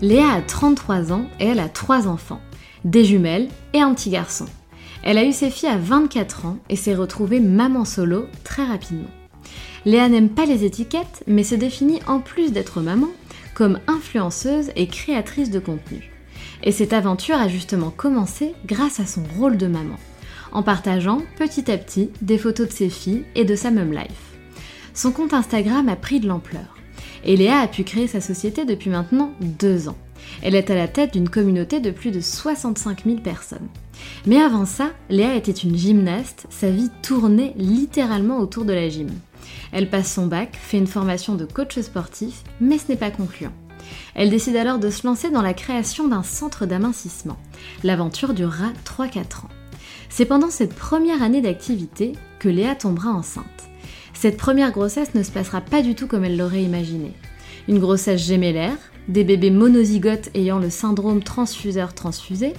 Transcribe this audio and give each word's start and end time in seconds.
Léa 0.00 0.30
a 0.34 0.42
33 0.42 1.12
ans 1.12 1.26
et 1.40 1.46
elle 1.46 1.58
a 1.58 1.68
3 1.68 2.06
enfants, 2.06 2.40
des 2.84 3.04
jumelles 3.04 3.48
et 3.72 3.80
un 3.80 3.92
petit 3.94 4.10
garçon. 4.10 4.46
Elle 5.02 5.18
a 5.18 5.24
eu 5.24 5.32
ses 5.32 5.50
filles 5.50 5.70
à 5.70 5.76
24 5.76 6.46
ans 6.46 6.58
et 6.68 6.76
s'est 6.76 6.94
retrouvée 6.94 7.40
maman 7.40 7.84
solo 7.84 8.26
très 8.44 8.64
rapidement. 8.64 9.10
Léa 9.84 10.08
n'aime 10.08 10.28
pas 10.28 10.46
les 10.46 10.64
étiquettes, 10.64 11.24
mais 11.26 11.42
se 11.42 11.56
définit 11.56 12.00
en 12.06 12.20
plus 12.20 12.52
d'être 12.52 12.80
maman 12.80 13.08
comme 13.54 13.80
influenceuse 13.88 14.70
et 14.76 14.86
créatrice 14.86 15.50
de 15.50 15.58
contenu. 15.58 16.12
Et 16.62 16.70
cette 16.70 16.92
aventure 16.92 17.36
a 17.36 17.48
justement 17.48 17.90
commencé 17.90 18.54
grâce 18.66 19.00
à 19.00 19.06
son 19.06 19.24
rôle 19.36 19.56
de 19.56 19.66
maman, 19.66 19.96
en 20.52 20.62
partageant 20.62 21.22
petit 21.36 21.72
à 21.72 21.76
petit 21.76 22.10
des 22.22 22.38
photos 22.38 22.68
de 22.68 22.72
ses 22.72 22.88
filles 22.88 23.24
et 23.34 23.44
de 23.44 23.56
sa 23.56 23.72
mum 23.72 23.92
life. 23.92 24.36
Son 24.94 25.10
compte 25.10 25.34
Instagram 25.34 25.88
a 25.88 25.96
pris 25.96 26.20
de 26.20 26.28
l'ampleur 26.28 26.77
et 27.28 27.36
Léa 27.36 27.58
a 27.58 27.68
pu 27.68 27.84
créer 27.84 28.06
sa 28.08 28.22
société 28.22 28.64
depuis 28.64 28.88
maintenant 28.88 29.32
deux 29.40 29.86
ans. 29.90 29.98
Elle 30.42 30.54
est 30.54 30.70
à 30.70 30.74
la 30.74 30.88
tête 30.88 31.12
d'une 31.12 31.28
communauté 31.28 31.78
de 31.78 31.90
plus 31.90 32.10
de 32.10 32.20
65 32.20 33.04
000 33.04 33.18
personnes. 33.18 33.68
Mais 34.26 34.40
avant 34.40 34.64
ça, 34.64 34.92
Léa 35.10 35.34
était 35.34 35.52
une 35.52 35.76
gymnaste, 35.76 36.46
sa 36.48 36.70
vie 36.70 36.90
tournait 37.02 37.52
littéralement 37.58 38.38
autour 38.38 38.64
de 38.64 38.72
la 38.72 38.88
gym. 38.88 39.10
Elle 39.72 39.90
passe 39.90 40.10
son 40.10 40.26
bac, 40.26 40.58
fait 40.58 40.78
une 40.78 40.86
formation 40.86 41.34
de 41.34 41.44
coach 41.44 41.78
sportif, 41.78 42.44
mais 42.62 42.78
ce 42.78 42.88
n'est 42.88 42.96
pas 42.96 43.10
concluant. 43.10 43.52
Elle 44.14 44.30
décide 44.30 44.56
alors 44.56 44.78
de 44.78 44.88
se 44.88 45.06
lancer 45.06 45.30
dans 45.30 45.42
la 45.42 45.52
création 45.52 46.08
d'un 46.08 46.22
centre 46.22 46.64
d'amincissement. 46.64 47.36
L'aventure 47.84 48.32
durera 48.32 48.72
3-4 48.86 49.18
ans. 49.44 49.50
C'est 50.08 50.24
pendant 50.24 50.50
cette 50.50 50.74
première 50.74 51.22
année 51.22 51.42
d'activité 51.42 52.12
que 52.38 52.48
Léa 52.48 52.74
tombera 52.74 53.10
enceinte. 53.10 53.67
Cette 54.20 54.36
première 54.36 54.72
grossesse 54.72 55.14
ne 55.14 55.22
se 55.22 55.30
passera 55.30 55.60
pas 55.60 55.80
du 55.80 55.94
tout 55.94 56.08
comme 56.08 56.24
elle 56.24 56.36
l'aurait 56.36 56.64
imaginé. 56.64 57.12
Une 57.68 57.78
grossesse 57.78 58.20
gémellaire, 58.20 58.76
des 59.06 59.22
bébés 59.22 59.52
monozygotes 59.52 60.30
ayant 60.34 60.58
le 60.58 60.70
syndrome 60.70 61.22
transfuseur-transfusé, 61.22 62.52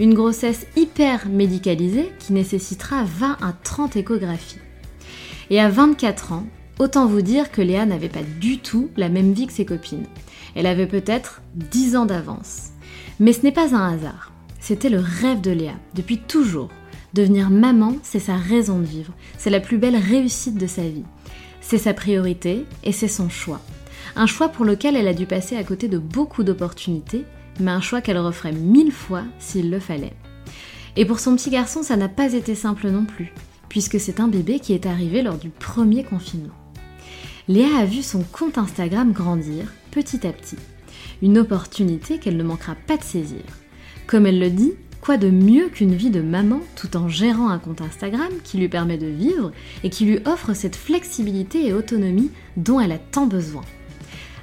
une 0.00 0.14
grossesse 0.14 0.66
hyper 0.74 1.28
médicalisée 1.28 2.10
qui 2.18 2.32
nécessitera 2.32 3.04
20 3.04 3.36
à 3.40 3.52
30 3.52 3.94
échographies. 3.94 4.58
Et 5.50 5.60
à 5.60 5.68
24 5.68 6.32
ans, 6.32 6.46
autant 6.80 7.06
vous 7.06 7.22
dire 7.22 7.52
que 7.52 7.62
Léa 7.62 7.86
n'avait 7.86 8.08
pas 8.08 8.24
du 8.40 8.58
tout 8.58 8.90
la 8.96 9.08
même 9.08 9.34
vie 9.34 9.46
que 9.46 9.52
ses 9.52 9.64
copines. 9.64 10.08
Elle 10.56 10.66
avait 10.66 10.88
peut-être 10.88 11.42
10 11.54 11.94
ans 11.94 12.06
d'avance. 12.06 12.70
Mais 13.20 13.32
ce 13.32 13.42
n'est 13.42 13.52
pas 13.52 13.72
un 13.72 13.94
hasard. 13.94 14.32
C'était 14.58 14.90
le 14.90 14.98
rêve 14.98 15.40
de 15.40 15.52
Léa, 15.52 15.74
depuis 15.94 16.18
toujours. 16.18 16.70
Devenir 17.14 17.50
maman, 17.50 17.96
c'est 18.02 18.18
sa 18.18 18.36
raison 18.36 18.78
de 18.78 18.84
vivre. 18.84 19.14
C'est 19.38 19.50
la 19.50 19.60
plus 19.60 19.78
belle 19.78 19.96
réussite 19.96 20.58
de 20.58 20.66
sa 20.66 20.82
vie. 20.82 21.04
C'est 21.60 21.78
sa 21.78 21.94
priorité 21.94 22.66
et 22.82 22.92
c'est 22.92 23.08
son 23.08 23.28
choix. 23.28 23.60
Un 24.16 24.26
choix 24.26 24.48
pour 24.48 24.64
lequel 24.64 24.96
elle 24.96 25.08
a 25.08 25.14
dû 25.14 25.24
passer 25.24 25.56
à 25.56 25.64
côté 25.64 25.88
de 25.88 25.98
beaucoup 25.98 26.42
d'opportunités, 26.42 27.24
mais 27.60 27.70
un 27.70 27.80
choix 27.80 28.00
qu'elle 28.00 28.18
referait 28.18 28.52
mille 28.52 28.92
fois 28.92 29.22
s'il 29.38 29.70
le 29.70 29.80
fallait. 29.80 30.12
Et 30.96 31.06
pour 31.06 31.20
son 31.20 31.34
petit 31.36 31.50
garçon, 31.50 31.82
ça 31.82 31.96
n'a 31.96 32.08
pas 32.08 32.34
été 32.34 32.54
simple 32.54 32.90
non 32.90 33.04
plus 33.04 33.32
puisque 33.74 33.98
c'est 33.98 34.20
un 34.20 34.28
bébé 34.28 34.60
qui 34.60 34.72
est 34.72 34.86
arrivé 34.86 35.20
lors 35.20 35.36
du 35.36 35.48
premier 35.48 36.04
confinement. 36.04 36.54
Léa 37.48 37.78
a 37.80 37.84
vu 37.84 38.04
son 38.04 38.22
compte 38.22 38.56
Instagram 38.56 39.10
grandir 39.10 39.66
petit 39.90 40.24
à 40.28 40.32
petit. 40.32 40.58
Une 41.22 41.38
opportunité 41.38 42.18
qu'elle 42.18 42.36
ne 42.36 42.44
manquera 42.44 42.76
pas 42.86 42.96
de 42.96 43.02
saisir. 43.02 43.42
Comme 44.06 44.26
elle 44.26 44.38
le 44.38 44.50
dit, 44.50 44.74
quoi 45.04 45.16
de 45.18 45.28
mieux 45.28 45.68
qu'une 45.68 45.94
vie 45.94 46.10
de 46.10 46.22
maman 46.22 46.60
tout 46.76 46.96
en 46.96 47.08
gérant 47.08 47.50
un 47.50 47.58
compte 47.58 47.82
Instagram 47.82 48.30
qui 48.42 48.56
lui 48.56 48.68
permet 48.68 48.96
de 48.96 49.06
vivre 49.06 49.52
et 49.82 49.90
qui 49.90 50.06
lui 50.06 50.18
offre 50.24 50.54
cette 50.54 50.76
flexibilité 50.76 51.66
et 51.66 51.74
autonomie 51.74 52.30
dont 52.56 52.80
elle 52.80 52.92
a 52.92 52.98
tant 52.98 53.26
besoin. 53.26 53.62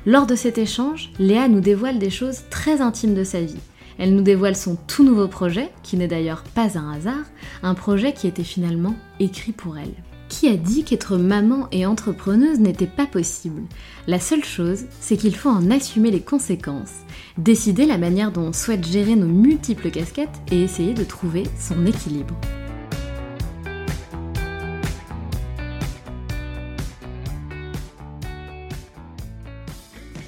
Lors 0.05 0.27
de 0.27 0.35
cet 0.35 0.59
échange, 0.59 1.11
Léa 1.17 1.47
nous 1.47 1.61
dévoile 1.61 1.97
des 1.97 2.11
choses 2.11 2.41
très 2.51 2.79
intimes 2.81 3.15
de 3.15 3.23
sa 3.23 3.41
vie, 3.41 3.57
elle 3.97 4.15
nous 4.15 4.23
dévoile 4.23 4.55
son 4.55 4.77
tout 4.87 5.03
nouveau 5.03 5.27
projet, 5.27 5.69
qui 5.83 5.97
n'est 5.97 6.07
d'ailleurs 6.07 6.43
pas 6.43 6.77
un 6.77 6.91
hasard, 6.91 7.25
un 7.61 7.75
projet 7.75 8.13
qui 8.13 8.27
était 8.27 8.43
finalement 8.43 8.95
écrit 9.19 9.51
pour 9.51 9.77
elle. 9.77 9.93
Qui 10.31 10.47
a 10.47 10.55
dit 10.55 10.85
qu'être 10.85 11.17
maman 11.17 11.67
et 11.73 11.85
entrepreneuse 11.85 12.57
n'était 12.57 12.87
pas 12.87 13.05
possible? 13.05 13.63
La 14.07 14.17
seule 14.17 14.45
chose, 14.45 14.85
c'est 15.01 15.17
qu'il 15.17 15.35
faut 15.35 15.49
en 15.49 15.69
assumer 15.69 16.09
les 16.09 16.21
conséquences, 16.21 16.93
décider 17.37 17.85
la 17.85 17.97
manière 17.97 18.31
dont 18.31 18.47
on 18.47 18.53
souhaite 18.53 18.87
gérer 18.87 19.17
nos 19.17 19.27
multiples 19.27 19.91
casquettes 19.91 20.29
et 20.49 20.63
essayer 20.63 20.93
de 20.93 21.03
trouver 21.03 21.43
son 21.59 21.85
équilibre. 21.85 22.33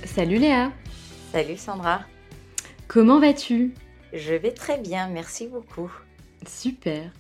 Salut 0.04 0.38
Léa 0.38 0.74
Salut 1.32 1.58
Sandra 1.58 2.02
Comment 2.90 3.22
vas-tu? 3.22 3.74
Je 4.12 4.34
vais 4.34 4.52
très 4.52 4.80
bien, 4.80 5.08
merci 5.08 5.48
beaucoup. 5.48 5.90
Super. 6.48 7.12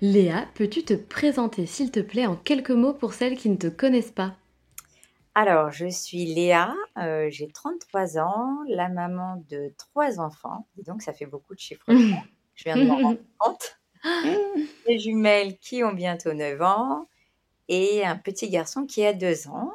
Léa, 0.00 0.46
peux-tu 0.54 0.84
te 0.84 0.94
présenter 0.94 1.66
s'il 1.66 1.90
te 1.90 2.00
plaît 2.00 2.26
en 2.26 2.36
quelques 2.36 2.70
mots 2.70 2.92
pour 2.92 3.14
celles 3.14 3.36
qui 3.36 3.48
ne 3.48 3.56
te 3.56 3.66
connaissent 3.66 4.12
pas? 4.12 4.34
Alors, 5.34 5.70
je 5.70 5.86
suis 5.86 6.24
Léa, 6.24 6.74
euh, 6.98 7.28
j'ai 7.30 7.48
33 7.48 8.18
ans, 8.18 8.58
la 8.68 8.88
maman 8.88 9.44
de 9.50 9.72
trois 9.76 10.18
enfants, 10.18 10.66
et 10.78 10.82
donc 10.82 11.02
ça 11.02 11.12
fait 11.12 11.26
beaucoup 11.26 11.54
de 11.54 11.60
chiffres. 11.60 11.84
je 12.54 12.64
viens 12.64 12.76
de 12.76 12.84
m'en 12.84 12.96
rendre 12.96 13.20
compte. 13.38 13.78
Des 14.86 14.98
jumelles 14.98 15.58
qui 15.58 15.82
ont 15.84 15.92
bientôt 15.92 16.32
9 16.32 16.62
ans 16.62 17.08
et 17.68 18.04
un 18.04 18.16
petit 18.16 18.48
garçon 18.48 18.86
qui 18.86 19.04
a 19.04 19.12
2 19.12 19.48
ans. 19.48 19.72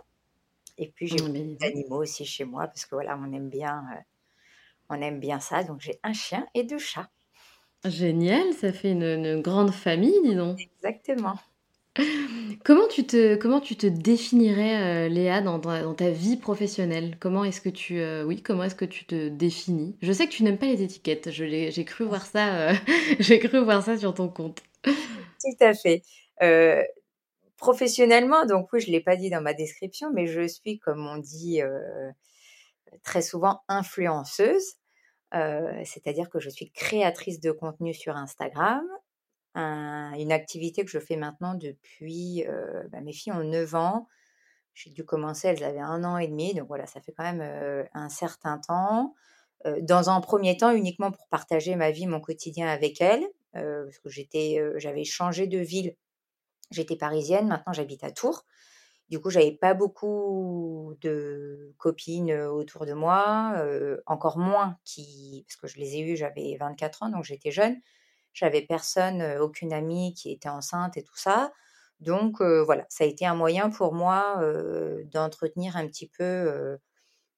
Et 0.78 0.88
puis 0.88 1.08
j'ai 1.08 1.22
oh, 1.22 1.28
des 1.28 1.58
animaux 1.62 2.02
aussi 2.02 2.26
chez 2.26 2.46
moi 2.46 2.66
parce 2.66 2.86
que 2.86 2.96
voilà, 2.96 3.20
on 3.22 3.32
aime 3.34 3.50
bien 3.50 3.86
euh, 3.94 4.00
on 4.92 5.02
aime 5.02 5.20
bien 5.20 5.40
ça, 5.40 5.64
donc 5.64 5.80
j'ai 5.80 6.00
un 6.04 6.14
chien 6.14 6.46
et 6.54 6.64
deux 6.64 6.78
chats. 6.78 7.10
Génial, 7.86 8.54
ça 8.54 8.72
fait 8.72 8.92
une, 8.92 9.42
grande 9.42 9.72
famille, 9.72 10.20
dis 10.24 10.36
donc. 10.36 10.60
Exactement. 10.60 11.36
Comment 12.64 12.88
tu 12.88 13.06
te, 13.06 13.36
comment 13.36 13.60
tu 13.60 13.76
te 13.76 13.88
définirais, 13.88 15.08
euh, 15.08 15.10
Léa, 15.10 15.42
dans, 15.42 15.60
ta 15.94 16.10
vie 16.10 16.38
professionnelle? 16.38 17.18
Comment 17.20 17.44
est-ce 17.44 17.60
que 17.60 17.70
tu, 17.70 18.00
euh, 18.00 18.24
oui, 18.24 18.42
comment 18.42 18.64
est-ce 18.64 18.76
que 18.76 18.86
tu 18.86 19.06
te 19.06 19.30
définis? 19.30 19.98
Je 20.02 20.14
sais 20.14 20.28
que 20.28 20.32
tu 20.32 20.44
n'aimes 20.44 20.60
pas 20.60 20.68
les 20.68 20.84
étiquettes. 20.84 21.32
j'ai 21.32 21.86
cru 21.86 22.06
voir 22.06 22.26
ça, 22.26 22.70
euh, 22.70 22.74
j'ai 23.20 23.40
cru 23.40 23.64
voir 23.64 23.84
ça 23.84 23.98
sur 23.98 24.14
ton 24.14 24.30
compte. 24.30 24.62
Tout 24.84 25.58
à 25.60 25.74
fait. 25.74 26.04
professionnellement, 27.58 28.46
donc 28.46 28.72
oui, 28.72 28.80
je 28.80 28.88
ne 28.88 28.94
l'ai 28.94 29.02
pas 29.02 29.16
dit 29.16 29.30
dans 29.30 29.42
ma 29.42 29.54
description, 29.54 30.12
mais 30.14 30.28
je 30.28 30.48
suis, 30.48 30.80
comme 30.80 31.06
on 31.06 31.18
dit 31.18 31.62
très 33.04 33.22
souvent, 33.22 33.62
influenceuse. 33.68 34.76
C'est-à-dire 35.32 36.30
que 36.30 36.40
je 36.40 36.50
suis 36.50 36.72
créatrice 36.72 37.40
de 37.40 37.52
contenu 37.52 37.94
sur 37.94 38.16
Instagram, 38.18 38.84
une 39.56 40.32
activité 40.32 40.84
que 40.84 40.92
je 40.92 41.00
fais 41.00 41.16
maintenant 41.16 41.56
depuis, 41.56 42.46
bah, 42.92 43.02
mes 43.02 43.14
filles 43.14 43.34
ont 43.34 43.44
9 43.44 43.76
ans. 43.76 44.08
J'ai 44.74 44.90
dû 44.90 45.04
commencer, 45.04 45.50
elles 45.50 45.64
avaient 45.64 45.80
un 45.80 46.04
an 46.06 46.18
et 46.18 46.28
demi, 46.28 46.54
donc 46.54 46.68
voilà, 46.68 46.86
ça 46.86 47.02
fait 47.02 47.12
quand 47.12 47.24
même 47.24 47.88
un 47.94 48.10
certain 48.10 48.58
temps. 48.60 49.14
dans 49.82 50.10
un 50.10 50.22
premier 50.22 50.58
temps, 50.58 50.72
uniquement 50.72 51.12
pour 51.12 51.28
partager 51.28 51.76
ma 51.76 51.92
vie, 51.92 52.08
mon 52.08 52.20
quotidien 52.20 52.68
avec 52.68 53.02
elles, 53.02 53.26
parce 53.54 54.00
que 54.00 54.10
j'étais, 54.10 54.62
j'avais 54.78 55.04
changé 55.04 55.48
de 55.48 55.60
ville. 55.60 55.96
J'étais 56.72 56.96
parisienne, 56.96 57.48
maintenant 57.48 57.74
j'habite 57.74 58.04
à 58.04 58.12
Tours. 58.12 58.46
Du 59.12 59.20
coup, 59.20 59.30
j'avais 59.30 59.52
pas 59.52 59.74
beaucoup 59.74 60.96
de 61.02 61.74
copines 61.78 62.32
autour 62.34 62.86
de 62.86 62.94
moi, 62.94 63.62
encore 64.08 64.38
moins 64.38 64.78
qui, 64.86 65.46
parce 65.48 65.58
que 65.58 65.68
je 65.68 65.78
les 65.78 65.98
ai 65.98 66.00
eues, 66.02 66.16
j'avais 66.18 66.56
24 66.58 67.04
ans, 67.04 67.10
donc 67.10 67.26
j'étais 67.26 67.52
jeune. 67.52 67.78
J'avais 68.34 68.62
personne, 68.62 69.22
aucune 69.42 69.74
amie 69.74 70.14
qui 70.14 70.32
était 70.32 70.48
enceinte 70.50 70.96
et 70.96 71.04
tout 71.04 71.18
ça. 71.18 71.52
Donc 72.00 72.42
voilà, 72.42 72.86
ça 72.90 73.04
a 73.04 73.08
été 73.08 73.26
un 73.26 73.36
moyen 73.36 73.70
pour 73.70 73.94
moi 73.94 74.42
d'entretenir 75.12 75.76
un 75.76 75.88
petit 75.88 76.08
peu 76.08 76.78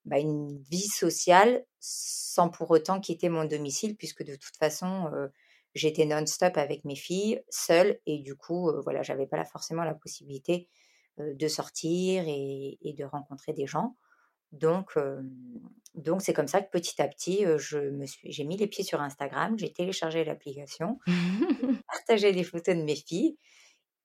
bah, 0.06 0.20
une 0.20 0.60
vie 0.70 0.88
sociale 0.88 1.66
sans 1.80 2.50
pour 2.50 2.70
autant 2.70 3.00
quitter 3.00 3.30
mon 3.30 3.46
domicile, 3.46 3.98
puisque 3.98 4.24
de 4.24 4.36
toute 4.36 4.58
façon, 4.58 5.10
j'étais 5.74 6.06
non-stop 6.06 6.56
avec 6.58 6.86
mes 6.86 6.96
filles, 6.96 7.42
seule, 7.50 8.00
et 8.06 8.20
du 8.20 8.36
coup, 8.36 8.72
voilà, 8.84 9.02
j'avais 9.02 9.26
pas 9.28 9.44
forcément 9.46 9.84
la 9.84 9.96
possibilité 9.96 10.70
de 11.18 11.48
sortir 11.48 12.26
et, 12.28 12.96
de 12.98 13.04
rencontrer 13.04 13.54
des 13.54 13.68
gens. 13.68 13.96
Donc, 14.52 14.98
donc 15.96 16.22
c'est 16.22 16.34
comme 16.34 16.48
ça 16.48 16.62
que 16.62 16.70
petit 16.70 17.02
à 17.02 17.08
petit, 17.08 17.46
je 17.58 17.78
me 17.78 18.06
suis, 18.06 18.32
j'ai 18.32 18.44
mis 18.44 18.58
les 18.58 18.68
pieds 18.68 18.84
sur 18.84 19.02
Instagram, 19.02 19.58
j'ai 19.58 19.74
téléchargé 19.74 20.24
l'application, 20.24 21.00
partagé 21.88 22.32
des 22.32 22.44
photos 22.44 22.76
de 22.76 22.84
mes 22.84 22.96
filles. 22.96 23.38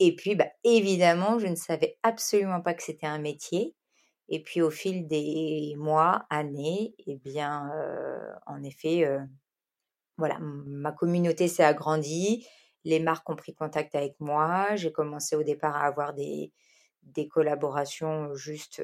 Et 0.00 0.14
puis, 0.14 0.36
bah, 0.36 0.48
évidemment, 0.64 1.38
je 1.38 1.48
ne 1.48 1.56
savais 1.56 1.98
absolument 2.02 2.60
pas 2.60 2.74
que 2.74 2.82
c'était 2.82 3.06
un 3.06 3.18
métier. 3.18 3.74
Et 4.28 4.42
puis, 4.42 4.62
au 4.62 4.70
fil 4.70 5.06
des 5.06 5.74
mois, 5.76 6.26
années, 6.30 6.94
eh 7.06 7.16
bien, 7.16 7.70
en 8.46 8.62
effet, 8.62 9.04
voilà, 10.18 10.38
ma 10.40 10.92
communauté 10.92 11.48
s'est 11.48 11.64
agrandie. 11.64 12.46
Les 12.84 13.00
marques 13.00 13.28
ont 13.30 13.36
pris 13.36 13.54
contact 13.54 13.94
avec 13.94 14.16
moi. 14.20 14.76
J'ai 14.76 14.92
commencé 14.92 15.36
au 15.36 15.42
départ 15.42 15.76
à 15.76 15.86
avoir 15.86 16.12
des, 16.14 16.52
des 17.02 17.28
collaborations 17.28 18.34
juste 18.34 18.82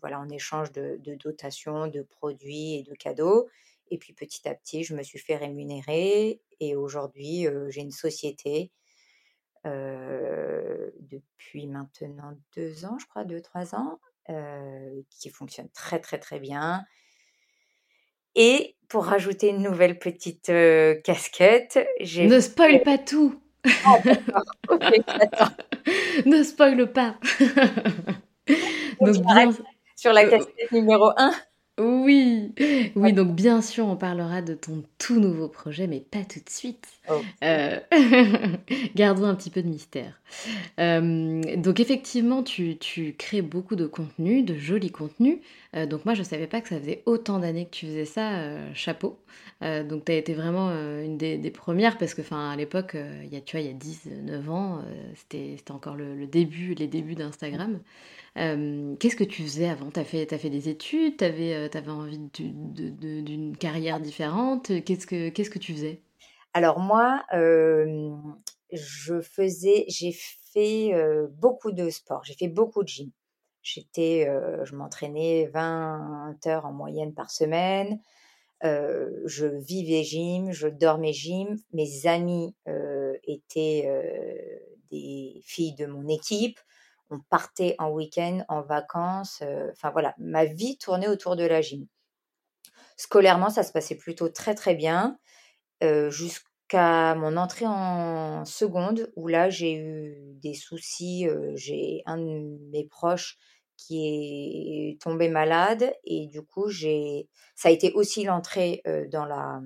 voilà, 0.00 0.20
en 0.20 0.28
échange 0.28 0.72
de, 0.72 0.98
dotations, 1.16 1.88
de 1.88 2.02
produits 2.02 2.76
et 2.76 2.82
de 2.82 2.94
cadeaux. 2.94 3.48
Et 3.90 3.98
puis 3.98 4.12
petit 4.12 4.48
à 4.48 4.54
petit, 4.54 4.84
je 4.84 4.94
me 4.94 5.02
suis 5.02 5.18
fait 5.18 5.36
rémunérer 5.36 6.40
et 6.60 6.76
aujourd'hui, 6.76 7.46
j'ai 7.68 7.80
une 7.80 7.90
société 7.90 8.70
depuis 9.64 11.66
maintenant 11.66 12.36
deux 12.56 12.84
ans, 12.84 12.98
je 12.98 13.06
crois, 13.06 13.24
deux, 13.24 13.40
trois 13.40 13.74
ans, 13.74 13.98
qui 15.10 15.28
fonctionne 15.28 15.68
très 15.70 15.98
très 15.98 16.18
très 16.18 16.38
bien. 16.38 16.84
Et 18.36 18.76
pour 18.88 19.06
rajouter 19.06 19.48
une 19.48 19.62
nouvelle 19.62 19.98
petite 19.98 20.52
casquette, 21.02 21.80
j'ai... 22.00 22.28
Ne 22.28 22.38
spoil 22.38 22.82
pas 22.82 22.98
tout 22.98 23.40
ah, 23.84 23.98
ne 26.26 26.42
spoil 26.42 26.92
pas. 26.92 27.16
Donc, 29.00 29.16
bien... 29.16 29.52
Sur 29.96 30.12
la 30.12 30.24
casquette 30.24 30.72
numéro 30.72 31.10
1. 31.16 31.32
Oui, 31.82 32.52
oui, 32.94 33.12
donc 33.14 33.34
bien 33.34 33.62
sûr, 33.62 33.86
on 33.86 33.96
parlera 33.96 34.42
de 34.42 34.52
ton 34.52 34.82
tout 34.98 35.18
nouveau 35.18 35.48
projet, 35.48 35.86
mais 35.86 36.00
pas 36.00 36.24
tout 36.24 36.40
de 36.40 36.50
suite. 36.50 36.86
Euh, 37.42 37.80
gardons 38.94 39.24
un 39.24 39.34
petit 39.34 39.48
peu 39.48 39.62
de 39.62 39.68
mystère. 39.68 40.20
Euh, 40.78 41.40
donc 41.56 41.80
effectivement, 41.80 42.42
tu, 42.42 42.76
tu, 42.76 43.14
crées 43.14 43.40
beaucoup 43.40 43.76
de 43.76 43.86
contenu, 43.86 44.42
de 44.42 44.56
jolis 44.56 44.90
contenus. 44.90 45.38
Euh, 45.74 45.86
donc 45.86 46.04
moi, 46.04 46.12
je 46.12 46.20
ne 46.20 46.24
savais 46.26 46.46
pas 46.46 46.60
que 46.60 46.68
ça 46.68 46.78
faisait 46.78 47.02
autant 47.06 47.38
d'années 47.38 47.64
que 47.64 47.70
tu 47.70 47.86
faisais 47.86 48.04
ça, 48.04 48.30
chapeau. 48.74 49.18
donc 49.62 50.04
tu 50.04 50.12
as 50.12 50.16
été 50.16 50.34
vraiment 50.34 50.70
une 50.70 51.16
des, 51.16 51.50
premières, 51.50 51.96
parce 51.96 52.12
que 52.12 52.20
à 52.34 52.56
l'époque, 52.56 52.94
il 53.24 53.32
y 53.32 53.36
a, 53.36 53.40
tu 53.40 53.56
vois, 53.56 53.64
il 53.64 53.68
y 53.68 53.70
a 53.70 53.74
10, 53.74 54.02
9 54.24 54.50
ans, 54.50 54.84
c'était 55.14 55.56
encore 55.70 55.96
le, 55.96 56.14
le, 56.14 56.26
début, 56.26 56.74
les 56.74 56.88
débuts 56.88 57.14
d'Instagram. 57.14 57.78
Qu'est-ce 58.34 59.16
que 59.16 59.24
tu 59.24 59.42
faisais 59.42 59.68
avant? 59.68 59.90
Tu 59.90 60.00
as 60.00 60.04
fait, 60.04 60.50
des 60.50 60.68
études? 60.68 61.16
Tu 61.18 61.24
avais, 61.24 61.68
envie 61.88 62.18
d'une 62.18 63.56
carrière 63.56 64.00
différente? 64.00 64.70
Qu'est-ce 64.84 65.06
que 65.06 65.58
tu 65.58 65.72
faisais? 65.72 66.02
Alors 66.52 66.78
moi, 66.78 67.24
je 67.32 69.20
faisais, 69.20 69.84
j'ai 69.88 70.12
fait 70.52 70.92
beaucoup 71.32 71.72
de 71.72 71.90
sport. 71.90 72.24
J'ai 72.24 72.34
fait 72.34 72.48
beaucoup 72.48 72.82
de 72.82 72.88
gym. 72.88 73.10
J'étais, 73.62 74.28
je 74.64 74.74
m'entraînais 74.74 75.50
20 75.52 76.36
heures 76.46 76.66
en 76.66 76.72
moyenne 76.72 77.14
par 77.14 77.30
semaine. 77.30 78.00
je 78.62 79.46
vivais 79.46 80.02
gym, 80.02 80.52
je 80.52 80.68
dormais 80.68 81.12
gym. 81.12 81.56
Mes 81.72 82.06
amis 82.06 82.54
étaient 83.24 83.90
des 84.90 85.40
filles 85.44 85.74
de 85.74 85.86
mon 85.86 86.08
équipe 86.08 86.58
on 87.10 87.20
partait 87.28 87.74
en 87.78 87.90
week-end, 87.90 88.44
en 88.48 88.62
vacances. 88.62 89.40
Euh, 89.42 89.70
enfin 89.72 89.90
voilà, 89.90 90.14
ma 90.18 90.44
vie 90.44 90.78
tournait 90.78 91.08
autour 91.08 91.36
de 91.36 91.44
la 91.44 91.60
gym. 91.60 91.86
Scolairement, 92.96 93.50
ça 93.50 93.62
se 93.62 93.72
passait 93.72 93.96
plutôt 93.96 94.28
très 94.28 94.54
très 94.54 94.74
bien 94.74 95.18
euh, 95.82 96.10
jusqu'à 96.10 97.14
mon 97.16 97.36
entrée 97.36 97.66
en 97.66 98.44
seconde 98.44 99.10
où 99.16 99.26
là 99.26 99.50
j'ai 99.50 99.74
eu 99.74 100.34
des 100.34 100.54
soucis. 100.54 101.26
Euh, 101.28 101.52
j'ai 101.56 102.02
un 102.06 102.18
de 102.18 102.58
mes 102.70 102.86
proches 102.86 103.38
qui 103.76 104.06
est 104.06 105.00
tombé 105.00 105.28
malade 105.28 105.90
et 106.04 106.26
du 106.26 106.42
coup 106.42 106.68
j'ai 106.68 107.28
ça 107.56 107.70
a 107.70 107.72
été 107.72 107.92
aussi 107.94 108.24
l'entrée 108.24 108.82
dans 109.10 109.24
la 109.24 109.62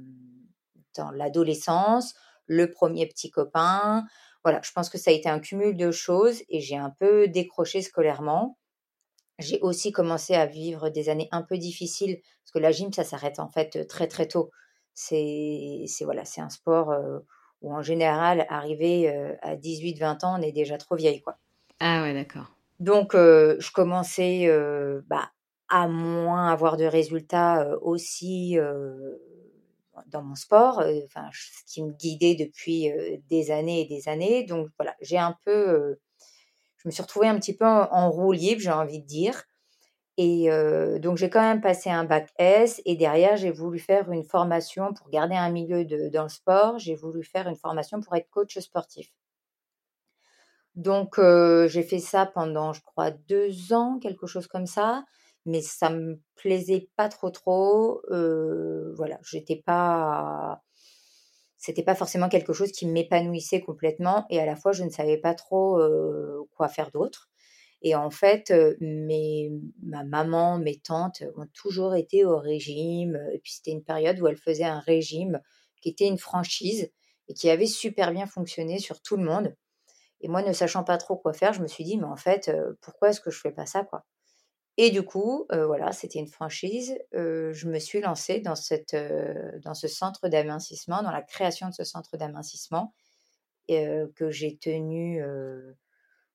dans 0.97 1.11
l'adolescence, 1.11 2.15
le 2.47 2.71
premier 2.71 3.07
petit 3.07 3.31
copain, 3.31 4.05
voilà, 4.45 4.61
je 4.63 4.73
pense 4.73 4.91
que 4.91 4.99
ça 4.99 5.11
a 5.11 5.15
été 5.15 5.29
un 5.29 5.41
cumul 5.41 5.75
de 5.75 5.91
choses 5.91 6.43
et 6.51 6.61
j'ai 6.61 6.77
un 6.77 6.91
peu 6.91 7.29
décroché 7.29 7.81
scolairement. 7.81 8.59
J'ai 9.39 9.59
aussi 9.63 9.91
commencé 9.91 10.35
à 10.35 10.45
vivre 10.47 10.91
des 10.91 11.09
années 11.09 11.29
un 11.33 11.43
peu 11.43 11.57
difficiles 11.57 12.21
parce 12.43 12.53
que 12.53 12.59
la 12.59 12.71
gym, 12.71 12.93
ça 12.93 13.05
s'arrête 13.05 13.41
en 13.41 13.49
fait 13.49 13.87
très 13.89 14.07
très 14.07 14.29
tôt. 14.29 14.51
C'est 14.93 15.87
voilà, 16.03 16.25
c'est 16.27 16.43
un 16.43 16.51
sport 16.51 16.91
euh, 16.91 17.21
où 17.63 17.75
en 17.75 17.83
général, 17.83 18.47
arrivé 18.51 19.11
euh, 19.11 19.35
à 19.41 19.57
18-20 19.57 20.25
ans, 20.27 20.39
on 20.39 20.43
est 20.43 20.53
déjà 20.53 20.77
trop 20.77 20.95
vieille 20.95 21.23
quoi. 21.23 21.39
Ah 21.81 22.03
ouais, 22.03 22.13
d'accord. 22.13 22.55
Donc 22.81 23.15
euh, 23.15 23.57
je 23.61 23.73
commençais 23.73 24.47
bah, 25.07 25.31
à 25.69 25.89
moins 25.89 26.53
avoir 26.53 26.77
de 26.77 26.85
résultats 26.85 27.67
aussi 27.81 28.59
dans 30.07 30.23
mon 30.23 30.35
sport, 30.35 30.83
enfin, 31.05 31.29
ce 31.33 31.73
qui 31.73 31.83
me 31.83 31.93
guidait 31.93 32.35
depuis 32.35 32.91
des 33.29 33.51
années 33.51 33.83
et 33.83 33.87
des 33.87 34.09
années. 34.09 34.45
Donc 34.45 34.69
voilà, 34.79 34.95
j'ai 35.01 35.19
un 35.19 35.37
peu, 35.45 35.99
je 36.77 36.89
me 36.89 36.91
suis 36.91 37.03
retrouvée 37.03 37.29
un 37.29 37.39
petit 37.39 37.57
peu 37.57 37.67
en, 37.67 38.11
roue 38.11 38.33
libre, 38.33 38.61
j'ai 38.61 38.71
envie 38.71 39.01
de 39.01 39.07
dire. 39.07 39.45
Et 40.17 40.49
donc 41.01 41.17
j'ai 41.17 41.31
quand 41.31 41.41
même 41.41 41.61
passé 41.61 41.91
un 41.91 42.05
bac 42.05 42.33
S 42.39 42.81
et 42.85 42.97
derrière 42.97 43.37
j'ai 43.37 43.51
voulu 43.51 43.79
faire 43.79 44.11
une 44.13 44.25
formation 44.25 44.95
pour 44.95 45.11
garder 45.11 45.35
un 45.35 45.51
milieu 45.51 45.85
de, 45.85 46.09
dans 46.09 46.25
le 46.25 46.29
sport. 46.29 46.79
J'ai 46.79 46.95
voulu 46.95 47.25
faire 47.25 47.49
une 47.49 47.57
formation 47.57 48.01
pour 48.01 48.15
être 48.15 48.31
coach 48.31 48.59
sportif. 48.59 49.13
Donc 50.75 51.19
j'ai 51.19 51.83
fait 51.83 51.99
ça 51.99 52.27
pendant, 52.27 52.73
je 52.73 52.83
crois, 52.83 53.11
deux 53.11 53.73
ans, 53.73 53.99
quelque 53.99 54.27
chose 54.27 54.47
comme 54.47 54.67
ça 54.67 55.05
mais 55.47 55.63
ça 55.63 55.91
me 55.91 56.21
plaisait 56.37 56.89
pas 56.97 57.09
trop 57.09 57.31
trop. 57.31 58.03
voilà, 58.97 59.19
j'étais 59.23 59.63
pas, 59.65 60.63
c'était 61.59 61.83
pas 61.83 61.95
forcément 61.95 62.29
quelque 62.29 62.53
chose 62.53 62.73
qui 62.73 62.87
m'épanouissait 62.87 63.61
complètement, 63.61 64.27
et 64.31 64.41
à 64.41 64.47
la 64.47 64.57
fois 64.57 64.73
je 64.73 64.85
ne 64.85 64.91
savais 64.91 65.19
pas 65.19 65.35
trop 65.35 65.79
quoi 66.57 66.69
faire 66.69 66.91
d'autre. 66.91 67.31
Et 67.83 67.95
en 67.95 68.11
fait, 68.11 68.53
mes, 68.81 69.53
ma 69.83 70.05
maman, 70.05 70.59
mes 70.59 70.79
tantes 70.81 71.23
ont 71.37 71.47
toujours 71.53 71.95
été 71.95 72.25
au 72.25 72.39
régime. 72.39 73.21
Et 73.35 73.39
puis 73.39 73.53
c'était 73.53 73.73
une 73.73 73.85
période 73.85 74.19
où 74.21 74.27
elles 74.27 74.39
faisaient 74.39 74.65
un 74.65 74.81
régime 74.81 75.41
qui 75.83 75.91
était 75.91 76.09
une 76.09 76.19
franchise 76.19 76.91
et 77.29 77.35
qui 77.35 77.51
avait 77.51 77.67
super 77.67 78.13
bien 78.13 78.27
fonctionné 78.27 78.79
sur 78.79 79.03
tout 79.03 79.19
le 79.19 79.25
monde. 79.25 79.55
Et 80.23 80.29
moi, 80.29 80.43
ne 80.43 80.53
sachant 80.55 80.85
pas 80.85 80.99
trop 80.99 81.17
quoi 81.17 81.35
faire, 81.35 81.53
je 81.53 81.63
me 81.63 81.67
suis 81.69 81.85
dit, 81.85 81.99
mais 81.99 82.05
en 82.07 82.17
fait, 82.17 82.51
pourquoi 82.81 83.11
est-ce 83.11 83.21
que 83.21 83.31
je 83.31 83.41
fais 83.41 83.53
pas 83.53 83.67
ça, 83.67 83.85
quoi? 83.85 84.05
Et 84.77 84.91
du 84.91 85.03
coup, 85.03 85.47
voilà, 85.51 85.93
c'était 85.93 86.19
une 86.19 86.29
franchise. 86.29 86.97
je 87.13 87.69
me 87.69 87.79
suis 87.79 88.01
lancée 88.01 88.41
dans, 88.41 88.57
cette, 88.57 88.97
dans 89.63 89.75
ce 89.75 89.89
centre 89.89 90.29
d'amincissement, 90.29 91.03
dans 91.03 91.13
la 91.13 91.23
création 91.23 91.69
de 91.69 91.75
ce 91.75 91.85
centre 91.85 92.17
d'amincissement. 92.17 92.93
que 93.69 94.31
j'ai 94.31 94.57
tenu 94.57 95.23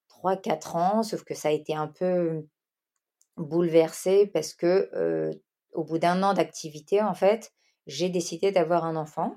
3-4 0.08 0.76
ans, 0.76 1.02
sauf 1.02 1.22
que 1.24 1.34
ça 1.34 1.48
a 1.48 1.52
été 1.52 1.74
un 1.74 1.88
peu 1.88 2.46
bouleversé 3.36 4.26
parce 4.26 4.54
que 4.54 4.90
au 5.72 5.84
bout 5.84 5.98
d'un 5.98 6.22
an 6.22 6.34
d'activité, 6.34 7.02
en 7.02 7.14
fait, 7.14 7.52
j'ai 7.86 8.08
décidé 8.08 8.52
d'avoir 8.52 8.84
un 8.84 8.96
enfant. 8.96 9.36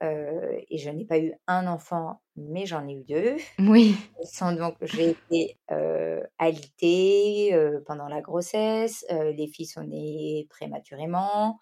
Et 0.00 0.78
je 0.78 0.90
n'ai 0.90 1.04
pas 1.04 1.18
eu 1.18 1.32
un 1.46 1.66
enfant, 1.66 2.20
mais 2.36 2.66
j'en 2.66 2.86
ai 2.86 2.92
eu 2.94 3.04
deux. 3.04 3.36
Oui. 3.58 3.94
Donc, 4.40 4.76
j'ai 4.82 5.10
été 5.10 5.58
alitée 6.38 7.56
pendant 7.86 8.08
la 8.08 8.20
grossesse. 8.20 9.04
les 9.10 9.46
filles 9.46 9.66
sont 9.66 9.84
nées 9.84 10.46
prématurément. 10.50 11.58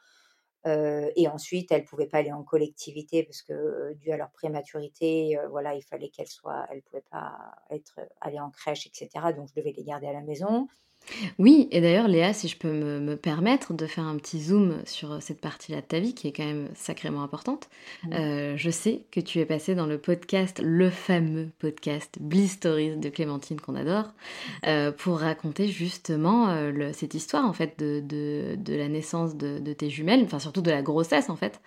et 0.66 1.28
ensuite, 1.28 1.72
elles 1.72 1.82
ne 1.82 1.86
pouvaient 1.86 2.06
pas 2.06 2.18
aller 2.18 2.32
en 2.32 2.42
collectivité 2.42 3.22
parce 3.24 3.42
que, 3.42 3.94
dû 3.94 4.10
à 4.12 4.16
leur 4.16 4.30
prématurité, 4.30 5.38
voilà, 5.50 5.74
il 5.74 5.82
fallait 5.82 6.08
qu'elles 6.08 6.26
soient, 6.28 6.66
elles 6.70 6.78
ne 6.78 6.82
pouvaient 6.82 7.04
pas 7.10 7.36
être, 7.70 8.00
aller 8.20 8.40
en 8.40 8.50
crèche, 8.50 8.86
etc. 8.86 9.32
Donc, 9.36 9.48
je 9.48 9.54
devais 9.60 9.72
les 9.76 9.84
garder 9.84 10.06
à 10.06 10.12
la 10.12 10.22
maison. 10.22 10.66
Oui, 11.38 11.68
et 11.70 11.80
d'ailleurs, 11.80 12.08
Léa, 12.08 12.32
si 12.32 12.48
je 12.48 12.56
peux 12.56 12.72
me, 12.72 13.16
permettre 13.16 13.74
de 13.74 13.86
faire 13.86 14.04
un 14.04 14.16
petit 14.16 14.40
zoom 14.40 14.76
sur 14.84 15.22
cette 15.22 15.40
partie-là 15.40 15.80
de 15.80 15.86
ta 15.86 16.00
vie 16.00 16.14
qui 16.14 16.28
est 16.28 16.32
quand 16.32 16.44
même 16.44 16.68
sacrément 16.74 17.22
importante, 17.22 17.68
euh, 18.12 18.54
je 18.56 18.70
sais 18.70 19.02
que 19.10 19.20
tu 19.20 19.38
es 19.38 19.44
passée 19.44 19.74
dans 19.74 19.86
le 19.86 19.98
podcast, 19.98 20.60
le 20.64 20.90
fameux 20.90 21.48
podcast 21.58 22.18
Bliss 22.20 22.52
Stories 22.52 22.96
de 22.96 23.08
Clémentine 23.08 23.60
qu'on 23.60 23.74
adore, 23.74 24.12
euh, 24.66 24.92
pour 24.92 25.20
raconter 25.20 25.68
justement 25.68 26.48
euh, 26.48 26.90
cette 26.92 27.14
histoire 27.14 27.44
en 27.44 27.52
fait 27.52 27.78
de, 27.78 28.56
la 28.68 28.88
naissance 28.88 29.36
de, 29.36 29.72
tes 29.72 29.90
jumelles, 29.90 30.22
enfin 30.24 30.38
surtout 30.38 30.62
de 30.62 30.70
la 30.70 30.82
grossesse 30.82 31.28
en 31.28 31.36
fait, 31.36 31.60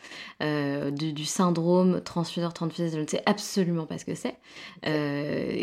du, 0.91 1.25
syndrome 1.25 2.01
transfuseur-transfuseuse, 2.01 2.95
je 2.95 2.99
ne 2.99 3.07
sais 3.07 3.23
absolument 3.25 3.85
pas 3.85 3.97
ce 3.97 4.05
que 4.05 4.15
c'est. 4.15 4.35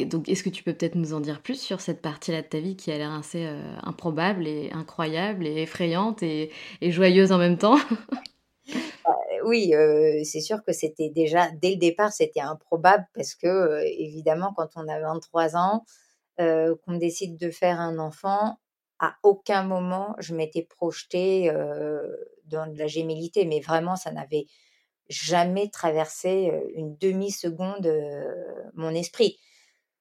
donc, 0.06 0.28
est-ce 0.28 0.42
que 0.42 0.50
tu 0.50 0.62
peux 0.62 0.72
peut-être 0.72 0.94
nous 0.94 1.14
en 1.14 1.20
dire 1.20 1.40
plus 1.40 1.60
sur 1.60 1.80
cette 1.80 2.02
partie-là 2.02 2.42
de 2.42 2.46
ta 2.46 2.60
vie 2.60 2.76
qui 2.76 2.90
a 2.90 2.98
l'air 2.98 3.12
assez 3.12 3.46
euh, 3.46 3.61
improbable 3.82 4.46
et 4.46 4.70
incroyable 4.72 5.46
et 5.46 5.62
effrayante 5.62 6.22
et, 6.22 6.50
joyeuse 6.82 7.32
en 7.32 7.38
même 7.38 7.58
temps. 7.58 7.78
Bah, 9.04 9.16
oui, 9.44 9.74
euh, 9.74 10.20
c'est 10.24 10.40
sûr 10.40 10.62
que 10.64 10.72
c'était 10.72 11.10
déjà, 11.10 11.50
dès 11.60 11.70
le 11.70 11.76
départ, 11.76 12.12
c'était 12.12 12.40
improbable 12.40 13.06
parce 13.14 13.34
que, 13.34 13.46
euh, 13.46 13.84
évidemment, 13.98 14.52
quand 14.56 14.70
on 14.76 14.88
a 14.88 15.00
23 15.00 15.56
ans, 15.56 15.84
qu'on 16.38 16.96
décide 16.96 17.36
de 17.36 17.50
faire 17.50 17.78
un 17.78 18.00
enfant, 18.00 18.58
à 18.98 19.14
aucun 19.22 19.62
moment 19.62 20.16
je 20.18 20.34
m'étais 20.34 20.62
projetée 20.62 21.52
dans 22.46 22.66
de 22.66 22.76
la 22.76 22.88
gémilité, 22.88 23.44
mais 23.44 23.60
vraiment, 23.60 23.94
ça 23.94 24.10
n'avait 24.10 24.46
jamais 25.08 25.68
traversé 25.68 26.50
une 26.74 26.96
demi-seconde 26.96 27.88
mon 28.74 28.90
esprit. 28.90 29.38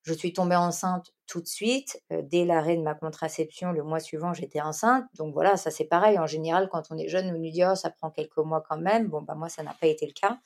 Je 0.03 0.13
suis 0.13 0.33
tombée 0.33 0.55
enceinte 0.55 1.11
tout 1.27 1.41
de 1.41 1.47
suite. 1.47 2.01
dès 2.09 2.45
l'arrêt 2.45 2.75
de 2.75 2.81
ma 2.81 2.95
contraception, 2.95 3.71
le 3.71 3.83
mois 3.83 3.99
suivant, 3.99 4.33
j'étais 4.33 4.61
enceinte. 4.61 5.05
Donc 5.15 5.33
voilà, 5.33 5.57
ça 5.57 5.71
c'est 5.71 5.85
pareil. 5.85 6.17
En 6.19 6.27
général, 6.27 6.69
quand 6.71 6.83
on 6.91 6.97
est 6.97 7.07
jeune, 7.07 7.29
on 7.29 7.39
nous 7.39 7.51
dit 7.51 7.63
oh, 7.63 7.75
ça 7.75 7.89
prend 7.91 8.09
quelques 8.09 8.37
mois 8.37 8.63
quand 8.67 8.77
même. 8.77 9.07
Bon, 9.07 9.21
bah 9.21 9.35
moi, 9.35 9.49
ça 9.49 9.63
n'a 9.63 9.75
pas 9.79 9.87
été 9.87 10.07
le 10.07 10.13
cas. 10.13 10.39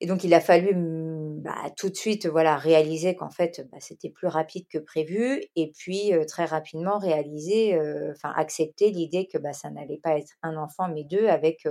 Et 0.00 0.06
donc, 0.06 0.24
il 0.24 0.34
a 0.34 0.40
fallu 0.40 0.74
mmh, 0.74 1.42
bah, 1.42 1.70
tout 1.76 1.88
de 1.90 1.94
suite 1.94 2.26
voilà, 2.26 2.56
réaliser 2.56 3.14
qu'en 3.14 3.30
fait, 3.30 3.66
bah, 3.70 3.78
c'était 3.80 4.10
plus 4.10 4.28
rapide 4.28 4.66
que 4.68 4.78
prévu. 4.78 5.44
Et 5.54 5.70
puis, 5.76 6.12
très 6.26 6.44
rapidement, 6.46 6.98
réaliser, 6.98 7.78
enfin, 8.10 8.32
accepter 8.36 8.90
l'idée 8.90 9.28
que 9.28 9.38
bah, 9.38 9.52
ça 9.52 9.70
n'allait 9.70 10.00
pas 10.02 10.18
être 10.18 10.32
un 10.42 10.56
enfant, 10.56 10.88
mais 10.88 11.04
deux, 11.04 11.28
avec 11.28 11.66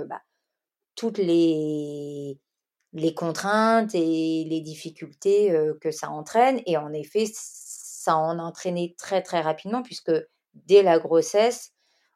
toutes 0.94 1.18
les 1.18 2.38
les 2.92 3.14
contraintes 3.14 3.94
et 3.94 4.44
les 4.44 4.60
difficultés 4.60 5.54
que 5.80 5.90
ça 5.90 6.10
entraîne. 6.10 6.60
Et 6.66 6.76
en 6.76 6.92
effet, 6.92 7.24
ça 7.32 8.16
en 8.16 8.38
a 8.38 8.42
entraîné 8.42 8.94
très 8.98 9.22
très 9.22 9.40
rapidement 9.40 9.82
puisque 9.82 10.12
dès 10.54 10.82
la 10.82 10.98
grossesse, 10.98 11.72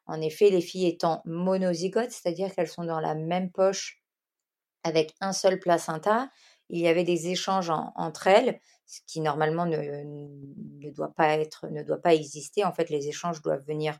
en 0.06 0.20
effet, 0.20 0.50
les 0.50 0.60
filles 0.60 0.86
étant 0.86 1.22
monozygotes, 1.24 2.12
c'est-à-dire 2.12 2.54
qu'elles 2.54 2.68
sont 2.68 2.84
dans 2.84 3.00
la 3.00 3.14
même 3.14 3.50
poche 3.50 4.02
avec 4.84 5.14
un 5.20 5.32
seul 5.32 5.58
placenta, 5.58 6.30
il 6.68 6.80
y 6.80 6.88
avait 6.88 7.04
des 7.04 7.28
échanges 7.28 7.70
entre 7.70 8.26
elles, 8.26 8.60
ce 8.86 9.00
qui 9.06 9.20
normalement 9.20 9.66
ne, 9.66 9.76
ne, 9.76 10.90
doit 10.90 11.12
pas 11.16 11.34
être, 11.34 11.66
ne 11.68 11.82
doit 11.82 12.00
pas 12.00 12.14
exister. 12.14 12.64
En 12.64 12.72
fait, 12.72 12.90
les 12.90 13.08
échanges 13.08 13.42
doivent 13.42 13.64
venir 13.66 13.98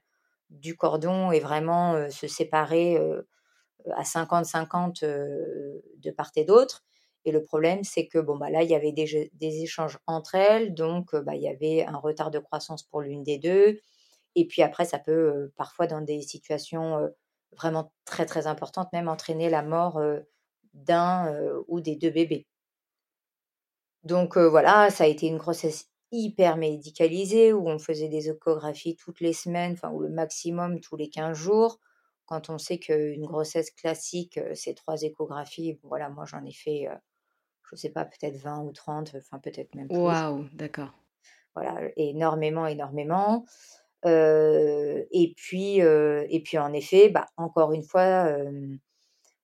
du 0.50 0.76
cordon 0.76 1.32
et 1.32 1.40
vraiment 1.40 2.08
se 2.10 2.28
séparer 2.28 2.98
à 3.94 4.02
50-50 4.02 5.00
de 5.02 6.10
part 6.10 6.30
et 6.36 6.44
d'autre. 6.44 6.84
Et 7.24 7.32
le 7.32 7.42
problème, 7.42 7.82
c'est 7.82 8.06
que 8.06 8.18
bon, 8.18 8.36
bah, 8.36 8.50
là, 8.50 8.62
il 8.62 8.70
y 8.70 8.74
avait 8.74 8.92
des, 8.92 9.30
des 9.34 9.62
échanges 9.62 9.98
entre 10.06 10.36
elles, 10.36 10.74
donc 10.74 11.14
bah, 11.16 11.34
il 11.34 11.42
y 11.42 11.48
avait 11.48 11.84
un 11.84 11.96
retard 11.96 12.30
de 12.30 12.38
croissance 12.38 12.84
pour 12.84 13.00
l'une 13.00 13.24
des 13.24 13.38
deux. 13.38 13.80
Et 14.36 14.46
puis 14.46 14.62
après, 14.62 14.84
ça 14.84 14.98
peut 14.98 15.50
parfois, 15.56 15.86
dans 15.86 16.00
des 16.00 16.22
situations 16.22 17.10
vraiment 17.52 17.92
très 18.04 18.26
très 18.26 18.46
importantes, 18.46 18.92
même 18.92 19.08
entraîner 19.08 19.50
la 19.50 19.62
mort 19.62 20.00
d'un 20.74 21.34
ou 21.68 21.80
des 21.80 21.96
deux 21.96 22.10
bébés. 22.10 22.46
Donc 24.04 24.36
voilà, 24.36 24.90
ça 24.90 25.04
a 25.04 25.06
été 25.08 25.26
une 25.26 25.38
grossesse 25.38 25.88
hyper 26.12 26.56
médicalisée 26.56 27.52
où 27.52 27.68
on 27.68 27.78
faisait 27.78 28.08
des 28.08 28.30
échographies 28.30 28.96
toutes 28.96 29.20
les 29.20 29.32
semaines, 29.32 29.72
enfin, 29.72 29.90
ou 29.90 30.00
le 30.00 30.08
maximum 30.08 30.80
tous 30.80 30.96
les 30.96 31.08
15 31.10 31.36
jours 31.36 31.80
quand 32.26 32.50
on 32.50 32.58
sait 32.58 32.78
qu'une 32.78 33.24
grossesse 33.24 33.70
classique, 33.70 34.38
c'est 34.54 34.74
trois 34.74 35.02
échographies, 35.02 35.78
voilà, 35.82 36.08
moi 36.08 36.24
j'en 36.26 36.44
ai 36.44 36.52
fait, 36.52 36.88
je 37.64 37.74
ne 37.74 37.78
sais 37.78 37.90
pas, 37.90 38.04
peut-être 38.04 38.36
20 38.36 38.62
ou 38.64 38.72
30, 38.72 39.14
enfin 39.16 39.38
peut-être 39.38 39.74
même 39.74 39.88
plus. 39.88 39.96
Waouh, 39.96 40.48
d'accord. 40.52 40.92
Voilà, 41.54 41.88
énormément, 41.96 42.66
énormément. 42.66 43.46
et, 44.04 45.34
puis, 45.36 45.78
et 45.78 46.42
puis 46.44 46.58
en 46.58 46.72
effet, 46.72 47.08
bah, 47.08 47.26
encore 47.36 47.72
une 47.72 47.82
fois, 47.82 48.36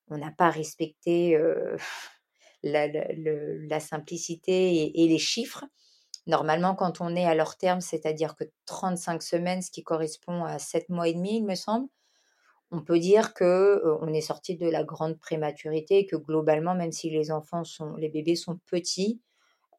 on 0.09 0.17
n'a 0.17 0.31
pas 0.31 0.49
respecté 0.49 1.37
la, 2.63 3.79
simplicité 3.79 4.99
et, 5.01 5.07
les 5.07 5.17
chiffres. 5.17 5.65
Normalement, 6.25 6.75
quand 6.75 7.01
on 7.01 7.15
est 7.15 7.25
à 7.25 7.35
leur 7.35 7.57
terme, 7.57 7.81
c'est-à-dire 7.81 8.35
que 8.35 8.45
35 8.65 9.21
semaines, 9.21 9.61
ce 9.61 9.71
qui 9.71 9.83
correspond 9.83 10.45
à 10.45 10.57
7 10.57 10.89
mois 10.89 11.09
et 11.09 11.13
demi, 11.13 11.37
il 11.37 11.45
me 11.45 11.55
semble, 11.55 11.89
on 12.73 12.81
peut 12.81 12.99
dire 12.99 13.33
que 13.33 13.81
on 14.01 14.13
est 14.13 14.21
sorti 14.21 14.57
de 14.57 14.67
la 14.67 14.83
grande 14.83 15.19
prématurité 15.19 15.99
et 15.99 16.05
que 16.07 16.15
globalement, 16.15 16.75
même 16.75 16.91
si 16.91 17.09
les 17.09 17.31
enfants 17.31 17.63
sont, 17.63 17.95
les 17.95 18.09
bébés 18.09 18.35
sont 18.35 18.59
petits, 18.65 19.21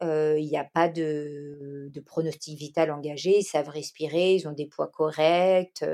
il 0.02 0.46
n'y 0.46 0.58
a 0.58 0.64
pas 0.64 0.88
de, 0.88 1.90
pronostic 2.06 2.58
vital 2.58 2.90
engagé, 2.90 3.38
ils 3.38 3.44
savent 3.44 3.70
respirer, 3.70 4.34
ils 4.34 4.46
ont 4.46 4.52
des 4.52 4.66
poids 4.66 4.88
corrects. 4.88 5.84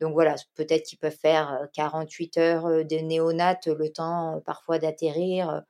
donc 0.00 0.12
voilà, 0.12 0.34
peut-être 0.56 0.84
qu'ils 0.84 0.98
peuvent 0.98 1.16
faire 1.16 1.68
48 1.74 2.38
heures 2.38 2.66
de 2.84 2.96
néonate, 2.96 3.66
le 3.66 3.90
temps 3.90 4.42
parfois 4.44 4.78
d'atterrir, 4.78 5.62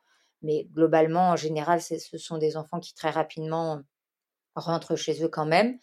mais 0.43 0.67
globalement, 0.73 1.31
en 1.31 1.37
général, 1.37 1.81
ce 1.81 2.19
sont 2.19 2.39
des 2.39 2.57
enfants 2.57 2.81
qui 2.81 2.95
très 2.95 3.11
rapidement 3.11 3.81
rentrent 4.55 4.97
chez 4.97 5.23
eux 5.23 5.29
quand 5.29 5.47
même. 5.47 5.79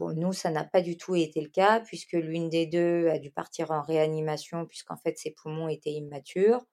Bon, 0.00 0.14
nous, 0.14 0.32
ça 0.32 0.50
n'a 0.50 0.64
pas 0.64 0.80
du 0.80 0.96
tout 0.96 1.14
été 1.14 1.42
le 1.42 1.50
cas, 1.50 1.78
puisque 1.80 2.14
l'une 2.14 2.48
des 2.48 2.64
deux 2.64 3.08
a 3.08 3.18
dû 3.18 3.30
partir 3.30 3.70
en 3.70 3.82
réanimation, 3.82 4.64
puisqu'en 4.64 4.96
fait, 4.96 5.18
ses 5.18 5.30
poumons 5.30 5.68
étaient 5.68 5.92
immatures. 5.92 6.64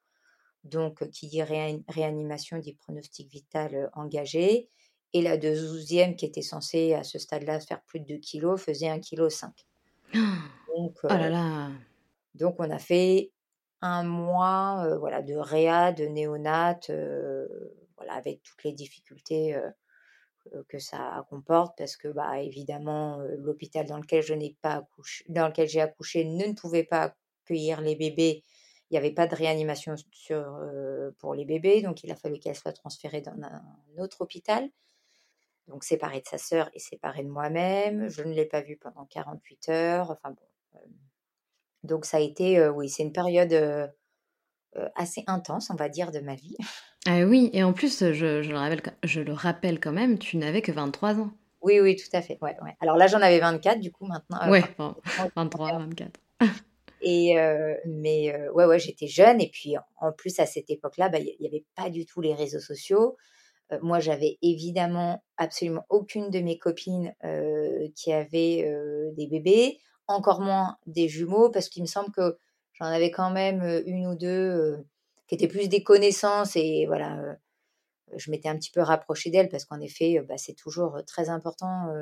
Donc, 0.64 1.06
qui 1.10 1.28
dit 1.28 1.44
réanimation 1.44 2.58
dit 2.58 2.76
pronostic 2.76 3.30
vital 3.30 3.90
engagé. 3.92 4.70
Et 5.12 5.22
la 5.22 5.36
deuxième, 5.36 6.16
qui 6.16 6.26
était 6.26 6.42
censée 6.42 6.94
à 6.94 7.04
ce 7.04 7.20
stade-là 7.20 7.60
faire 7.60 7.82
plus 7.84 8.00
de 8.00 8.06
2 8.06 8.18
kilos, 8.20 8.62
faisait 8.62 8.88
1,5 8.88 9.02
kg. 9.10 9.28
Donc, 10.78 10.98
oh 11.04 11.08
là 11.10 11.30
là. 11.30 11.72
donc, 12.34 12.56
on 12.60 12.70
a 12.70 12.80
fait 12.80 13.34
un 13.82 14.04
mois 14.04 14.96
voilà, 15.00 15.22
de 15.22 15.36
réa, 15.36 15.92
de 15.92 16.06
néonat, 16.06 16.80
voilà, 17.98 18.14
avec 18.14 18.42
toutes 18.44 18.64
les 18.64 18.72
difficultés 18.72 19.60
que 20.68 20.80
ça 20.80 21.26
comporte 21.30 21.78
parce 21.78 21.98
que 21.98 22.08
bah 22.08 22.42
évidemment 22.42 23.20
l'hôpital 23.38 23.86
dans 23.86 23.98
lequel 23.98 24.24
je 24.24 24.34
n'ai 24.34 24.56
pas 24.62 24.76
accouché 24.76 25.26
dans 25.30 25.48
lequel 25.48 25.68
j'ai 25.68 25.82
accouché 25.82 26.26
ne, 26.26 26.54
pouvait 26.54 26.84
pas 26.84 27.16
accueillir 27.44 27.82
les 27.82 27.96
bébés. 27.96 28.44
Il 28.90 28.94
n'y 28.94 28.98
avait 28.98 29.14
pas 29.14 29.28
de 29.28 29.36
réanimation 29.36 29.96
sur, 30.12 30.60
pour 31.20 31.34
les 31.36 31.46
bébés 31.46 31.82
donc 31.82 32.04
il 32.04 32.12
a 32.12 32.16
fallu 32.16 32.40
qu'elle 32.40 32.56
soit 32.56 32.74
transférée 32.74 33.22
dans 33.22 33.36
un 33.42 34.02
autre 34.02 34.22
hôpital. 34.22 34.70
Donc 35.68 35.84
séparée 35.84 36.22
de 36.22 36.28
sa 36.28 36.38
sœur 36.38 36.70
et 36.74 36.80
séparée 36.80 37.24
de 37.24 37.30
moi-même. 37.30 38.08
Je 38.10 38.24
ne 38.24 38.34
l'ai 38.34 38.46
pas 38.46 38.62
vue 38.62 38.78
pendant 38.78 39.06
48 39.06 39.70
heures. 39.70 40.12
Enfin 40.12 40.32
bon 40.32 40.48
donc 41.84 42.06
ça 42.06 42.18
a 42.18 42.20
été 42.20 42.68
oui 42.70 42.90
c'est 42.90 43.04
une 43.04 43.14
période 43.14 43.54
assez 44.96 45.24
intense 45.28 45.70
on 45.70 45.76
va 45.76 45.90
dire 45.90 46.12
de 46.12 46.20
ma 46.20 46.36
vie 46.36 46.56
Ah 47.10 47.24
oui, 47.24 47.50
et 47.54 47.64
en 47.64 47.72
plus, 47.72 48.04
je, 48.12 48.42
je 48.42 48.50
le 48.52 48.58
rappelle, 48.58 48.82
je 49.04 49.22
le 49.22 49.32
rappelle 49.32 49.80
quand 49.80 49.94
même, 49.94 50.20
tu 50.20 50.36
n'avais 50.36 50.62
que 50.62 50.74
23 50.74 51.22
ans. 51.22 51.32
Oui, 51.62 51.80
oui, 51.80 51.96
tout 51.96 52.10
à 52.12 52.22
fait. 52.22 52.38
Ouais, 52.42 52.58
ouais. 52.62 52.76
Alors 52.82 52.98
là, 52.98 53.08
j'en 53.08 53.22
avais 53.22 53.40
24, 53.40 53.80
du 53.80 53.94
coup, 53.94 54.06
maintenant. 54.06 54.40
Euh, 54.44 54.50
ouais, 54.50 54.64
23, 55.38 55.80
24. 55.80 56.20
Et 57.02 57.40
euh, 57.40 57.76
mais 57.86 58.34
euh, 58.34 58.52
ouais, 58.52 58.66
ouais, 58.66 58.78
j'étais 58.78 59.08
jeune. 59.08 59.40
Et 59.40 59.50
puis, 59.50 59.76
en 60.02 60.12
plus, 60.12 60.38
à 60.40 60.46
cette 60.46 60.70
époque-là, 60.70 61.08
bah, 61.08 61.20
il 61.20 61.36
n'y 61.40 61.48
avait 61.48 61.66
pas 61.76 61.90
du 61.90 62.06
tout 62.06 62.20
les 62.20 62.34
réseaux 62.34 62.60
sociaux. 62.60 63.16
moi, 63.82 64.02
j'avais 64.02 64.38
évidemment 64.42 65.24
absolument 65.38 65.86
aucune 65.90 66.30
de 66.30 66.40
mes 66.40 66.58
copines 66.58 67.14
qui 67.96 68.12
avait 68.12 68.70
des 69.16 69.28
bébés, 69.28 69.80
encore 70.08 70.42
moins 70.42 70.78
des 70.88 71.08
jumeaux, 71.08 71.50
parce 71.50 71.70
qu'il 71.70 71.84
me 71.84 71.88
semble 71.88 72.12
que 72.12 72.38
j'en 72.80 72.86
avais 72.86 73.12
quand 73.12 73.32
même 73.32 73.62
une 73.86 74.08
ou 74.08 74.16
deux 74.16 74.86
qui 75.28 75.36
étaient 75.36 75.48
plus 75.48 75.68
des 75.68 75.84
connaissances 75.84 76.56
et 76.56 76.86
voilà, 76.86 77.38
je 78.16 78.32
m'étais 78.32 78.50
un 78.50 78.58
petit 78.58 78.72
peu 78.72 78.82
rapprochée 78.82 79.30
d'elles 79.30 79.50
parce 79.50 79.66
qu'en 79.66 79.80
effet, 79.82 80.22
bah, 80.28 80.38
c'est 80.38 80.54
toujours 80.54 81.00
très 81.06 81.30
important 81.30 81.94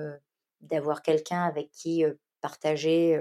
d'avoir 0.61 1.01
quelqu'un 1.01 1.43
avec 1.43 1.71
qui 1.71 2.03
partager 2.41 3.19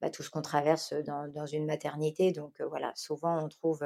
bah, 0.00 0.10
tout 0.10 0.22
ce 0.22 0.30
qu'on 0.30 0.42
traverse 0.42 0.94
dans, 1.04 1.46
une 1.46 1.66
maternité. 1.66 2.32
Donc 2.32 2.60
voilà, 2.60 2.92
souvent 2.94 3.44
on 3.44 3.48
trouve 3.48 3.82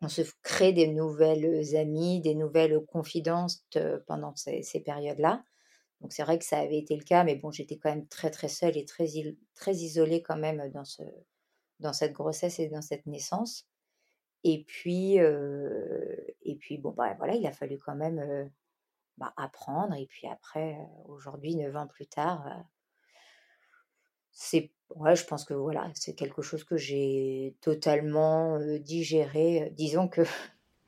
on 0.00 0.08
se 0.08 0.22
crée 0.42 0.72
des 0.72 0.88
nouvelles 0.88 1.76
amies, 1.76 2.20
des 2.20 2.34
nouvelles 2.34 2.80
confidences 2.86 3.64
pendant 4.06 4.34
ces, 4.36 4.82
périodes-là. 4.84 5.42
Donc 6.00 6.12
c'est 6.12 6.22
vrai 6.22 6.38
que 6.38 6.44
ça 6.44 6.58
avait 6.58 6.78
été 6.78 6.96
le 6.96 7.02
cas, 7.02 7.24
mais 7.24 7.34
bon, 7.34 7.50
j'étais 7.50 7.76
quand 7.76 7.90
même 7.90 8.06
très 8.06 8.30
très 8.30 8.48
seule 8.48 8.76
et 8.76 8.84
très, 8.84 9.06
très 9.54 9.74
isolée 9.74 10.22
quand 10.22 10.36
même 10.36 10.70
dans, 10.70 10.84
ce, 10.84 11.02
dans 11.80 11.92
cette 11.92 12.12
grossesse 12.12 12.58
et 12.58 12.68
dans 12.68 12.82
cette 12.82 13.06
naissance. 13.06 13.66
Et 14.44 14.64
puis, 14.64 15.16
et 15.16 16.56
puis 16.60 16.78
bon, 16.78 16.90
bah, 16.90 17.14
voilà, 17.18 17.34
il 17.34 17.46
a 17.46 17.52
fallu 17.52 17.78
quand 17.78 17.96
même 17.96 18.50
bah, 19.16 19.32
apprendre. 19.36 19.94
Et 19.94 20.06
puis 20.06 20.28
après, 20.28 20.78
aujourd'hui, 21.06 21.56
neuf 21.56 21.74
ans 21.76 21.86
plus 21.86 22.06
tard, 22.06 22.64
c'est 24.30 24.70
ouais, 24.94 25.16
je 25.16 25.24
pense 25.24 25.44
que 25.44 25.54
voilà, 25.54 25.90
c'est 25.94 26.14
quelque 26.14 26.42
chose 26.42 26.64
que 26.64 26.76
j'ai 26.76 27.56
totalement 27.60 28.58
digéré. 28.78 29.72
Disons 29.76 30.08
que 30.08 30.22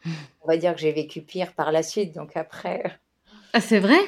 on 0.42 0.46
va 0.46 0.56
dire 0.56 0.74
que 0.74 0.80
j'ai 0.80 0.92
vécu 0.92 1.22
pire 1.22 1.54
par 1.54 1.72
la 1.72 1.82
suite. 1.82 2.14
Donc 2.14 2.36
après. 2.36 3.00
Ah, 3.52 3.60
c'est 3.60 3.80
vrai? 3.80 3.98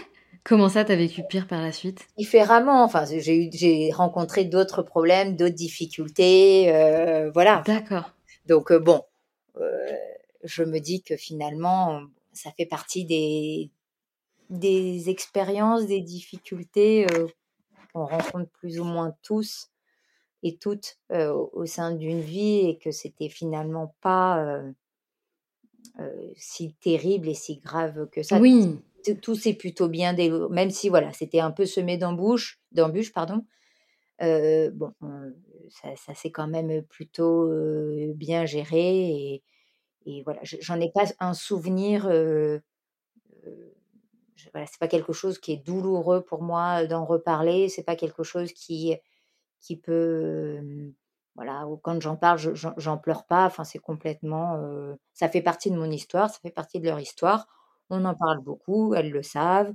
Comment 0.44 0.68
ça, 0.68 0.84
t'as 0.84 0.96
vécu 0.96 1.22
pire 1.28 1.46
par 1.46 1.62
la 1.62 1.70
suite? 1.72 2.06
Différemment. 2.18 2.82
Enfin, 2.84 3.04
j'ai 3.04 3.50
j'ai 3.52 3.92
rencontré 3.92 4.44
d'autres 4.44 4.82
problèmes, 4.82 5.36
d'autres 5.36 5.54
difficultés, 5.54 6.66
voilà. 7.32 7.62
D'accord. 7.66 8.12
Donc 8.46 8.72
bon, 8.72 9.02
je 10.42 10.64
me 10.64 10.78
dis 10.80 11.02
que 11.02 11.16
finalement, 11.16 12.02
ça 12.32 12.50
fait 12.56 12.66
partie 12.66 13.04
des 13.04 13.70
des 14.50 15.08
expériences, 15.08 15.86
des 15.86 16.00
difficultés 16.00 17.06
qu'on 17.94 18.06
rencontre 18.06 18.50
plus 18.50 18.80
ou 18.80 18.84
moins 18.84 19.14
tous 19.22 19.70
et 20.42 20.56
toutes 20.56 20.98
au 21.08 21.66
sein 21.66 21.94
d'une 21.94 22.20
vie 22.20 22.68
et 22.68 22.78
que 22.78 22.90
c'était 22.90 23.28
finalement 23.28 23.94
pas 24.00 24.60
si 26.36 26.74
terrible 26.80 27.28
et 27.28 27.34
si 27.34 27.58
grave 27.58 28.08
que 28.10 28.22
ça. 28.22 28.38
Oui. 28.40 28.80
Tout, 29.22 29.34
s'est 29.34 29.54
plutôt 29.54 29.88
bien 29.88 30.14
même 30.50 30.70
si 30.70 30.88
voilà, 30.88 31.12
c'était 31.12 31.40
un 31.40 31.50
peu 31.50 31.66
semé 31.66 31.96
d'embûches, 31.98 32.60
d'embûches 32.72 33.12
pardon. 33.12 33.44
bon, 34.20 34.92
ça, 35.70 35.88
ça 35.96 36.14
s'est 36.14 36.30
quand 36.30 36.48
même 36.48 36.82
plutôt 36.84 37.50
bien 38.14 38.46
géré 38.46 39.42
et, 40.06 40.22
voilà, 40.24 40.40
j'en 40.42 40.80
ai 40.80 40.90
pas 40.90 41.04
un 41.20 41.34
souvenir 41.34 42.08
voilà, 44.52 44.66
c'est 44.66 44.78
pas 44.78 44.88
quelque 44.88 45.12
chose 45.12 45.38
qui 45.38 45.52
est 45.52 45.64
douloureux 45.64 46.22
pour 46.22 46.42
moi 46.42 46.86
d'en 46.86 47.04
reparler. 47.04 47.68
C'est 47.68 47.84
pas 47.84 47.96
quelque 47.96 48.22
chose 48.22 48.52
qui 48.52 48.96
qui 49.60 49.76
peut 49.76 50.60
voilà 51.34 51.66
quand 51.82 52.00
j'en 52.00 52.16
parle, 52.16 52.38
j'en 52.54 52.98
pleure 52.98 53.24
pas. 53.26 53.46
Enfin, 53.46 53.64
c'est 53.64 53.78
complètement 53.78 54.58
ça 55.14 55.28
fait 55.28 55.42
partie 55.42 55.70
de 55.70 55.76
mon 55.76 55.90
histoire, 55.90 56.30
ça 56.30 56.38
fait 56.40 56.50
partie 56.50 56.80
de 56.80 56.86
leur 56.86 57.00
histoire. 57.00 57.48
On 57.92 58.04
en 58.04 58.14
parle 58.14 58.40
beaucoup, 58.40 58.94
elles 58.94 59.10
le 59.10 59.22
savent. 59.22 59.74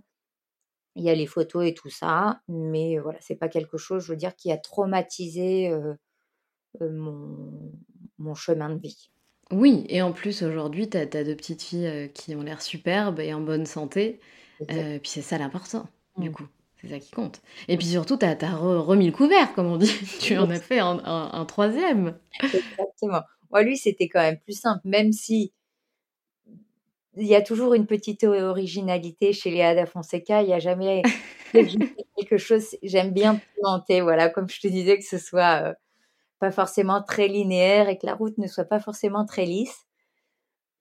Il 0.95 1.03
y 1.03 1.09
a 1.09 1.15
les 1.15 1.27
photos 1.27 1.67
et 1.67 1.73
tout 1.75 1.91
ça, 1.91 2.41
mais 2.47 2.97
voilà, 2.97 3.19
c'est 3.21 3.35
pas 3.35 3.49
quelque 3.49 3.77
chose, 3.77 4.03
je 4.03 4.11
veux 4.11 4.17
dire, 4.17 4.35
qui 4.35 4.51
a 4.51 4.57
traumatisé 4.57 5.71
mon, 6.81 7.71
mon 8.17 8.33
chemin 8.33 8.71
de 8.71 8.79
vie. 8.79 9.11
Oui, 9.51 9.85
et 9.89 10.01
en 10.01 10.11
plus 10.11 10.41
aujourd'hui, 10.41 10.89
tu 10.89 10.97
as, 10.97 11.05
deux 11.05 11.35
petites 11.35 11.61
filles 11.61 12.11
qui 12.15 12.35
ont 12.35 12.41
l'air 12.41 12.63
superbes 12.63 13.19
et 13.19 13.33
en 13.33 13.41
bonne 13.41 13.67
santé. 13.67 14.19
Euh, 14.71 14.99
puis 14.99 15.09
c'est 15.09 15.21
ça 15.21 15.37
l'important, 15.37 15.87
du 16.17 16.29
mmh. 16.29 16.33
coup. 16.33 16.47
C'est 16.81 16.89
ça 16.89 16.99
qui 16.99 17.11
compte. 17.11 17.41
Et 17.67 17.77
puis 17.77 17.87
surtout, 17.87 18.17
tu 18.17 18.25
as, 18.25 18.55
remis 18.55 19.07
le 19.07 19.11
couvert, 19.11 19.53
comme 19.53 19.67
on 19.67 19.77
dit. 19.77 19.93
tu 20.19 20.37
en 20.37 20.49
as 20.49 20.59
fait 20.59 20.79
un, 20.79 21.45
troisième. 21.45 22.17
Exactement. 22.41 23.21
Moi, 23.49 23.63
lui, 23.63 23.77
c'était 23.77 24.09
quand 24.09 24.19
même 24.19 24.39
plus 24.39 24.59
simple, 24.59 24.81
même 24.83 25.11
si 25.11 25.53
il 27.17 27.27
y 27.27 27.35
a 27.35 27.41
toujours 27.41 27.73
une 27.73 27.85
petite 27.85 28.23
originalité 28.23 29.33
chez 29.33 29.51
Léa 29.51 29.75
da 29.75 29.85
Fonseca. 29.85 30.41
Il 30.41 30.47
n'y 30.47 30.53
a 30.53 30.59
jamais 30.59 31.01
quelque 32.15 32.37
chose. 32.37 32.75
J'aime 32.83 33.11
bien 33.11 33.39
planter, 33.59 34.01
voilà, 34.01 34.29
comme 34.29 34.49
je 34.49 34.59
te 34.59 34.67
disais, 34.67 34.97
que 34.97 35.05
ce 35.05 35.17
soit 35.17 35.63
euh, 35.63 35.73
pas 36.39 36.51
forcément 36.51 37.01
très 37.01 37.27
linéaire 37.27 37.89
et 37.89 37.97
que 37.97 38.05
la 38.05 38.15
route 38.15 38.37
ne 38.37 38.47
soit 38.47 38.65
pas 38.65 38.79
forcément 38.79 39.25
très 39.25 39.45
lisse. 39.45 39.85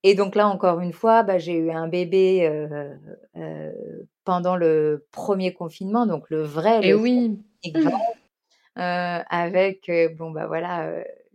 Et 0.03 0.15
donc 0.15 0.35
là, 0.37 0.47
encore 0.49 0.81
une 0.81 0.93
fois, 0.93 1.23
bah, 1.23 1.39
j'ai 1.39 1.55
eu 1.55 1.71
un 1.71 1.89
bébé 1.89 2.49
pendant 4.25 4.55
le 4.55 5.07
premier 5.11 5.53
confinement, 5.53 6.07
donc 6.07 6.31
le 6.31 6.43
vrai. 6.43 6.81
Et 6.83 6.95
oui. 6.95 7.41
avec 8.77 9.91
bon 10.17 10.31
bah 10.31 10.47
voilà 10.47 10.93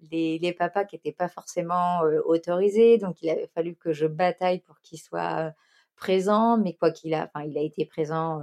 les, 0.10 0.40
les, 0.40 0.54
papas 0.54 0.86
qui 0.86 0.96
n'étaient 0.96 1.12
pas 1.12 1.30
forcément 1.30 2.02
autorisés, 2.26 2.98
donc 2.98 3.22
il 3.22 3.30
a 3.30 3.36
fallu 3.54 3.76
que 3.76 3.94
je 3.94 4.08
bataille 4.08 4.60
pour 4.60 4.80
qu'il 4.82 5.00
soit 5.00 5.54
présent, 5.96 6.58
mais 6.58 6.74
quoi 6.76 6.92
qu'il 6.92 7.14
a, 7.14 7.30
enfin 7.34 7.46
il 7.46 7.58
a 7.58 7.62
été 7.62 7.86
présent 7.86 8.42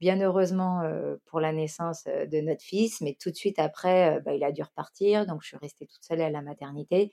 bien 0.00 0.20
heureusement 0.20 0.82
pour 1.26 1.40
la 1.40 1.52
naissance 1.52 2.04
de 2.04 2.40
notre 2.40 2.62
fils, 2.62 3.00
mais 3.00 3.16
tout 3.20 3.30
de 3.30 3.36
suite 3.36 3.58
après, 3.58 4.20
bah, 4.20 4.34
il 4.34 4.44
a 4.44 4.52
dû 4.52 4.62
repartir, 4.62 5.26
donc 5.26 5.42
je 5.42 5.48
suis 5.48 5.56
restée 5.58 5.86
toute 5.86 6.04
seule 6.04 6.22
à 6.22 6.30
la 6.30 6.42
maternité. 6.42 7.12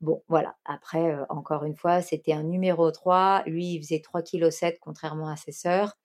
Bon, 0.00 0.22
voilà. 0.28 0.56
Après, 0.64 1.14
encore 1.28 1.64
une 1.64 1.76
fois, 1.76 2.00
c'était 2.00 2.32
un 2.32 2.42
numéro 2.42 2.90
3. 2.90 3.42
Lui, 3.46 3.74
il 3.74 3.82
faisait 3.82 3.98
3,7 3.98 4.72
kg 4.72 4.78
contrairement 4.80 5.28
à 5.28 5.36
ses 5.36 5.52
sœurs. 5.52 5.98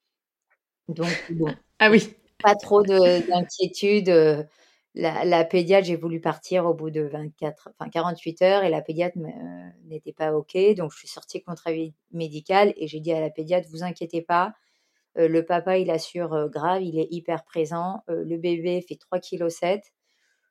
Donc, 0.89 1.09
bon. 1.31 1.47
ah 1.79 1.89
oui. 1.89 2.13
Pas 2.43 2.55
trop 2.55 2.83
d'inquiétude. 2.83 4.09
La, 4.97 5.25
la, 5.25 5.43
pédiatre, 5.43 5.85
j'ai 5.85 5.97
voulu 5.97 6.21
partir 6.21 6.65
au 6.65 6.73
bout 6.73 6.89
de 6.89 7.01
24, 7.01 7.69
enfin 7.77 7.89
48 7.89 8.41
heures 8.43 8.63
et 8.63 8.69
la 8.69 8.81
pédiatre 8.81 9.17
n'était 9.83 10.13
pas 10.13 10.33
OK. 10.33 10.57
Donc, 10.75 10.91
je 10.93 10.97
suis 10.97 11.07
sortie 11.07 11.43
contre 11.43 11.67
avis 11.67 11.93
médical 12.11 12.73
et 12.77 12.87
j'ai 12.87 13.01
dit 13.01 13.11
à 13.11 13.19
la 13.19 13.29
pédiatre, 13.29 13.67
vous 13.69 13.83
inquiétez 13.83 14.21
pas. 14.21 14.53
le 15.15 15.41
papa, 15.41 15.77
il 15.77 15.91
assure 15.91 16.49
grave, 16.49 16.81
il 16.81 16.97
est 16.97 17.07
hyper 17.11 17.43
présent. 17.43 18.03
le 18.07 18.37
bébé 18.37 18.81
fait 18.87 18.95
3,7 18.95 19.81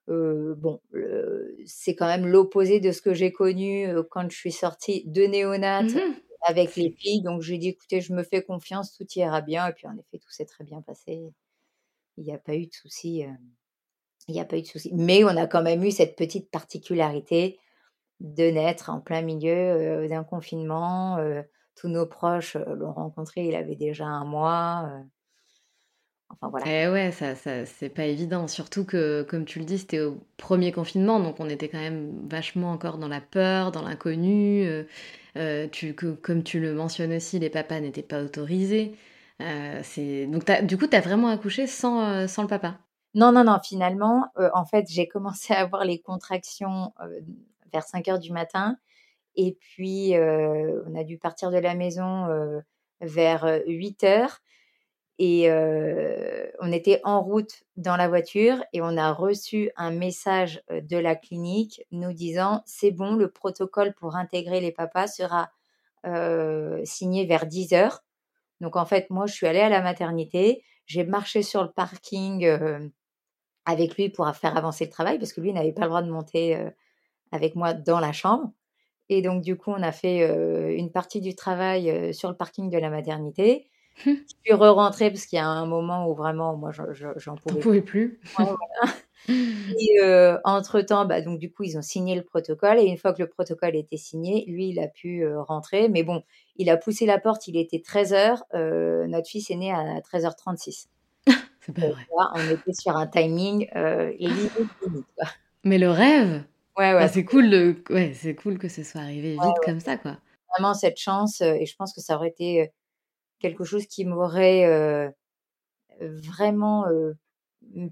kg 0.07 0.55
bon, 0.57 0.83
c'est 1.65 1.95
quand 1.95 2.07
même 2.07 2.27
l'opposé 2.27 2.81
de 2.81 2.93
ce 2.93 3.01
que 3.01 3.15
j'ai 3.15 3.33
connu 3.33 3.89
quand 4.11 4.31
je 4.31 4.37
suis 4.37 4.53
sortie 4.53 5.05
de 5.07 5.23
néonat 5.23 5.85
mmh 5.85 6.21
avec 6.45 6.77
les 6.77 6.91
filles. 6.91 7.23
Donc 7.23 7.43
j'ai 7.43 7.59
dit, 7.59 7.69
écoutez, 7.69 8.01
je 8.01 8.13
me 8.13 8.23
fais 8.23 8.43
confiance, 8.43 8.95
tout 8.97 9.07
ira 9.17 9.41
bien. 9.41 9.67
Et 9.69 9.73
puis 9.73 9.87
en 9.87 9.97
effet, 9.97 10.19
tout 10.19 10.31
s'est 10.31 10.45
très 10.45 10.65
bien 10.65 10.83
passé. 10.83 11.33
Il 12.17 12.25
n'y 12.25 12.33
a 12.33 12.39
pas 12.39 12.55
eu 12.55 12.67
de 12.67 12.73
souci. 12.73 13.25
Il 14.29 14.35
n'y 14.35 14.41
a 14.41 14.45
pas 14.45 14.57
eu 14.57 14.63
de 14.63 14.67
souci. 14.67 14.91
Mais 14.95 15.25
on 15.25 15.29
a 15.29 15.47
quand 15.47 15.63
même 15.63 15.85
eu 15.85 15.91
cette 15.91 16.17
petite 16.17 16.51
particularité 16.51 17.59
de 18.21 18.45
naître 18.51 18.91
en 18.91 19.01
plein 19.01 19.23
milieu 19.23 20.09
d'un 20.09 20.25
confinement. 20.25 21.19
tous 21.77 21.89
nos 21.89 22.07
proches 22.07 22.57
l'ont 22.57 22.93
rencontré, 22.93 23.47
il 23.47 23.55
avait 23.55 23.77
déjà 23.77 24.07
un 24.07 24.25
mois. 24.25 24.89
Enfin 26.31 26.49
voilà. 26.49 26.65
Eh 26.67 26.89
ouais, 26.89 27.13
ça, 27.13 27.35
ça 27.35 27.67
c'est 27.67 27.91
pas 27.91 28.07
évident. 28.07 28.49
Surtout 28.49 28.85
que, 28.85 29.23
comme 29.23 29.45
tu 29.45 29.59
le 29.59 29.65
dis, 29.65 29.79
c'était 29.79 30.01
au 30.01 30.21
premier 30.37 30.73
confinement, 30.73 31.21
donc 31.21 31.39
on 31.39 31.49
était 31.49 31.69
quand 31.69 31.79
même 31.79 32.29
vachement 32.29 32.73
encore 32.73 32.99
dans 32.99 33.09
la 33.09 33.21
peur, 33.21 33.73
dans 33.73 33.83
l'inconnu. 33.83 34.67
Tu, 35.73 35.95
que, 35.95 36.13
comme 36.15 36.43
tu 36.43 36.61
le 36.61 36.75
mentionnes 36.75 37.13
aussi, 37.13 37.39
les 37.39 37.51
papas 37.51 37.81
n'étaient 37.81 38.03
pas 38.03 38.23
autorisés. 38.23 38.97
Donc 39.41 40.45
du 40.63 40.79
coup, 40.79 40.87
tu 40.87 40.97
as 40.97 41.01
vraiment 41.01 41.29
accouché 41.29 41.67
sans, 41.67 42.27
sans 42.29 42.43
le 42.43 42.49
papa? 42.49 42.84
Non, 43.15 43.33
non, 43.33 43.45
non. 43.45 43.59
Finalement, 43.63 44.29
en 44.37 44.65
fait, 44.65 44.87
j'ai 44.89 45.09
commencé 45.09 45.55
à 45.55 45.61
avoir 45.61 45.85
les 45.85 46.01
contractions 46.01 46.93
vers 47.73 47.85
5 47.85 48.09
heures 48.09 48.19
du 48.19 48.33
matin. 48.33 48.77
Et 49.37 49.57
puis, 49.59 50.15
on 50.17 50.95
a 50.95 51.05
dû 51.05 51.19
partir 51.19 51.51
de 51.51 51.59
la 51.59 51.75
maison 51.75 52.63
vers 53.01 53.63
8 53.67 54.05
heures. 54.05 54.41
Et 55.21 55.49
on 56.61 56.73
était 56.73 57.01
en 57.05 57.23
route 57.23 57.63
dans 57.77 57.97
la 57.97 58.09
voiture 58.09 58.65
et 58.73 58.83
on 58.83 58.97
a 58.97 59.13
reçu 59.13 59.71
un 59.77 59.93
message 59.93 60.65
de 60.71 60.97
la 60.97 61.15
clinique 61.15 61.87
nous 61.93 62.13
disant 62.13 62.63
c'est 62.67 62.91
bon, 62.91 63.15
le 63.15 63.31
protocole 63.31 63.95
pour 63.95 64.17
intégrer 64.17 64.61
les 64.61 64.73
papas 64.73 65.07
sera 65.07 65.53
signé 66.85 67.27
vers 67.27 67.47
10 67.47 67.75
heures. 67.75 68.03
Donc 68.61 68.75
en 68.75 68.87
fait, 68.87 69.09
moi, 69.11 69.27
je 69.27 69.35
suis 69.35 69.47
allée 69.47 69.61
à 69.61 69.69
la 69.69 69.83
maternité, 69.83 70.65
j'ai 70.87 71.05
marché 71.05 71.43
sur 71.43 71.63
le 71.63 71.71
parking 71.71 72.91
avec 73.67 73.97
lui 73.97 74.09
pour 74.11 74.29
faire 74.35 74.57
avancer 74.57 74.85
le 74.85 74.91
travail 74.91 75.19
parce 75.19 75.33
que 75.33 75.41
lui 75.41 75.53
n'avait 75.53 75.73
pas 75.73 75.83
le 75.83 75.89
droit 75.89 76.03
de 76.03 76.11
monter 76.11 76.59
avec 77.33 77.55
moi 77.57 77.75
dans 77.75 78.01
la 78.01 78.13
chambre. 78.13 78.53
Et 79.09 79.23
donc, 79.23 79.43
du 79.43 79.57
coup, 79.57 79.71
on 79.71 79.83
a 79.83 79.93
fait 79.93 80.27
une 80.77 80.91
partie 80.91 81.21
du 81.21 81.35
travail 81.35 82.15
sur 82.15 82.31
le 82.31 82.37
parking 82.37 82.71
de 82.71 82.79
la 82.79 82.91
maternité. 82.91 83.69
Je 84.05 84.11
suis 84.45 84.53
re-rentrée 84.53 85.11
parce 85.11 85.27
qu'il 85.27 85.37
y 85.37 85.41
a 85.41 85.47
un 85.47 85.67
moment 85.67 86.09
où 86.09 86.15
vraiment, 86.15 86.57
moi, 86.57 86.73
j'en 86.73 87.37
pouvais, 87.37 87.61
pouvais, 87.61 87.83
plus. 87.83 88.21
Et 89.29 90.01
entre-temps, 90.45 91.07
bah, 91.07 91.21
donc, 91.21 91.39
du 91.39 91.51
coup, 91.51 91.63
ils 91.63 91.79
ont 91.79 91.83
signé 91.83 92.15
le 92.15 92.23
protocole. 92.23 92.79
Et 92.79 92.85
une 92.85 92.97
fois 92.97 93.13
que 93.13 93.23
le 93.23 93.29
protocole 93.29 93.77
était 93.77 93.97
signé, 93.97 94.45
lui, 94.47 94.69
il 94.69 94.81
a 94.81 94.89
pu 94.89 95.27
rentrer. 95.37 95.89
Mais 95.89 96.03
bon, 96.03 96.23
il 96.57 96.71
a 96.71 96.77
poussé 96.77 97.07
la 97.07 97.19
porte, 97.19 97.47
il 97.47 97.57
était 97.57 97.79
13h. 97.79 99.07
notre 99.07 99.29
fils 99.29 99.51
est 99.51 99.57
né 99.57 99.73
à 99.73 100.01
13h36. 100.01 100.89
C'est 101.65 101.75
pas 101.75 101.89
vrai. 101.89 102.07
on 102.35 102.51
était 102.51 102.73
sur 102.73 102.97
un 102.97 103.07
timing 103.07 103.69
limite, 104.19 104.53
Mais 105.65 105.79
le 105.79 105.91
rêve 105.91 106.45
Ouais, 106.77 106.93
ouais. 106.93 107.07
c'est 107.07 107.25
cool, 107.25 107.77
ouais, 107.91 108.13
c'est 108.15 108.35
cool 108.35 108.59
que 108.59 108.69
ce 108.69 108.83
soit 108.83 109.01
arrivé 109.01 109.35
vite 109.35 109.61
comme 109.65 109.79
ça, 109.79 109.97
quoi. 109.97 110.19
Vraiment 110.51 110.75
cette 110.75 110.99
chance, 110.99 111.41
et 111.41 111.67
je 111.67 111.77
pense 111.77 111.95
que 111.95 112.01
ça 112.01 112.17
aurait 112.17 112.29
été 112.29 112.73
quelque 113.39 113.65
chose 113.65 113.87
qui 113.87 114.05
m'aurait 114.05 115.13
vraiment 116.01 116.85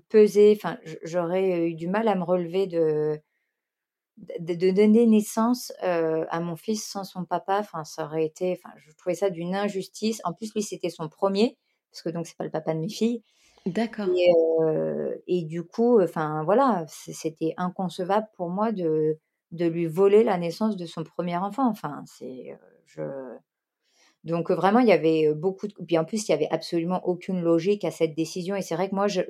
pesé. 0.09 0.55
Enfin, 0.57 0.79
j'aurais 1.05 1.69
eu 1.69 1.75
du 1.75 1.89
mal 1.89 2.09
à 2.09 2.15
me 2.15 2.25
relever 2.25 2.67
de, 2.67 3.21
de, 4.17 4.71
donner 4.71 5.07
naissance 5.07 5.73
à 5.81 6.41
mon 6.41 6.57
fils 6.57 6.85
sans 6.85 7.05
son 7.05 7.25
papa. 7.25 7.59
Enfin, 7.61 7.85
ça 7.85 8.05
aurait 8.05 8.25
été. 8.25 8.59
Enfin, 8.59 8.75
je 8.79 8.93
trouvais 8.93 9.15
ça 9.15 9.31
d'une 9.31 9.55
injustice. 9.55 10.21
En 10.25 10.33
plus, 10.33 10.53
lui, 10.55 10.63
c'était 10.63 10.91
son 10.91 11.09
premier, 11.09 11.57
parce 11.91 12.03
que 12.03 12.09
donc 12.09 12.27
c'est 12.27 12.37
pas 12.37 12.45
le 12.45 12.51
papa 12.51 12.75
de 12.75 12.81
mes 12.81 12.89
filles. 12.89 13.23
D'accord. 13.67 14.09
Et, 15.29 15.43
du 15.45 15.63
coup, 15.63 16.01
enfin 16.03 16.43
voilà, 16.45 16.85
c'était 16.89 17.55
inconcevable 17.57 18.27
pour 18.37 18.51
moi 18.51 18.73
de, 18.73 19.19
de 19.53 19.67
lui 19.67 19.87
voler 19.87 20.25
la 20.25 20.37
naissance 20.37 20.77
de 20.77 20.87
son 20.87 21.05
premier 21.05 21.37
enfant. 21.37 21.69
Enfin, 21.69 22.03
c'est 22.07 22.59
je 22.87 23.03
donc 24.25 24.51
vraiment 24.53 24.81
il 24.81 24.89
y 24.89 24.93
avait 24.93 25.33
beaucoup 25.35 25.69
de 25.69 25.75
puis 25.87 25.99
en 25.99 26.05
plus 26.05 26.29
il 26.29 26.33
y 26.33 26.35
avait 26.35 26.49
absolument 26.51 27.07
aucune 27.07 27.43
logique 27.43 27.85
à 27.85 27.91
cette 27.91 28.15
décision 28.15 28.57
et 28.57 28.63
c'est 28.63 28.77
vrai 28.77 28.89
que 28.89 28.95
moi 28.95 29.09
je, 29.09 29.23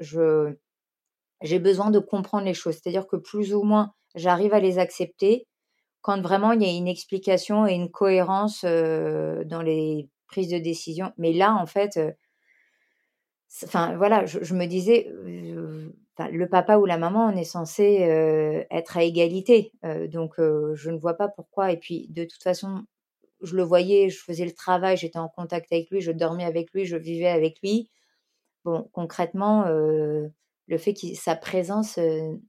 j'ai 1.43 1.59
besoin 1.59 1.91
de 1.91 1.99
comprendre 1.99 2.45
les 2.45 2.55
choses, 2.55 2.75
c'est-à-dire 2.75 3.07
que 3.07 3.17
plus 3.17 3.55
ou 3.55 3.63
moins 3.63 3.93
j'arrive 4.15 4.55
à 4.55 4.61
les 4.61 4.79
accepter 4.79 5.47
quand 6.03 6.21
vraiment 6.23 6.53
il 6.53 6.63
y 6.63 6.67
a 6.67 6.73
une 6.77 6.89
explication 6.89 7.67
et 7.67 7.75
une 7.75 7.91
cohérence 7.91 8.65
dans 8.65 9.63
les 9.65 10.09
prises 10.29 10.49
de 10.51 10.59
décision. 10.59 11.13
Mais 11.19 11.33
là 11.33 11.55
en 11.55 11.67
fait 11.67 11.99
enfin 13.65 13.97
voilà, 13.97 14.25
je, 14.27 14.55
me 14.55 14.67
disais, 14.67 15.11
le 15.11 16.47
papa 16.47 16.77
ou 16.77 16.87
la 16.87 16.99
maman, 16.99 17.27
on 17.27 17.37
est 17.37 17.45
censé 17.45 17.85
être 18.71 18.97
à 18.97 19.03
égalité, 19.03 19.73
donc 20.09 20.35
je 20.39 20.91
ne 20.91 20.99
vois 20.99 21.15
pas 21.15 21.29
pourquoi. 21.29 21.73
Et 21.73 21.77
puis 21.77 22.09
de 22.11 22.25
toute 22.25 22.43
façon, 22.43 22.85
je 23.43 23.57
le 23.57 23.63
voyais, 23.63 24.09
je 24.09 24.19
faisais 24.19 24.45
le 24.45 24.53
travail, 24.53 24.97
j'étais 24.97 25.19
en 25.19 25.29
contact 25.29 25.73
avec 25.73 25.91
lui, 25.91 26.01
je 26.01 26.13
dormais 26.13 26.45
avec 26.45 26.73
lui, 26.73 26.87
je 26.87 26.97
vivais 26.97 27.29
avec 27.29 27.61
lui. 27.63 27.91
Bon, 28.65 28.89
concrètement, 28.93 29.65
le 29.67 30.79
fait 30.79 30.95
que 30.95 31.15
sa 31.15 31.37
présence 31.37 31.99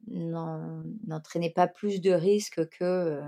n'entraînait 0.07 1.49
pas 1.49 1.67
plus 1.67 2.01
de 2.01 2.11
risques 2.11 2.67
que 2.69 3.21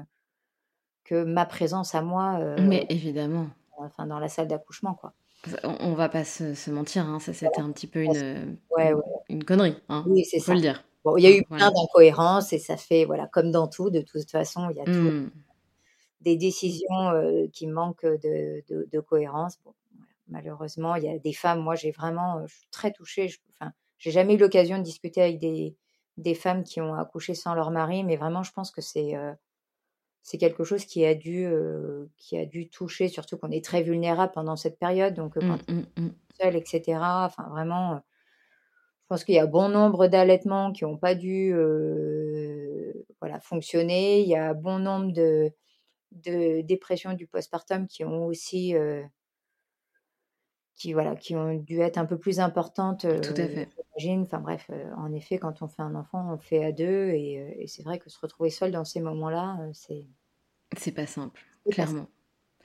que 1.03 1.23
ma 1.23 1.45
présence 1.45 1.93
à 1.95 2.01
moi. 2.01 2.39
Mais 2.59 2.85
évidemment. 2.89 3.47
Enfin, 3.77 4.07
dans 4.07 4.19
la 4.19 4.29
salle 4.29 4.47
d'accouchement, 4.47 4.93
quoi. 4.93 5.13
On, 5.63 5.93
va 5.93 6.09
pas 6.09 6.23
se, 6.23 6.69
mentir, 6.71 7.05
hein, 7.05 7.19
ça 7.19 7.33
c'était 7.33 7.61
un 7.61 7.71
petit 7.71 7.87
peu 7.87 8.01
une, 8.01 8.57
une 9.29 9.43
connerie. 9.43 9.77
Hein, 9.89 10.03
oui, 10.07 10.25
c'est 10.25 10.39
ça. 10.39 10.53
le 10.53 10.61
dire. 10.61 10.83
Bon, 11.03 11.17
il 11.17 11.23
y 11.23 11.27
a 11.27 11.37
eu 11.37 11.43
plein 11.43 11.71
d'incohérences 11.71 12.51
et 12.51 12.57
ça 12.57 12.77
fait, 12.77 13.05
voilà, 13.05 13.27
comme 13.27 13.51
dans 13.51 13.67
tout, 13.67 13.91
de 13.91 14.01
toute 14.01 14.29
façon, 14.29 14.69
il 14.71 14.77
y 14.77 14.79
a 14.79 14.89
mmh. 14.89 15.29
des 16.21 16.35
décisions 16.35 17.47
qui 17.53 17.67
manquent 17.67 18.05
de, 18.05 18.63
de, 18.69 18.99
cohérence. 18.99 19.59
Bon, 19.63 19.73
malheureusement, 20.29 20.95
il 20.95 21.03
y 21.03 21.09
a 21.09 21.19
des 21.19 21.33
femmes, 21.33 21.59
moi 21.59 21.75
j'ai 21.75 21.91
vraiment, 21.91 22.45
je 22.47 22.55
suis 22.55 22.67
très 22.71 22.91
touchée. 22.91 23.27
Je, 23.27 23.37
enfin, 23.59 23.71
j'ai 23.99 24.11
jamais 24.11 24.33
eu 24.33 24.37
l'occasion 24.37 24.79
de 24.79 24.83
discuter 24.83 25.21
avec 25.21 25.37
des, 25.37 25.75
des 26.17 26.33
femmes 26.33 26.63
qui 26.63 26.81
ont 26.81 26.95
accouché 26.95 27.35
sans 27.35 27.53
leur 27.53 27.69
mari, 27.69 28.03
mais 28.03 28.15
vraiment, 28.15 28.41
je 28.41 28.51
pense 28.51 28.71
que 28.71 28.81
c'est 28.81 29.15
c'est 30.25 30.39
quelque 30.39 30.63
chose 30.63 30.85
qui 30.85 31.05
a 31.05 31.13
dû 31.13 31.47
qui 32.17 32.35
a 32.35 32.47
dû 32.47 32.67
toucher 32.67 33.07
surtout 33.09 33.37
qu'on 33.37 33.51
est 33.51 33.63
très 33.63 33.83
vulnérable 33.83 34.31
pendant 34.33 34.55
cette 34.55 34.79
période 34.79 35.13
donc 35.13 35.35
mmh, 35.35 35.39
quand 35.39 35.71
mmh, 35.71 36.01
mmh. 36.01 36.09
seul 36.41 36.55
etc 36.55 36.97
enfin 36.99 37.47
vraiment 37.49 37.97
je 37.97 39.07
pense 39.07 39.23
qu'il 39.23 39.35
y 39.35 39.39
a 39.39 39.45
bon 39.45 39.69
nombre 39.69 40.07
d'allaitements 40.07 40.71
qui 40.71 40.83
n'ont 40.83 40.97
pas 40.97 41.13
dû 41.13 41.53
voilà 43.21 43.39
fonctionner 43.39 44.21
il 44.21 44.27
y 44.27 44.35
a 44.35 44.55
bon 44.55 44.79
nombre 44.79 45.13
de 45.13 45.51
de 46.11 46.61
dépressions 46.61 47.13
du 47.13 47.27
postpartum 47.27 47.87
qui 47.87 48.03
ont 48.03 48.25
aussi 48.25 48.73
qui 50.75 50.93
voilà 50.93 51.15
qui 51.15 51.35
ont 51.35 51.53
dû 51.53 51.79
être 51.79 51.97
un 51.97 52.05
peu 52.05 52.17
plus 52.17 52.39
importantes 52.39 53.01
tout 53.21 53.33
à 53.37 53.47
fait 53.47 53.69
enfin 54.07 54.39
bref 54.39 54.69
en 54.97 55.13
effet 55.13 55.37
quand 55.37 55.61
on 55.61 55.67
fait 55.67 55.81
un 55.81 55.95
enfant 55.95 56.27
on 56.29 56.31
le 56.33 56.37
fait 56.37 56.65
à 56.65 56.71
deux 56.71 57.09
et, 57.09 57.63
et 57.63 57.67
c'est 57.67 57.83
vrai 57.83 57.97
que 57.97 58.09
se 58.09 58.19
retrouver 58.19 58.49
seul 58.49 58.71
dans 58.71 58.83
ces 58.83 58.99
moments 58.99 59.29
là 59.29 59.57
c'est 59.73 60.05
c'est 60.77 60.91
pas 60.91 61.05
simple, 61.05 61.41
clairement. 61.69 62.07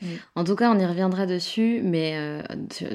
Mm. 0.02 0.06
En 0.34 0.44
tout 0.44 0.56
cas, 0.56 0.72
on 0.72 0.78
y 0.78 0.86
reviendra 0.86 1.26
dessus, 1.26 1.80
mais 1.82 2.14
euh, 2.16 2.42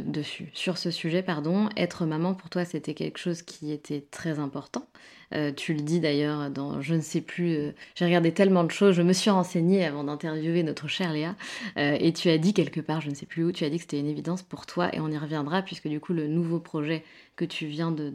dessus, 0.06 0.50
sur 0.54 0.78
ce 0.78 0.91
sujet, 0.91 1.22
pardon. 1.22 1.70
Être 1.78 2.06
maman, 2.06 2.34
pour 2.34 2.50
toi, 2.50 2.65
c'était 2.65 2.94
quelque 2.94 3.18
chose 3.18 3.41
qui 3.41 3.72
était 3.72 4.06
très 4.12 4.39
important. 4.39 4.88
Euh, 5.34 5.52
tu 5.52 5.74
le 5.74 5.82
dis 5.82 6.00
d'ailleurs 6.00 6.52
dans, 6.52 6.82
je 6.82 6.94
ne 6.94 7.02
sais 7.02 7.22
plus, 7.22 7.56
euh, 7.56 7.72
j'ai 7.96 8.06
regardé 8.06 8.32
tellement 8.32 8.63
de 8.63 8.70
choses, 8.70 8.94
je 8.94 9.02
me 9.02 9.12
suis 9.12 9.32
renseignée 9.32 9.84
avant 9.84 10.04
d'interviewer 10.04 10.62
notre 10.62 10.88
chère 10.88 11.12
Léa, 11.12 11.36
et 11.78 12.13
tu 12.13 12.30
as 12.30 12.38
dit 12.38 12.54
quelque 12.54 12.80
part, 12.80 13.02
je 13.02 13.10
ne 13.10 13.15
sais 13.15 13.26
plus 13.26 13.44
où, 13.44 13.52
tu 13.52 13.63
as 13.65 13.70
dit 13.72 13.78
que 13.78 13.82
c'était 13.82 14.00
une 14.00 14.08
évidence 14.08 14.44
pour 14.44 14.68
toi, 14.68 14.94
et 14.94 15.00
on 15.00 15.10
y 15.10 15.18
reviendra, 15.18 15.63
puisque 15.63 15.88
du 15.88 16.00
coup, 16.00 16.13
le 16.13 16.28
nouveau 16.28 16.60
projet 16.60 17.04
que 17.36 17.44
tu 17.44 17.65
viens 17.65 17.91
de, 17.91 18.12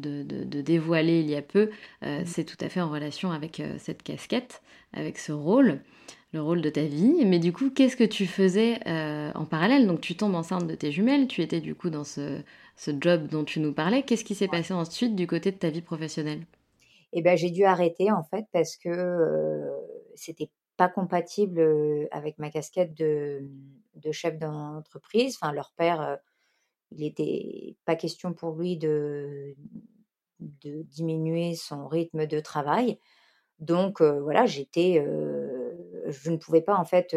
dévoiler 0.62 1.18
il 1.20 1.28
y 1.28 1.34
a 1.34 1.42
peu, 1.42 1.70
mm. 2.02 2.24
c'est 2.26 2.44
tout 2.44 2.56
à 2.64 2.68
fait 2.68 2.80
en 2.80 2.90
relation 2.90 3.32
avec 3.32 3.60
cette 3.78 4.04
casquette, 4.04 4.62
avec 4.94 5.18
ce 5.18 5.32
rôle 5.32 5.80
le 6.32 6.42
rôle 6.42 6.62
de 6.62 6.70
ta 6.70 6.84
vie. 6.84 7.24
Mais 7.24 7.38
du 7.38 7.52
coup, 7.52 7.70
qu'est-ce 7.70 7.96
que 7.96 8.04
tu 8.04 8.26
faisais 8.26 8.78
euh, 8.86 9.32
en 9.34 9.44
parallèle? 9.44 9.86
Donc, 9.86 10.00
tu 10.00 10.16
tombes 10.16 10.34
enceinte 10.34 10.66
de 10.66 10.74
tes 10.74 10.92
jumelles, 10.92 11.26
tu 11.26 11.42
étais 11.42 11.60
du 11.60 11.74
coup 11.74 11.90
dans 11.90 12.04
ce, 12.04 12.42
job 13.00 13.26
dont 13.26 13.44
tu 13.44 13.60
nous 13.60 13.72
parlais. 13.72 14.02
Qu'est-ce 14.02 14.24
qui 14.24 14.34
s'est 14.34 14.48
passé 14.48 14.72
ensuite 14.72 15.16
du 15.16 15.26
côté 15.26 15.50
de 15.50 15.56
ta 15.56 15.70
vie 15.70 15.82
professionnelle? 15.82 16.42
Eh 17.12 17.22
bien, 17.22 17.34
j'ai 17.34 17.50
dû 17.50 17.64
arrêter 17.64 18.12
en 18.12 18.22
fait 18.22 18.46
parce 18.52 18.76
que 18.76 18.88
euh, 18.88 19.68
c'était 20.14 20.50
pas 20.76 20.88
compatible 20.88 21.60
euh, 21.60 22.06
avec 22.12 22.38
ma 22.38 22.50
casquette 22.50 22.94
de, 22.94 23.42
chef 24.12 24.38
d'entreprise. 24.38 25.36
Enfin, 25.40 25.52
leur 25.52 25.72
père, 25.76 26.18
il 26.92 27.00
n'était 27.00 27.76
pas 27.84 27.96
question 27.96 28.32
pour 28.32 28.54
lui 28.54 28.76
de, 28.76 29.56
de 30.38 30.82
diminuer 30.82 31.56
son 31.56 31.88
rythme 31.88 32.26
de 32.26 32.38
travail. 32.38 32.98
Donc 33.58 34.00
voilà, 34.00 34.46
j'étais 34.46 35.04
je 36.10 36.30
ne 36.30 36.36
pouvais 36.36 36.60
pas 36.60 36.76
en 36.76 36.84
fait 36.84 37.08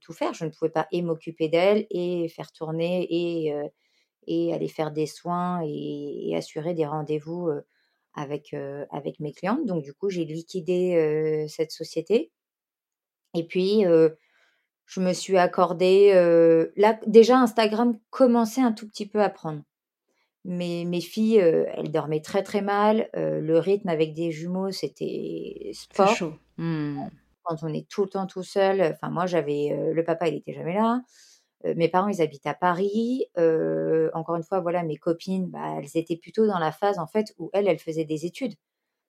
tout 0.00 0.12
faire. 0.12 0.34
Je 0.34 0.44
ne 0.44 0.50
pouvais 0.50 0.70
pas 0.70 0.86
et 0.92 1.02
m'occuper 1.02 1.48
d'elle 1.48 1.86
et 1.90 2.28
faire 2.28 2.52
tourner 2.52 3.06
et, 3.10 3.54
et 4.26 4.54
aller 4.54 4.68
faire 4.68 4.90
des 4.90 5.06
soins 5.06 5.62
et, 5.64 6.34
assurer 6.36 6.74
des 6.74 6.86
rendez-vous 6.86 7.50
avec, 8.14 8.54
avec 8.90 9.20
mes 9.20 9.32
clientes. 9.32 9.66
Donc 9.66 9.82
du 9.82 9.92
coup, 9.92 10.10
j'ai 10.10 10.24
liquidé 10.24 11.46
cette 11.48 11.72
société. 11.72 12.30
Et 13.34 13.46
puis, 13.46 13.84
je 14.86 15.00
me 15.00 15.12
suis 15.12 15.36
accordé... 15.36 16.12
là, 16.76 16.98
déjà, 17.06 17.38
Instagram 17.38 17.98
commençait 18.10 18.62
un 18.62 18.72
tout 18.72 18.88
petit 18.88 19.06
peu 19.06 19.22
à 19.22 19.30
prendre. 19.30 19.62
Mais 20.44 20.84
mes 20.86 21.02
filles, 21.02 21.36
elles 21.36 21.90
dormaient 21.90 22.22
très 22.22 22.42
très 22.42 22.62
mal. 22.62 23.10
le 23.14 23.58
rythme 23.58 23.88
avec 23.88 24.14
des 24.14 24.30
jumeaux, 24.30 24.70
c'était 24.70 25.70
sport. 25.74 26.14
chaud. 26.14 26.34
Mmh 26.56 27.08
quand 27.42 27.56
on 27.62 27.72
est 27.72 27.88
tout 27.88 28.02
le 28.02 28.08
temps 28.08 28.26
tout 28.26 28.42
seul. 28.42 28.80
Enfin, 28.82 29.10
moi, 29.10 29.26
j'avais 29.26 29.76
le 29.92 30.04
papa, 30.04 30.28
il 30.28 30.36
était 30.36 30.52
jamais 30.52 30.74
là. 30.74 31.02
mes 31.64 31.88
parents, 31.88 32.08
ils 32.08 32.22
habitent 32.22 32.46
à 32.46 32.54
Paris. 32.54 33.26
encore 34.14 34.36
une 34.36 34.42
fois, 34.42 34.60
voilà, 34.60 34.82
mes 34.82 34.96
copines, 34.96 35.48
bah, 35.48 35.76
elles 35.78 35.96
étaient 35.96 36.16
plutôt 36.16 36.46
dans 36.46 36.58
la 36.58 36.72
phase 36.72 36.98
en 36.98 37.06
fait 37.06 37.34
où 37.38 37.50
elles, 37.52 37.68
elles 37.68 37.78
faisaient 37.78 38.04
des 38.04 38.26
études. 38.26 38.54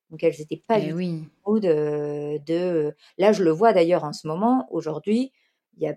Donc 0.09 0.23
elles 0.23 0.35
n'étaient 0.37 0.61
pas 0.67 0.79
du 0.79 0.91
oui. 0.91 1.23
tout 1.45 1.59
de, 1.59 2.39
de. 2.45 2.93
Là, 3.17 3.31
je 3.31 3.43
le 3.43 3.51
vois 3.51 3.71
d'ailleurs 3.73 4.03
en 4.03 4.11
ce 4.11 4.27
moment. 4.27 4.67
Aujourd'hui, 4.69 5.31
il 5.77 5.83
y 5.83 5.87
a 5.87 5.95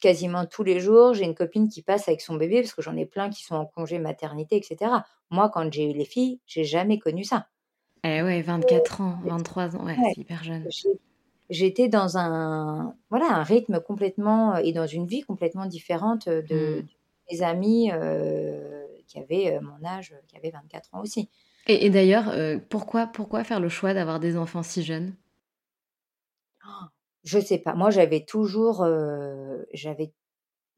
quasiment 0.00 0.44
tous 0.44 0.64
les 0.64 0.80
jours, 0.80 1.14
j'ai 1.14 1.24
une 1.24 1.34
copine 1.34 1.68
qui 1.68 1.82
passe 1.82 2.08
avec 2.08 2.20
son 2.20 2.34
bébé 2.34 2.62
parce 2.62 2.74
que 2.74 2.82
j'en 2.82 2.96
ai 2.96 3.06
plein 3.06 3.30
qui 3.30 3.44
sont 3.44 3.54
en 3.54 3.66
congé 3.66 3.98
maternité, 3.98 4.56
etc. 4.56 4.90
Moi, 5.30 5.50
quand 5.50 5.72
j'ai 5.72 5.90
eu 5.90 5.94
les 5.94 6.04
filles, 6.04 6.40
j'ai 6.46 6.64
jamais 6.64 6.98
connu 6.98 7.24
ça. 7.24 7.46
Eh 8.04 8.22
ouais, 8.22 8.42
24 8.42 9.00
ans, 9.00 9.18
23 9.24 9.76
ans, 9.76 9.84
ouais, 9.84 9.96
c'est 10.14 10.20
hyper 10.20 10.42
jeune 10.44 10.68
j'étais 11.50 11.88
dans 11.88 12.18
un 12.18 12.94
voilà 13.10 13.32
un 13.34 13.42
rythme 13.42 13.80
complètement 13.80 14.56
et 14.56 14.72
dans 14.72 14.86
une 14.86 15.06
vie 15.06 15.22
complètement 15.22 15.66
différente 15.66 16.28
de, 16.28 16.82
mmh. 16.82 16.86
mes 17.30 17.42
amis 17.42 17.90
qui 19.06 19.18
avaient 19.18 19.58
mon 19.60 19.86
âge, 19.86 20.14
qui 20.26 20.36
avaient 20.36 20.50
24 20.50 20.94
ans 20.94 21.00
aussi. 21.00 21.28
Et, 21.66 21.90
d'ailleurs, 21.90 22.32
pourquoi 22.70 23.06
pourquoi 23.06 23.44
faire 23.44 23.60
le 23.60 23.68
choix 23.68 23.92
d'avoir 23.92 24.20
des 24.20 24.36
enfants 24.38 24.62
si 24.62 24.82
jeunes? 24.82 25.14
Oh, 26.66 26.86
je 27.24 27.38
sais 27.38 27.58
pas. 27.58 27.74
Moi, 27.74 27.90
j'avais 27.90 28.24
toujours, 28.24 28.86
j'avais 29.74 30.12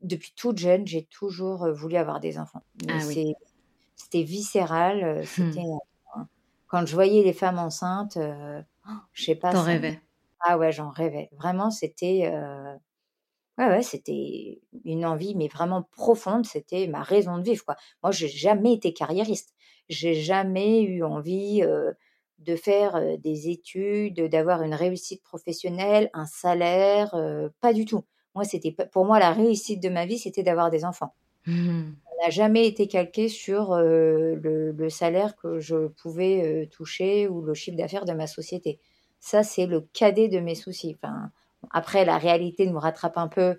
depuis 0.02 0.33
toute 0.35 0.59
jeune, 0.59 0.87
j'ai 0.87 1.04
toujours 1.04 1.70
voulu 1.72 1.96
avoir 1.96 2.20
des 2.20 2.38
enfants. 2.38 2.62
Ah 2.88 3.00
c'était 3.00 4.22
viscéral. 4.22 5.24
C'était 5.26 5.61
mmh. 5.61 6.24
quand 6.68 6.87
je 6.87 6.94
voyais 6.94 7.22
les 7.22 7.35
femmes 7.35 7.59
enceintes, 7.59 8.18
oh, 8.18 8.92
je 9.12 9.24
sais 9.24 9.35
pas. 9.35 9.52
T'en 9.52 9.62
rêvais. 9.62 10.00
Ah 10.40 10.59
ouais, 10.59 10.72
j'en 10.72 10.90
rêvais. 10.90 11.29
Vraiment, 11.33 11.70
c'était 11.70 12.31
ouais, 13.59 13.66
ouais, 13.66 13.83
c'était 13.83 14.61
une 14.85 15.05
envie, 15.05 15.35
mais 15.35 15.48
vraiment 15.48 15.83
profonde. 15.92 16.46
C'était 16.46 16.87
ma 16.87 17.03
raison 17.03 17.38
de 17.38 17.42
vivre, 17.42 17.64
quoi. 17.64 17.76
Moi, 18.03 18.12
j'ai 18.12 18.29
jamais 18.29 18.72
été 18.72 18.92
carriériste. 18.92 19.55
J'ai 19.88 20.14
jamais 20.14 20.83
eu 20.83 21.03
envie 21.03 21.62
de 22.38 22.57
faire 22.57 23.18
des 23.18 23.50
études, 23.50 24.29
d'avoir 24.29 24.62
une 24.62 24.74
réussite 24.74 25.22
professionnelle, 25.22 26.11
un 26.14 26.26
salaire, 26.26 27.14
pas 27.61 27.72
du 27.72 27.85
tout. 27.85 28.05
Moi, 28.35 28.44
c'était 28.44 28.74
pour 28.92 29.05
moi 29.05 29.18
la 29.18 29.33
réussite 29.33 29.83
de 29.83 29.88
ma 29.88 30.07
vie, 30.07 30.18
c'était 30.18 30.42
d'avoir 30.42 30.70
des 30.70 30.85
enfants. 30.85 31.14
Mmh. 31.46 31.90
On 32.07 32.24
n'a 32.24 32.31
jamais 32.31 32.66
été 32.66 32.87
calqué 32.87 33.29
sur 33.29 33.76
le, 33.76 34.88
salaire 34.88 35.37
que 35.37 35.59
je 35.59 35.88
pouvais 35.88 36.68
toucher 36.72 37.29
ou 37.29 37.42
le 37.42 37.55
chiffre 37.55 37.76
d'affaires 37.76 38.05
de 38.05 38.12
ma 38.12 38.26
société. 38.26 38.79
Ça, 39.20 39.42
c'est 39.42 39.66
le 39.66 39.83
cadet 39.92 40.28
de 40.28 40.40
mes 40.40 40.54
soucis. 40.54 40.96
Enfin, 41.00 41.30
après, 41.70 42.04
la 42.04 42.18
réalité 42.18 42.66
nous 42.66 42.78
rattrape 42.78 43.18
un 43.18 43.28
peu. 43.28 43.56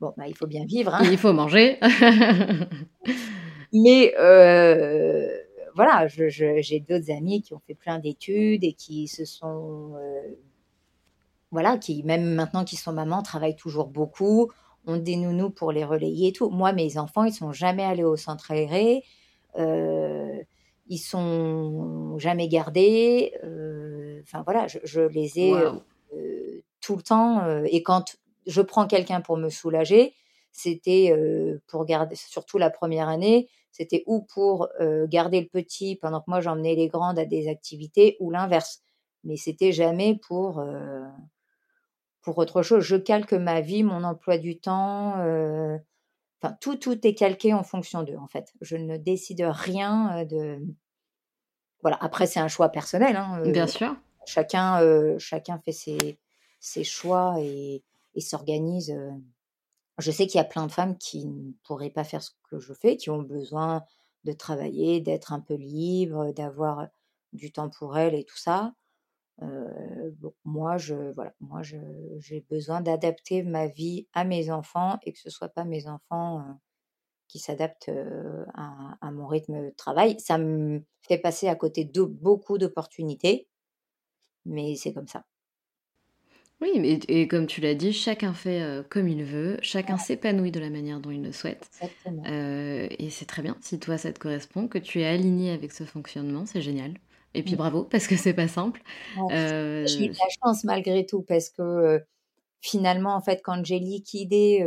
Bon, 0.00 0.12
bah, 0.16 0.24
il 0.26 0.36
faut 0.36 0.46
bien 0.46 0.64
vivre. 0.64 0.94
Hein. 0.94 1.02
Il 1.04 1.18
faut 1.18 1.32
manger. 1.32 1.78
Mais 3.72 4.12
voilà, 5.74 6.06
j'ai 6.08 6.80
d'autres 6.80 7.10
amis 7.10 7.42
qui 7.42 7.52
ont 7.52 7.60
fait 7.66 7.74
plein 7.74 7.98
d'études 7.98 8.62
et 8.64 8.72
qui 8.74 9.08
se 9.08 9.24
sont, 9.24 9.94
euh, 9.96 10.34
voilà, 11.50 11.78
qui 11.78 12.02
même 12.04 12.34
maintenant 12.34 12.64
qu'ils 12.64 12.78
sont 12.78 12.92
mamans 12.92 13.22
travaillent 13.22 13.56
toujours 13.56 13.88
beaucoup, 13.88 14.50
ont 14.86 14.98
des 14.98 15.16
nounous 15.16 15.50
pour 15.50 15.72
les 15.72 15.84
relayer 15.84 16.28
et 16.28 16.32
tout. 16.32 16.48
Moi, 16.50 16.72
mes 16.72 16.96
enfants, 16.96 17.24
ils 17.24 17.32
sont 17.32 17.52
jamais 17.52 17.82
allés 17.82 18.04
au 18.04 18.16
centre 18.16 18.52
aéré, 18.52 19.02
euh, 19.58 20.40
ils 20.86 20.98
sont 20.98 22.18
jamais 22.18 22.48
gardés. 22.48 23.32
Euh, 23.42 24.03
enfin 24.24 24.42
voilà, 24.44 24.66
je, 24.66 25.00
les 25.00 25.38
ai 25.38 25.52
euh, 25.52 26.60
tout 26.80 26.96
le 26.96 27.02
temps. 27.02 27.62
et 27.64 27.82
quand 27.82 28.16
je 28.46 28.60
prends 28.60 28.86
quelqu'un 28.86 29.20
pour 29.20 29.36
me 29.36 29.48
soulager, 29.48 30.14
c'était 30.52 31.14
pour 31.66 31.84
garder, 31.84 32.14
surtout 32.14 32.58
la 32.58 32.70
première 32.70 33.08
année, 33.08 33.48
c'était 33.72 34.04
ou 34.06 34.22
pour 34.22 34.68
garder 35.06 35.40
le 35.40 35.48
petit 35.48 35.96
pendant 35.96 36.20
que 36.20 36.26
moi 36.28 36.40
j'emmenais 36.40 36.74
les 36.74 36.88
grandes 36.88 37.18
à 37.18 37.24
des 37.24 37.48
activités 37.48 38.16
ou 38.20 38.30
l'inverse. 38.30 38.82
Mais 39.24 39.36
c'était 39.36 39.72
jamais 39.72 40.18
pour, 40.28 40.62
pour 42.20 42.38
autre 42.38 42.62
chose. 42.62 42.84
Je 42.84 42.96
calque 42.96 43.32
ma 43.32 43.60
vie, 43.60 43.82
mon 43.82 44.04
emploi 44.04 44.38
du 44.38 44.60
temps. 44.60 45.14
Enfin, 46.44 46.56
tout, 46.60 46.76
tout 46.76 47.06
est 47.06 47.14
calqué 47.14 47.54
en 47.54 47.62
fonction 47.62 48.02
d'eux, 48.02 48.18
en 48.18 48.26
fait. 48.26 48.52
Je 48.60 48.76
ne 48.76 48.98
décide 48.98 49.42
rien 49.48 50.24
de. 50.24 50.58
Voilà, 51.80 51.96
après, 52.02 52.26
c'est 52.26 52.40
un 52.40 52.48
choix 52.48 52.68
personnel. 52.68 53.16
Hein, 53.16 53.42
Bien 53.46 53.66
sûr. 53.66 53.96
Chacun, 54.26 55.18
chacun 55.18 55.58
fait 55.58 55.72
ses, 56.60 56.84
choix 56.84 57.36
et, 57.40 57.82
s'organise 58.18 58.96
je 59.98 60.10
sais 60.10 60.26
qu'il 60.26 60.38
y 60.38 60.40
a 60.40 60.44
plein 60.44 60.66
de 60.66 60.72
femmes 60.72 60.96
qui 60.98 61.26
ne 61.26 61.52
pourraient 61.62 61.90
pas 61.90 62.04
faire 62.04 62.22
ce 62.22 62.30
que 62.50 62.58
je 62.58 62.72
fais, 62.72 62.96
qui 62.96 63.10
ont 63.10 63.22
besoin 63.22 63.84
de 64.24 64.32
travailler, 64.32 65.00
d'être 65.00 65.32
un 65.32 65.40
peu 65.40 65.54
libre, 65.54 66.32
d'avoir 66.32 66.88
du 67.32 67.52
temps 67.52 67.70
pour 67.70 67.96
elles 67.96 68.14
et 68.14 68.24
tout 68.24 68.38
ça. 68.38 68.74
moi, 70.44 70.78
je, 70.78 71.12
voilà, 71.12 71.34
moi, 71.40 71.62
j'ai 71.62 72.40
besoin 72.50 72.80
d'adapter 72.80 73.42
ma 73.42 73.66
vie 73.66 74.06
à 74.12 74.24
mes 74.24 74.50
enfants 74.50 74.98
et 75.04 75.12
que 75.12 75.18
ce 75.18 75.30
soit 75.30 75.48
pas 75.48 75.64
mes 75.64 75.86
enfants 75.86 76.44
qui 77.28 77.38
s'adaptent 77.38 77.90
à, 78.54 79.10
mon 79.10 79.26
rythme 79.26 79.66
de 79.66 79.70
travail. 79.70 80.18
Ça 80.20 80.38
me 80.38 80.82
fait 81.02 81.18
passer 81.18 81.48
à 81.48 81.54
côté 81.54 81.84
de 81.84 82.02
beaucoup 82.02 82.58
d'opportunités, 82.58 83.48
mais 84.44 84.74
c'est 84.76 84.92
comme 84.92 85.08
ça. 85.08 85.24
Oui, 86.60 87.00
et 87.08 87.28
comme 87.28 87.46
tu 87.46 87.60
l'as 87.60 87.74
dit, 87.74 87.92
chacun 87.92 88.32
fait 88.32 88.62
euh, 88.62 88.82
comme 88.88 89.08
il 89.08 89.24
veut, 89.24 89.58
chacun 89.60 89.98
s'épanouit 89.98 90.52
de 90.52 90.60
la 90.60 90.70
manière 90.70 91.00
dont 91.00 91.10
il 91.10 91.22
le 91.22 91.32
souhaite. 91.32 91.68
Euh, 92.26 92.86
et 92.98 93.10
c'est 93.10 93.26
très 93.26 93.42
bien, 93.42 93.56
si 93.60 93.78
toi 93.80 93.98
ça 93.98 94.12
te 94.12 94.18
correspond, 94.18 94.68
que 94.68 94.78
tu 94.78 95.00
es 95.00 95.04
aligné 95.04 95.50
avec 95.50 95.72
ce 95.72 95.84
fonctionnement, 95.84 96.46
c'est 96.46 96.62
génial. 96.62 96.94
Et 97.34 97.42
puis 97.42 97.56
bravo, 97.56 97.82
parce 97.82 98.06
que 98.06 98.16
c'est 98.16 98.32
pas 98.32 98.46
simple. 98.46 98.80
Euh, 99.32 99.84
j'ai 99.86 100.06
eu 100.06 100.08
de 100.08 100.14
la 100.14 100.28
chance 100.40 100.62
malgré 100.62 101.04
tout, 101.04 101.22
parce 101.22 101.50
que 101.50 102.00
finalement, 102.60 103.14
en 103.14 103.20
fait, 103.20 103.40
quand 103.42 103.62
j'ai 103.64 103.80
liquidé 103.80 104.64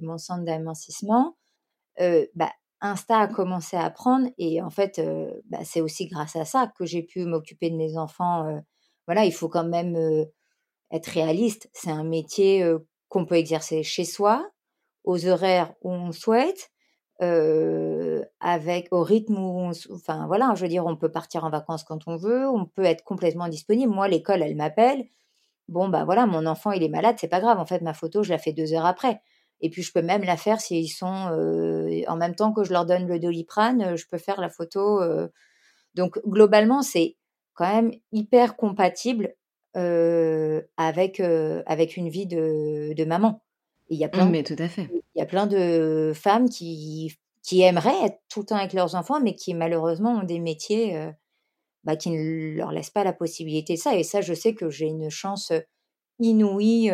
mon 0.00 0.16
centre 0.16 0.44
d'amincissement, 0.44 1.36
bah, 1.98 2.52
Insta 2.80 3.18
a 3.18 3.26
commencé 3.26 3.76
à 3.76 3.90
prendre, 3.90 4.30
et 4.38 4.62
en 4.62 4.70
fait, 4.70 5.02
bah, 5.50 5.58
c'est 5.64 5.80
aussi 5.80 6.06
grâce 6.06 6.36
à 6.36 6.44
ça 6.44 6.72
que 6.78 6.86
j'ai 6.86 7.02
pu 7.02 7.24
m'occuper 7.24 7.70
de 7.70 7.76
mes 7.76 7.98
enfants. 7.98 8.62
Voilà, 9.06 9.24
il 9.24 9.32
faut 9.32 9.48
quand 9.48 9.64
même 9.64 9.96
être 10.90 11.06
réaliste, 11.06 11.68
c'est 11.72 11.90
un 11.90 12.04
métier 12.04 12.64
qu'on 13.08 13.26
peut 13.26 13.36
exercer 13.36 13.82
chez 13.82 14.04
soi, 14.04 14.48
aux 15.04 15.26
horaires 15.26 15.74
où 15.82 15.92
on 15.92 16.12
souhaite, 16.12 16.70
avec 17.20 18.88
au 18.90 19.02
rythme 19.02 19.38
où 19.38 19.60
on, 19.60 19.70
enfin 19.92 20.26
voilà, 20.26 20.52
je 20.56 20.62
veux 20.62 20.68
dire, 20.68 20.86
on 20.86 20.96
peut 20.96 21.10
partir 21.10 21.44
en 21.44 21.50
vacances 21.50 21.84
quand 21.84 22.06
on 22.06 22.16
veut, 22.16 22.48
on 22.48 22.66
peut 22.66 22.84
être 22.84 23.04
complètement 23.04 23.48
disponible. 23.48 23.92
Moi, 23.92 24.08
l'école, 24.08 24.42
elle 24.42 24.56
m'appelle. 24.56 25.04
Bon, 25.68 25.88
bah 25.88 26.04
voilà, 26.04 26.26
mon 26.26 26.44
enfant, 26.44 26.72
il 26.72 26.82
est 26.82 26.88
malade, 26.88 27.16
c'est 27.18 27.28
pas 27.28 27.40
grave. 27.40 27.58
En 27.58 27.66
fait, 27.66 27.80
ma 27.80 27.94
photo, 27.94 28.22
je 28.22 28.30
la 28.30 28.38
fais 28.38 28.52
deux 28.52 28.74
heures 28.74 28.84
après. 28.84 29.20
Et 29.60 29.70
puis, 29.70 29.82
je 29.82 29.92
peux 29.92 30.02
même 30.02 30.22
la 30.22 30.36
faire 30.36 30.60
s'ils 30.60 30.90
sont 30.90 31.06
en 31.06 32.16
même 32.16 32.34
temps 32.34 32.52
que 32.52 32.64
je 32.64 32.72
leur 32.72 32.84
donne 32.84 33.06
le 33.06 33.18
doliprane, 33.18 33.96
je 33.96 34.04
peux 34.10 34.18
faire 34.18 34.40
la 34.40 34.50
photo. 34.50 35.00
Donc, 35.94 36.18
globalement, 36.26 36.82
c'est 36.82 37.16
quand 37.54 37.72
même 37.72 37.92
hyper 38.12 38.56
compatible 38.56 39.34
avec, 39.74 41.20
avec 41.20 41.96
une 41.96 42.08
vie 42.08 42.26
de, 42.26 42.92
de 42.92 43.04
maman. 43.04 43.42
il 43.88 43.98
y 43.98 44.04
a 44.04 44.08
plein, 44.08 44.28
mais 44.28 44.42
tout 44.42 44.56
à 44.58 44.68
fait. 44.68 44.88
Il 45.14 45.18
y 45.18 45.22
a 45.22 45.26
plein 45.26 45.46
de 45.46 46.12
femmes 46.14 46.48
qui, 46.48 47.16
qui 47.42 47.62
aimeraient 47.62 48.04
être 48.04 48.18
tout 48.28 48.40
le 48.40 48.46
temps 48.46 48.56
avec 48.56 48.72
leurs 48.72 48.94
enfants, 48.94 49.20
mais 49.20 49.34
qui 49.34 49.54
malheureusement 49.54 50.12
ont 50.20 50.22
des 50.24 50.40
métiers 50.40 51.10
bah, 51.84 51.96
qui 51.96 52.10
ne 52.10 52.56
leur 52.56 52.72
laissent 52.72 52.90
pas 52.90 53.04
la 53.04 53.12
possibilité 53.12 53.74
de 53.74 53.78
ça. 53.78 53.96
Et 53.96 54.02
ça, 54.04 54.20
je 54.20 54.32
sais 54.34 54.54
que 54.54 54.70
j'ai 54.70 54.86
une 54.86 55.10
chance 55.10 55.52
inouïe 56.20 56.90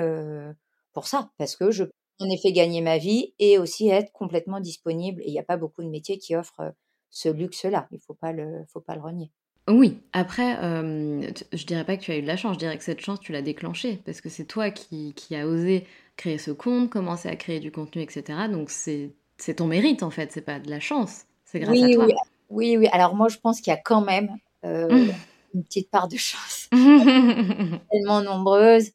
pour 0.93 1.07
ça, 1.07 1.31
parce 1.39 1.57
que 1.57 1.71
je 1.71 1.85
peux 1.85 1.91
en 2.21 2.29
effet 2.31 2.53
gagner 2.53 2.81
ma 2.81 2.99
vie 2.99 3.35
et 3.39 3.59
aussi 3.59 3.89
être 3.89 4.13
complètement 4.13 4.61
disponible. 4.61 5.23
Et 5.23 5.29
il 5.29 5.33
n'y 5.33 5.39
a 5.39 5.45
pas 5.45 5.57
beaucoup 5.57 5.83
de 5.83 5.89
métiers 5.89 6.19
qui 6.19 6.35
offrent 6.35 6.75
ce 7.11 7.29
luxe-là. 7.29 7.89
Il 7.91 7.97
ne 7.97 8.01
faut, 8.01 8.15
pas 8.15 8.33
le, 8.33 8.65
faut 8.73 8.81
pas 8.81 8.95
le 8.95 9.03
renier. 9.03 9.31
Oui, 9.71 9.99
après, 10.13 10.59
euh, 10.63 11.31
je 11.53 11.65
dirais 11.65 11.85
pas 11.85 11.97
que 11.97 12.03
tu 12.03 12.13
as 12.13 12.19
eu 12.19 12.23
de 12.23 12.27
la 12.27 12.37
chance, 12.37 12.55
je 12.55 12.59
dirais 12.59 12.77
que 12.77 12.85
cette 12.85 13.01
chance, 13.01 13.21
tu 13.21 13.33
l'as 13.33 13.43
déclenchée, 13.43 14.01
parce 14.05 14.21
que 14.21 14.29
c'est 14.29 14.45
toi 14.45 14.71
qui, 14.71 15.13
qui 15.15 15.37
as 15.37 15.47
osé 15.47 15.87
créer 16.17 16.39
ce 16.39 16.51
compte, 16.51 16.91
commencer 16.91 17.29
à 17.29 17.37
créer 17.37 17.61
du 17.61 17.71
contenu, 17.71 18.03
etc. 18.03 18.49
Donc 18.51 18.71
c'est 18.71 19.15
ton 19.57 19.67
mérite, 19.67 20.03
en 20.03 20.11
fait, 20.11 20.33
c'est 20.33 20.41
pas 20.43 20.59
de 20.59 20.69
la 20.71 20.81
chance, 20.81 21.25
c'est 21.45 21.61
grâce 21.61 21.83
à 21.83 21.89
toi. 21.89 22.07
Oui, 22.07 22.13
oui, 22.51 22.77
oui. 22.77 22.89
Alors 22.93 23.15
moi, 23.15 23.29
je 23.29 23.39
pense 23.39 23.61
qu'il 23.61 23.71
y 23.71 23.77
a 23.77 23.81
quand 23.81 24.03
même 24.03 24.37
euh, 24.65 25.07
une 25.55 25.65
petite 25.65 25.91
part 25.91 26.09
de 26.09 26.17
chance, 26.17 26.69
tellement 26.73 28.23
nombreuse. 28.23 28.91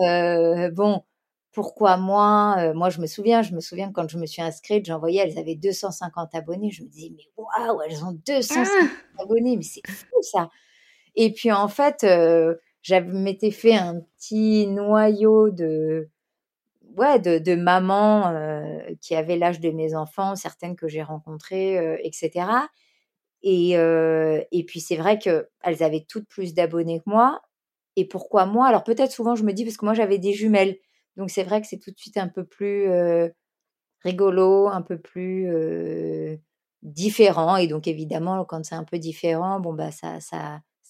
Euh, 0.00 0.70
bon, 0.70 1.02
pourquoi 1.54 1.96
moi 1.96 2.56
euh, 2.58 2.74
Moi, 2.74 2.90
je 2.90 3.00
me 3.00 3.06
souviens, 3.06 3.42
je 3.42 3.54
me 3.54 3.60
souviens 3.60 3.92
quand 3.92 4.08
je 4.08 4.18
me 4.18 4.26
suis 4.26 4.42
inscrite, 4.42 4.84
j'envoyais, 4.86 5.22
elles 5.22 5.38
avaient 5.38 5.54
250 5.54 6.34
abonnés. 6.34 6.70
Je 6.70 6.82
me 6.82 6.88
disais, 6.88 7.12
mais 7.16 7.24
waouh, 7.36 7.80
elles 7.82 8.04
ont 8.04 8.12
250 8.26 8.68
ah! 8.82 9.22
abonnés, 9.22 9.56
mais 9.56 9.62
c'est 9.62 9.86
fou 9.88 10.20
ça. 10.22 10.50
Et 11.14 11.32
puis 11.32 11.52
en 11.52 11.68
fait, 11.68 12.02
euh, 12.02 12.56
j'avais 12.82 13.12
m'étais 13.12 13.52
fait 13.52 13.74
un 13.74 14.00
petit 14.00 14.66
noyau 14.66 15.50
de 15.50 16.10
ouais 16.96 17.18
de, 17.20 17.38
de 17.38 17.54
mamans 17.54 18.28
euh, 18.28 18.80
qui 19.00 19.14
avaient 19.14 19.36
l'âge 19.38 19.60
de 19.60 19.70
mes 19.70 19.94
enfants, 19.94 20.34
certaines 20.34 20.74
que 20.74 20.88
j'ai 20.88 21.02
rencontrées, 21.02 21.98
etc. 22.02 22.46
Et, 23.42 23.72
et 23.72 24.64
puis 24.64 24.80
c'est 24.80 24.96
vrai 24.96 25.18
que 25.18 25.48
elles 25.62 25.84
avaient 25.84 26.04
toutes 26.08 26.28
plus 26.28 26.52
d'abonnés 26.54 26.98
que 26.98 27.10
moi. 27.10 27.42
Et 27.96 28.06
pourquoi 28.08 28.46
moi? 28.46 28.66
Alors 28.66 28.82
peut-être 28.82 29.12
souvent 29.12 29.36
je 29.36 29.44
me 29.44 29.52
dis 29.52 29.64
parce 29.64 29.76
que 29.76 29.84
moi 29.84 29.94
j'avais 29.94 30.18
des 30.18 30.32
jumelles. 30.32 30.76
Donc 31.16 31.30
c'est 31.30 31.44
vrai 31.44 31.60
que 31.60 31.66
c'est 31.66 31.78
tout 31.78 31.90
de 31.90 31.98
suite 31.98 32.16
un 32.16 32.28
peu 32.28 32.44
plus 32.44 32.88
rigolo, 34.00 34.68
un 34.68 34.82
peu 34.82 34.98
plus 34.98 35.48
différent. 36.82 37.56
Et 37.56 37.66
donc 37.66 37.86
évidemment, 37.86 38.44
quand 38.44 38.64
c'est 38.64 38.74
un 38.74 38.84
peu 38.84 38.98
différent, 38.98 39.60
bon 39.60 39.72
bah 39.72 39.90
ça, 39.90 40.18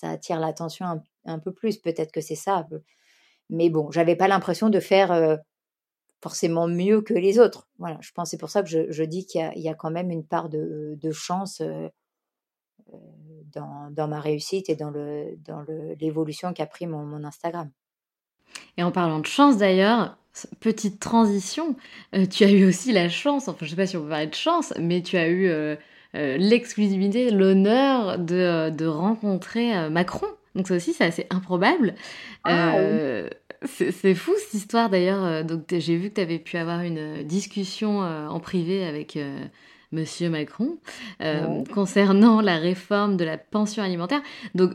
attire 0.02 0.40
l'attention 0.40 1.02
un, 1.24 1.38
peu 1.38 1.52
plus. 1.52 1.78
Peut-être 1.78 2.12
que 2.12 2.20
c'est 2.20 2.34
ça. 2.34 2.66
Mais 3.50 3.70
bon, 3.70 3.90
j'avais 3.90 4.16
pas 4.16 4.28
l'impression 4.28 4.70
de 4.70 4.80
faire 4.80 5.38
forcément 6.22 6.68
mieux 6.68 7.02
que 7.02 7.14
les 7.14 7.38
autres. 7.38 7.68
Voilà, 7.78 7.98
je 8.00 8.10
pense 8.12 8.30
c'est 8.30 8.38
pour 8.38 8.50
ça 8.50 8.62
que 8.62 8.68
je, 8.68 9.02
dis 9.04 9.26
qu'il 9.26 9.52
y, 9.56 9.68
a 9.68 9.74
quand 9.74 9.90
même 9.90 10.10
une 10.10 10.26
part 10.26 10.48
de, 10.48 11.10
chance 11.12 11.62
dans, 13.52 14.08
ma 14.08 14.20
réussite 14.20 14.70
et 14.70 14.76
dans 14.76 14.90
l'évolution 16.00 16.52
qu'a 16.54 16.66
pris 16.66 16.86
mon 16.86 17.24
Instagram. 17.24 17.70
Et 18.76 18.82
en 18.82 18.90
parlant 18.90 19.20
de 19.20 19.26
chance 19.26 19.56
d'ailleurs, 19.56 20.16
petite 20.60 21.00
transition, 21.00 21.76
tu 22.30 22.44
as 22.44 22.50
eu 22.50 22.64
aussi 22.66 22.92
la 22.92 23.08
chance, 23.08 23.48
enfin 23.48 23.64
je 23.64 23.70
sais 23.70 23.76
pas 23.76 23.86
si 23.86 23.96
on 23.96 24.02
peut 24.02 24.08
parler 24.08 24.26
de 24.26 24.34
chance, 24.34 24.72
mais 24.80 25.02
tu 25.02 25.16
as 25.16 25.28
eu 25.28 25.48
l'exclusivité, 26.14 27.30
l'honneur 27.30 28.18
de, 28.18 28.86
rencontrer 28.86 29.88
Macron. 29.90 30.26
Donc 30.54 30.68
ça 30.68 30.74
aussi 30.74 30.92
c'est 30.92 31.04
assez 31.04 31.26
improbable. 31.30 31.94
Ah, 32.44 32.74
c'est 33.66 34.14
fou 34.14 34.32
cette 34.38 34.54
histoire 34.54 34.90
d'ailleurs. 34.90 35.44
Donc 35.44 35.62
j'ai 35.70 35.96
vu 35.96 36.10
que 36.10 36.14
tu 36.16 36.20
avais 36.20 36.38
pu 36.38 36.56
avoir 36.56 36.80
une 36.80 37.22
discussion 37.22 38.00
en 38.00 38.40
privé 38.40 38.84
avec 38.84 39.16
Monsieur 39.92 40.30
Macron 40.30 40.78
concernant 41.72 42.40
la 42.40 42.58
réforme 42.58 43.16
de 43.16 43.24
la 43.24 43.38
pension 43.38 43.82
alimentaire. 43.82 44.20
Donc 44.54 44.72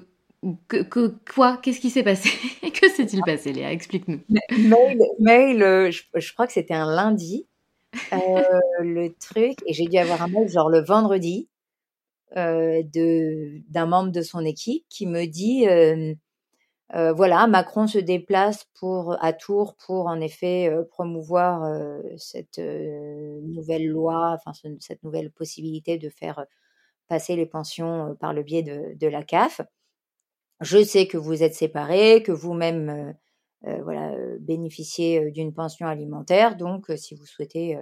que, 0.67 1.13
quoi? 1.33 1.57
Qu'est-ce 1.57 1.79
qui 1.79 1.89
s'est 1.89 2.03
passé? 2.03 2.29
Que 2.79 2.89
s'est-il 2.89 3.21
passé, 3.23 3.51
Léa? 3.51 3.71
Explique-nous. 3.71 4.21
Mail, 4.29 4.99
mail 5.19 5.63
euh, 5.63 5.91
je, 5.91 6.33
crois 6.33 6.47
que 6.47 6.53
c'était 6.53 6.73
un 6.73 6.89
lundi, 6.89 7.45
euh, 8.13 8.41
le 8.79 9.09
truc, 9.19 9.57
et 9.65 9.73
j'ai 9.73 9.85
dû 9.85 9.97
avoir 9.97 10.21
un 10.21 10.27
mail 10.27 10.47
genre 10.47 10.69
le 10.69 10.79
vendredi 10.79 11.49
euh, 12.37 12.81
de 12.83 13.61
d'un 13.69 13.85
membre 13.85 14.11
de 14.11 14.21
son 14.21 14.45
équipe 14.45 14.85
qui 14.87 15.07
me 15.07 15.25
dit 15.25 15.65
voilà, 17.15 17.47
Macron 17.47 17.87
se 17.87 17.99
déplace 17.99 18.65
pour 18.79 19.21
à 19.21 19.33
Tours 19.33 19.75
pour 19.75 20.07
en 20.07 20.21
effet 20.21 20.71
promouvoir 20.89 21.69
cette 22.17 22.59
nouvelle 22.59 23.87
loi, 23.87 24.37
enfin 24.37 24.53
cette 24.79 25.03
nouvelle 25.03 25.31
possibilité 25.31 25.97
de 25.97 26.09
faire 26.09 26.45
passer 27.09 27.35
les 27.35 27.45
pensions 27.45 28.15
par 28.21 28.33
le 28.33 28.43
biais 28.43 28.63
de, 28.63 28.95
de 28.95 29.07
la 29.07 29.23
CAF 29.23 29.61
je 30.61 30.83
sais 30.83 31.07
que 31.07 31.17
vous 31.17 31.43
êtes 31.43 31.55
séparés, 31.55 32.23
que 32.23 32.31
vous-même 32.31 32.89
euh, 32.89 33.69
euh, 33.69 33.81
voilà, 33.83 34.11
euh, 34.11 34.37
bénéficiez 34.39 35.31
d'une 35.31 35.53
pension 35.53 35.87
alimentaire. 35.87 36.55
Donc, 36.55 36.91
si 36.95 37.15
vous 37.15 37.25
souhaitez 37.25 37.77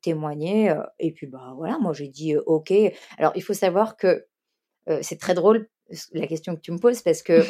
témoigner, 0.00 0.72
et 1.00 1.10
puis 1.10 1.26
bah 1.26 1.54
voilà, 1.56 1.78
moi 1.78 1.92
j'ai 1.92 2.06
dit 2.06 2.36
OK. 2.36 2.72
Alors, 3.18 3.32
il 3.34 3.42
faut 3.42 3.54
savoir 3.54 3.96
que 3.96 4.26
c'est 5.00 5.18
très 5.18 5.34
drôle 5.34 5.68
la 6.12 6.26
question 6.28 6.54
que 6.54 6.60
tu 6.60 6.70
me 6.70 6.78
poses 6.78 7.02
parce 7.02 7.22
que 7.22 7.42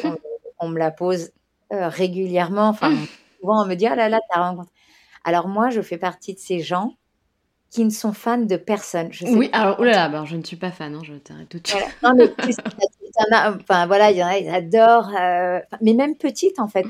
on, 0.59 0.67
me 0.69 0.79
la 0.79 0.89
pose 0.89 1.31
régulièrement. 1.69 2.69
Enfin, 2.69 2.95
souvent 3.39 3.63
on 3.63 3.67
me 3.67 3.75
dit 3.75 3.85
ah 3.85 3.95
là 3.95 4.09
là, 4.09 4.19
t'as 4.31 4.49
rencontré. 4.49 4.73
Alors 5.23 5.47
moi, 5.47 5.69
je 5.69 5.81
fais 5.81 5.99
partie 5.99 6.33
de 6.33 6.39
ces 6.39 6.59
gens 6.59 6.95
qui 7.73 7.83
ne 7.83 7.89
sont 7.89 8.13
fans 8.13 8.37
de 8.37 8.55
personne. 8.55 9.09
oui, 9.23 9.49
alors, 9.51 9.77
oh 9.79 9.83
là 9.83 10.07
là, 10.07 10.25
je 10.25 10.35
ne 10.35 10.43
suis 10.43 10.57
pas 10.57 10.69
fan, 10.69 10.93
hein, 10.93 11.01
je 11.03 11.15
t'arrête 11.15 11.49
tout 11.49 11.57
de 11.59 11.67
suite. 11.67 11.81
Non, 12.03 12.13
mais 12.15 12.31
enfin 13.59 13.87
voilà, 13.87 14.11
il 14.11 14.17
y 14.17 14.23
en 14.23 14.27
a, 14.27 14.37
ils 14.37 14.47
adorent. 14.47 15.11
Euh, 15.19 15.59
mais 15.81 15.93
même 15.93 16.15
petite, 16.15 16.59
en 16.59 16.67
fait. 16.67 16.85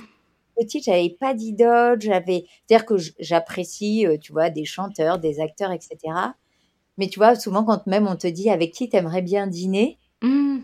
Petite, 0.58 0.84
j'avais 0.84 1.10
pas 1.10 1.34
d'idole, 1.34 2.02
j'avais. 2.02 2.46
C'est-à-dire 2.68 2.86
que 2.86 2.96
j'apprécie, 3.18 4.06
euh, 4.06 4.18
tu 4.18 4.34
vois, 4.34 4.50
des 4.50 4.66
chanteurs, 4.66 5.20
des 5.20 5.40
acteurs, 5.40 5.72
etc. 5.72 5.98
Mais 6.98 7.08
tu 7.08 7.18
vois, 7.18 7.36
souvent, 7.36 7.64
quand 7.64 7.88
même 7.88 8.06
on 8.06 8.18
te 8.18 8.28
dit 8.28 8.50
avec 8.50 8.74
qui 8.74 8.90
t'aimerais 8.90 9.22
bien 9.22 9.48
dîner, 9.48 9.98
mmh. 10.22 10.60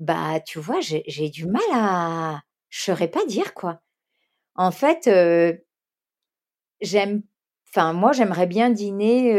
bah, 0.00 0.40
tu 0.44 0.58
vois, 0.58 0.80
j'ai 0.80 1.28
du 1.30 1.46
mal 1.46 1.62
à. 1.72 2.42
Je 2.68 2.82
saurais 2.82 3.08
pas 3.08 3.24
dire 3.26 3.54
quoi. 3.54 3.80
En 4.56 4.72
fait, 4.72 5.06
euh, 5.06 5.54
j'aime 6.80 7.22
Enfin, 7.72 7.92
moi, 7.92 8.12
j'aimerais 8.12 8.46
bien 8.48 8.70
dîner, 8.70 9.32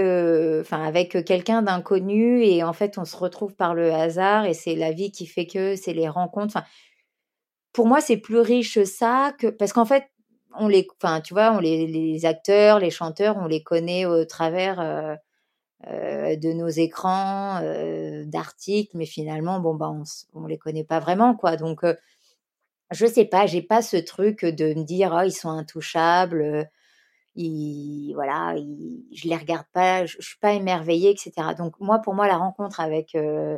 enfin, 0.61 0.83
avec 0.83 1.25
quelqu'un 1.25 1.61
d'inconnu 1.61 2.43
et 2.43 2.63
en 2.63 2.71
fait, 2.71 2.97
on 2.97 3.03
se 3.03 3.17
retrouve 3.17 3.55
par 3.55 3.75
le 3.75 3.91
hasard 3.93 4.45
et 4.45 4.53
c'est 4.53 4.75
la 4.75 4.91
vie 4.91 5.11
qui 5.11 5.25
fait 5.27 5.45
que, 5.47 5.75
c'est 5.75 5.93
les 5.93 6.07
rencontres. 6.07 6.57
Pour 7.73 7.87
moi, 7.87 7.99
c'est 8.01 8.17
plus 8.17 8.39
riche 8.39 8.81
ça 8.83 9.33
que 9.37 9.47
parce 9.47 9.73
qu'en 9.73 9.85
fait, 9.85 10.05
on 10.57 10.67
les, 10.67 10.87
enfin, 11.01 11.21
tu 11.21 11.33
vois, 11.33 11.51
on 11.53 11.59
les, 11.59 12.25
acteurs, 12.25 12.79
les 12.79 12.89
chanteurs, 12.89 13.37
on 13.37 13.47
les 13.47 13.63
connaît 13.63 14.05
au 14.05 14.23
travers 14.25 15.17
de 15.87 16.53
nos 16.53 16.69
écrans, 16.69 17.61
d'articles, 18.25 18.95
mais 18.97 19.05
finalement, 19.05 19.59
bon, 19.59 19.75
bah, 19.75 19.89
on, 19.89 20.03
on 20.33 20.47
les 20.47 20.57
connaît 20.57 20.83
pas 20.85 20.99
vraiment, 20.99 21.35
quoi. 21.35 21.57
Donc, 21.57 21.81
je 22.91 23.05
sais 23.05 23.25
pas, 23.25 23.45
j'ai 23.45 23.61
pas 23.61 23.81
ce 23.81 23.97
truc 23.97 24.45
de 24.45 24.73
me 24.73 24.83
dire, 24.83 25.15
oh, 25.17 25.23
ils 25.25 25.31
sont 25.33 25.49
intouchables 25.49 26.69
ils, 27.35 28.13
voilà, 28.13 28.55
je 28.55 29.27
les 29.27 29.35
regarde 29.35 29.65
pas, 29.73 30.05
je, 30.05 30.17
suis 30.19 30.37
pas 30.39 30.53
émerveillée, 30.53 31.11
etc. 31.11 31.31
Donc 31.57 31.79
moi, 31.79 31.99
pour 31.99 32.13
moi, 32.13 32.27
la 32.27 32.37
rencontre 32.37 32.79
avec 32.79 33.15
euh, 33.15 33.57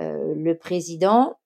euh, 0.00 0.34
le 0.34 0.56
président, 0.56 1.38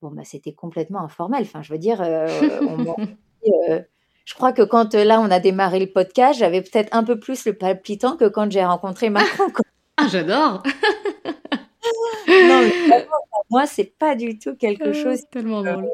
bon 0.00 0.10
bah 0.10 0.24
c'était 0.24 0.52
complètement 0.52 1.00
informel. 1.00 1.42
Enfin, 1.42 1.62
je 1.62 1.72
veux 1.72 1.78
dire, 1.78 2.00
euh, 2.00 2.28
je 4.24 4.34
crois 4.34 4.52
que 4.52 4.62
quand 4.62 4.94
là 4.94 5.20
on 5.20 5.30
a 5.30 5.40
démarré 5.40 5.78
le 5.78 5.92
podcast, 5.92 6.38
j'avais 6.38 6.62
peut-être 6.62 6.94
un 6.94 7.04
peu 7.04 7.18
plus 7.18 7.44
le 7.44 7.54
palpitant 7.54 8.16
que 8.16 8.28
quand 8.28 8.50
j'ai 8.50 8.64
rencontré 8.64 9.10
Macron. 9.10 9.48
ah, 9.96 10.06
j'adore. 10.08 10.62
non, 12.28 12.62
mais 12.88 13.06
moi, 13.50 13.66
c'est 13.66 13.96
pas 13.98 14.16
du 14.16 14.38
tout 14.38 14.56
quelque 14.56 14.88
ah, 14.88 14.92
chose. 14.92 15.22
Tellement 15.30 15.62
drôle. 15.62 15.88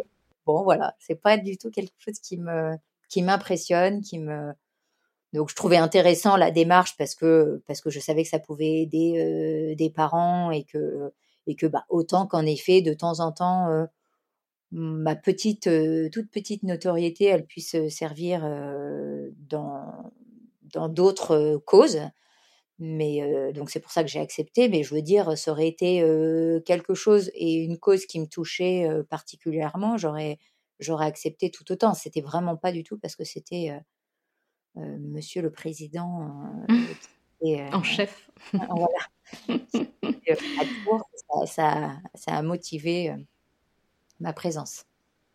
Bon, 0.46 0.62
voilà, 0.62 0.94
c'est 0.98 1.20
pas 1.20 1.36
du 1.36 1.58
tout 1.58 1.70
quelque 1.70 1.92
chose 1.98 2.18
qui 2.20 2.38
me 2.38 2.76
qui 3.10 3.22
m'impressionne, 3.22 4.00
qui 4.00 4.18
me 4.18 4.52
donc 5.32 5.48
je 5.50 5.54
trouvais 5.54 5.76
intéressant 5.76 6.36
la 6.36 6.50
démarche 6.50 6.96
parce 6.96 7.14
que 7.14 7.62
parce 7.66 7.80
que 7.80 7.90
je 7.90 8.00
savais 8.00 8.24
que 8.24 8.28
ça 8.28 8.40
pouvait 8.40 8.82
aider 8.82 9.14
euh, 9.18 9.74
des 9.76 9.90
parents 9.90 10.50
et 10.50 10.64
que 10.64 11.12
et 11.46 11.54
que 11.54 11.66
bah 11.66 11.84
autant 11.88 12.26
qu'en 12.26 12.44
effet 12.46 12.82
de 12.82 12.94
temps 12.94 13.20
en 13.20 13.32
temps 13.32 13.68
euh, 13.68 13.86
ma 14.72 15.16
petite 15.16 15.68
euh, 15.68 16.08
toute 16.10 16.30
petite 16.30 16.64
notoriété 16.64 17.26
elle 17.26 17.46
puisse 17.46 17.76
servir 17.88 18.42
dans 19.48 20.12
dans 20.64 20.88
d'autres 20.88 21.60
causes. 21.66 22.00
Mais 22.82 23.52
donc 23.52 23.68
c'est 23.70 23.80
pour 23.80 23.92
ça 23.92 24.02
que 24.02 24.08
j'ai 24.08 24.20
accepté. 24.20 24.68
Mais 24.68 24.82
je 24.82 24.94
veux 24.94 25.02
dire 25.02 25.36
ça 25.36 25.52
aurait 25.52 25.68
été 25.68 25.98
quelque 26.64 26.94
chose 26.94 27.30
et 27.34 27.54
une 27.54 27.78
cause 27.78 28.06
qui 28.06 28.20
me 28.20 28.26
touchait 28.26 28.88
particulièrement. 29.10 29.98
J'aurais 29.98 30.38
j'aurais 30.80 31.06
accepté 31.06 31.50
tout 31.50 31.70
autant. 31.70 31.94
C'était 31.94 32.20
vraiment 32.20 32.56
pas 32.56 32.72
du 32.72 32.82
tout 32.82 32.98
parce 32.98 33.16
que 33.16 33.24
c'était 33.24 33.70
euh, 33.70 34.80
euh, 34.80 34.96
Monsieur 34.98 35.42
le 35.42 35.50
Président 35.50 36.62
mmh. 36.68 37.74
en 37.74 37.82
chef. 37.82 38.30
voilà. 38.52 38.88
ça, 41.46 41.96
ça, 42.14 42.34
a 42.34 42.42
motivé 42.42 43.14
ma 44.18 44.32
présence. 44.32 44.84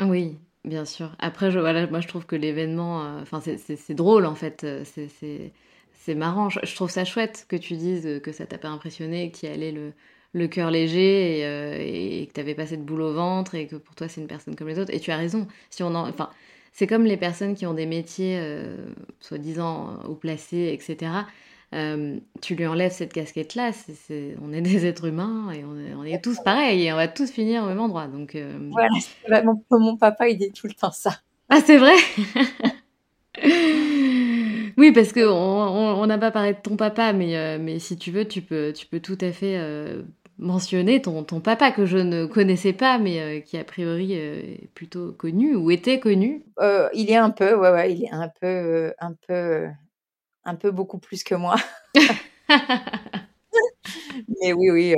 Oui, 0.01 0.37
bien 0.63 0.85
sûr. 0.85 1.15
Après, 1.19 1.51
je, 1.51 1.59
voilà, 1.59 1.87
moi 1.87 2.01
je 2.01 2.07
trouve 2.07 2.25
que 2.25 2.35
l'événement, 2.35 3.19
enfin 3.21 3.41
c'est 3.41 3.93
drôle 3.93 4.25
en 4.25 4.35
fait. 4.35 4.65
C'est 4.83 6.15
marrant. 6.15 6.49
Je, 6.49 6.75
trouve 6.75 6.91
ça 6.91 7.05
chouette 7.05 7.45
que 7.47 7.55
tu 7.55 7.75
dises 7.75 8.21
que 8.21 8.31
ça 8.31 8.45
t'a 8.45 8.57
pas 8.57 8.69
impressionné, 8.69 9.31
qu'il 9.31 9.49
y 9.49 9.51
allait 9.51 9.71
le 9.71 9.93
le 10.35 10.47
cœur 10.47 10.69
léger 10.69 11.41
euh, 11.45 11.77
et, 11.79 12.29
que 12.33 12.53
pas 12.53 12.65
cette 12.65 12.83
boule 12.83 13.01
au 13.01 13.13
ventre 13.13 13.55
et 13.55 13.67
que 13.67 13.77
pour 13.77 13.95
toi 13.95 14.09
c'est 14.09 14.19
une 14.19 14.27
personne 14.27 14.55
comme 14.55 14.67
les 14.67 14.77
autres. 14.77 14.93
Et 14.93 14.99
tu 14.99 15.11
as 15.11 15.17
raison. 15.17 15.47
Si 15.69 15.81
on 15.81 15.95
enfin, 15.95 16.29
c'est 16.73 16.87
comme 16.87 17.05
les 17.05 17.15
personnes 17.15 17.55
qui 17.55 17.65
ont 17.65 17.73
des 17.73 17.85
métiers 17.85 18.37
euh, 18.37 18.75
soi-disant 19.21 19.97
haut 20.07 20.15
placés, 20.15 20.71
etc. 20.73 21.11
Euh, 21.73 22.19
tu 22.41 22.55
lui 22.55 22.67
enlèves 22.67 22.91
cette 22.91 23.13
casquette-là, 23.13 23.71
on 24.41 24.51
est 24.53 24.61
des 24.61 24.85
êtres 24.85 25.05
humains 25.05 25.51
et 25.51 25.63
on 25.63 26.03
est, 26.03 26.21
tous 26.21 26.39
pareils 26.43 26.85
et 26.85 26.93
on 26.93 26.97
va 26.97 27.07
tous 27.07 27.31
finir 27.31 27.63
au 27.63 27.67
même 27.67 27.79
endroit. 27.79 28.07
Donc, 28.07 28.37
voilà, 28.71 29.43
mon, 29.43 29.63
mon, 29.71 29.97
papa 29.97 30.27
il 30.27 30.37
dit 30.37 30.51
tout 30.51 30.67
le 30.67 30.73
temps 30.73 30.91
ça. 30.91 31.21
Ah, 31.49 31.61
c'est 31.65 31.77
vrai? 31.77 31.95
Oui, 34.77 34.91
parce 34.91 35.13
qu'on 35.13 35.21
on 35.21 36.05
n'a 36.05 36.17
pas 36.17 36.31
parlé 36.31 36.51
de 36.51 36.59
ton 36.61 36.75
papa, 36.75 37.13
mais, 37.13 37.57
mais 37.59 37.79
si 37.79 37.97
tu 37.97 38.11
veux, 38.11 38.25
tu 38.25 38.41
peux, 38.41 38.73
tu 38.73 38.85
peux 38.85 38.99
tout 38.99 39.17
à 39.21 39.31
fait 39.31 39.57
mentionner 40.37 41.01
ton, 41.01 41.23
ton 41.23 41.39
papa 41.39 41.71
que 41.71 41.85
je 41.85 41.97
ne 41.97 42.25
connaissais 42.25 42.73
pas, 42.73 42.97
mais 42.97 43.19
euh, 43.19 43.39
qui 43.39 43.57
a 43.57 43.63
priori 43.63 44.17
euh, 44.17 44.41
est 44.41 44.69
plutôt 44.73 45.13
connu 45.13 45.55
ou 45.55 45.71
était 45.71 45.99
connu. 45.99 46.43
Euh, 46.59 46.89
il 46.93 47.09
est 47.09 47.15
un 47.15 47.29
peu, 47.29 47.55
ouais, 47.55 47.71
ouais, 47.71 47.93
il 47.93 48.03
est 48.03 48.11
un 48.11 48.29
peu, 48.41 48.93
un 48.99 49.13
peu, 49.27 49.67
un 50.43 50.55
peu 50.55 50.71
beaucoup 50.71 50.99
plus 50.99 51.23
que 51.23 51.35
moi. 51.35 51.55
mais 54.41 54.53
oui, 54.53 54.69
oui, 54.71 54.95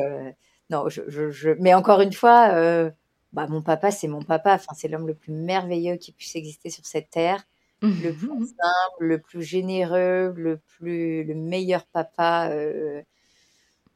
non, 0.69 0.89
je, 0.89 1.01
je, 1.07 1.51
mais 1.59 1.73
encore 1.73 2.01
une 2.01 2.13
fois, 2.13 2.91
bah, 3.33 3.47
mon 3.47 3.61
papa, 3.61 3.91
c'est 3.91 4.07
mon 4.07 4.21
papa. 4.21 4.55
Enfin, 4.55 4.73
c'est 4.75 4.88
l'homme 4.88 5.07
le 5.07 5.13
plus 5.15 5.31
merveilleux 5.31 5.97
qui 5.97 6.11
puisse 6.11 6.35
exister 6.35 6.69
sur 6.69 6.85
cette 6.85 7.09
terre. 7.09 7.43
Le 7.81 8.11
plus 8.11 8.27
mmh 8.27 8.45
simple, 8.45 9.05
le 9.05 9.21
plus 9.21 9.43
généreux, 9.43 10.33
le 10.35 10.57
plus, 10.57 11.23
le 11.23 11.35
meilleur 11.35 11.85
papa 11.85 12.49
euh, 12.51 13.03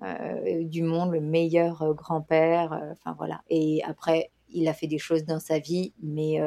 du 0.02 0.84
monde, 0.84 1.12
le 1.12 1.22
meilleur 1.22 1.82
euh, 1.82 1.94
grand-père. 1.94 2.74
Euh, 2.74 2.92
enfin 2.92 3.14
voilà. 3.18 3.42
Et 3.50 3.82
après, 3.84 4.32
il 4.50 4.68
a 4.68 4.74
fait 4.74 4.88
des 4.88 4.98
choses 4.98 5.26
dans 5.26 5.40
sa 5.40 5.60
vie, 5.60 5.94
mais 6.02 6.40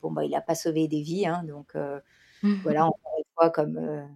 bon, 0.00 0.12
bah, 0.12 0.24
il 0.24 0.30
n'a 0.30 0.40
pas 0.40 0.54
sauvé 0.54 0.86
des 0.86 1.02
vies. 1.02 1.26
Hein, 1.26 1.42
donc 1.44 1.74
mmh 1.74 2.54
voilà, 2.62 2.86
encore 2.86 3.14
une 3.18 3.24
fois, 3.34 3.50
comme 3.50 4.08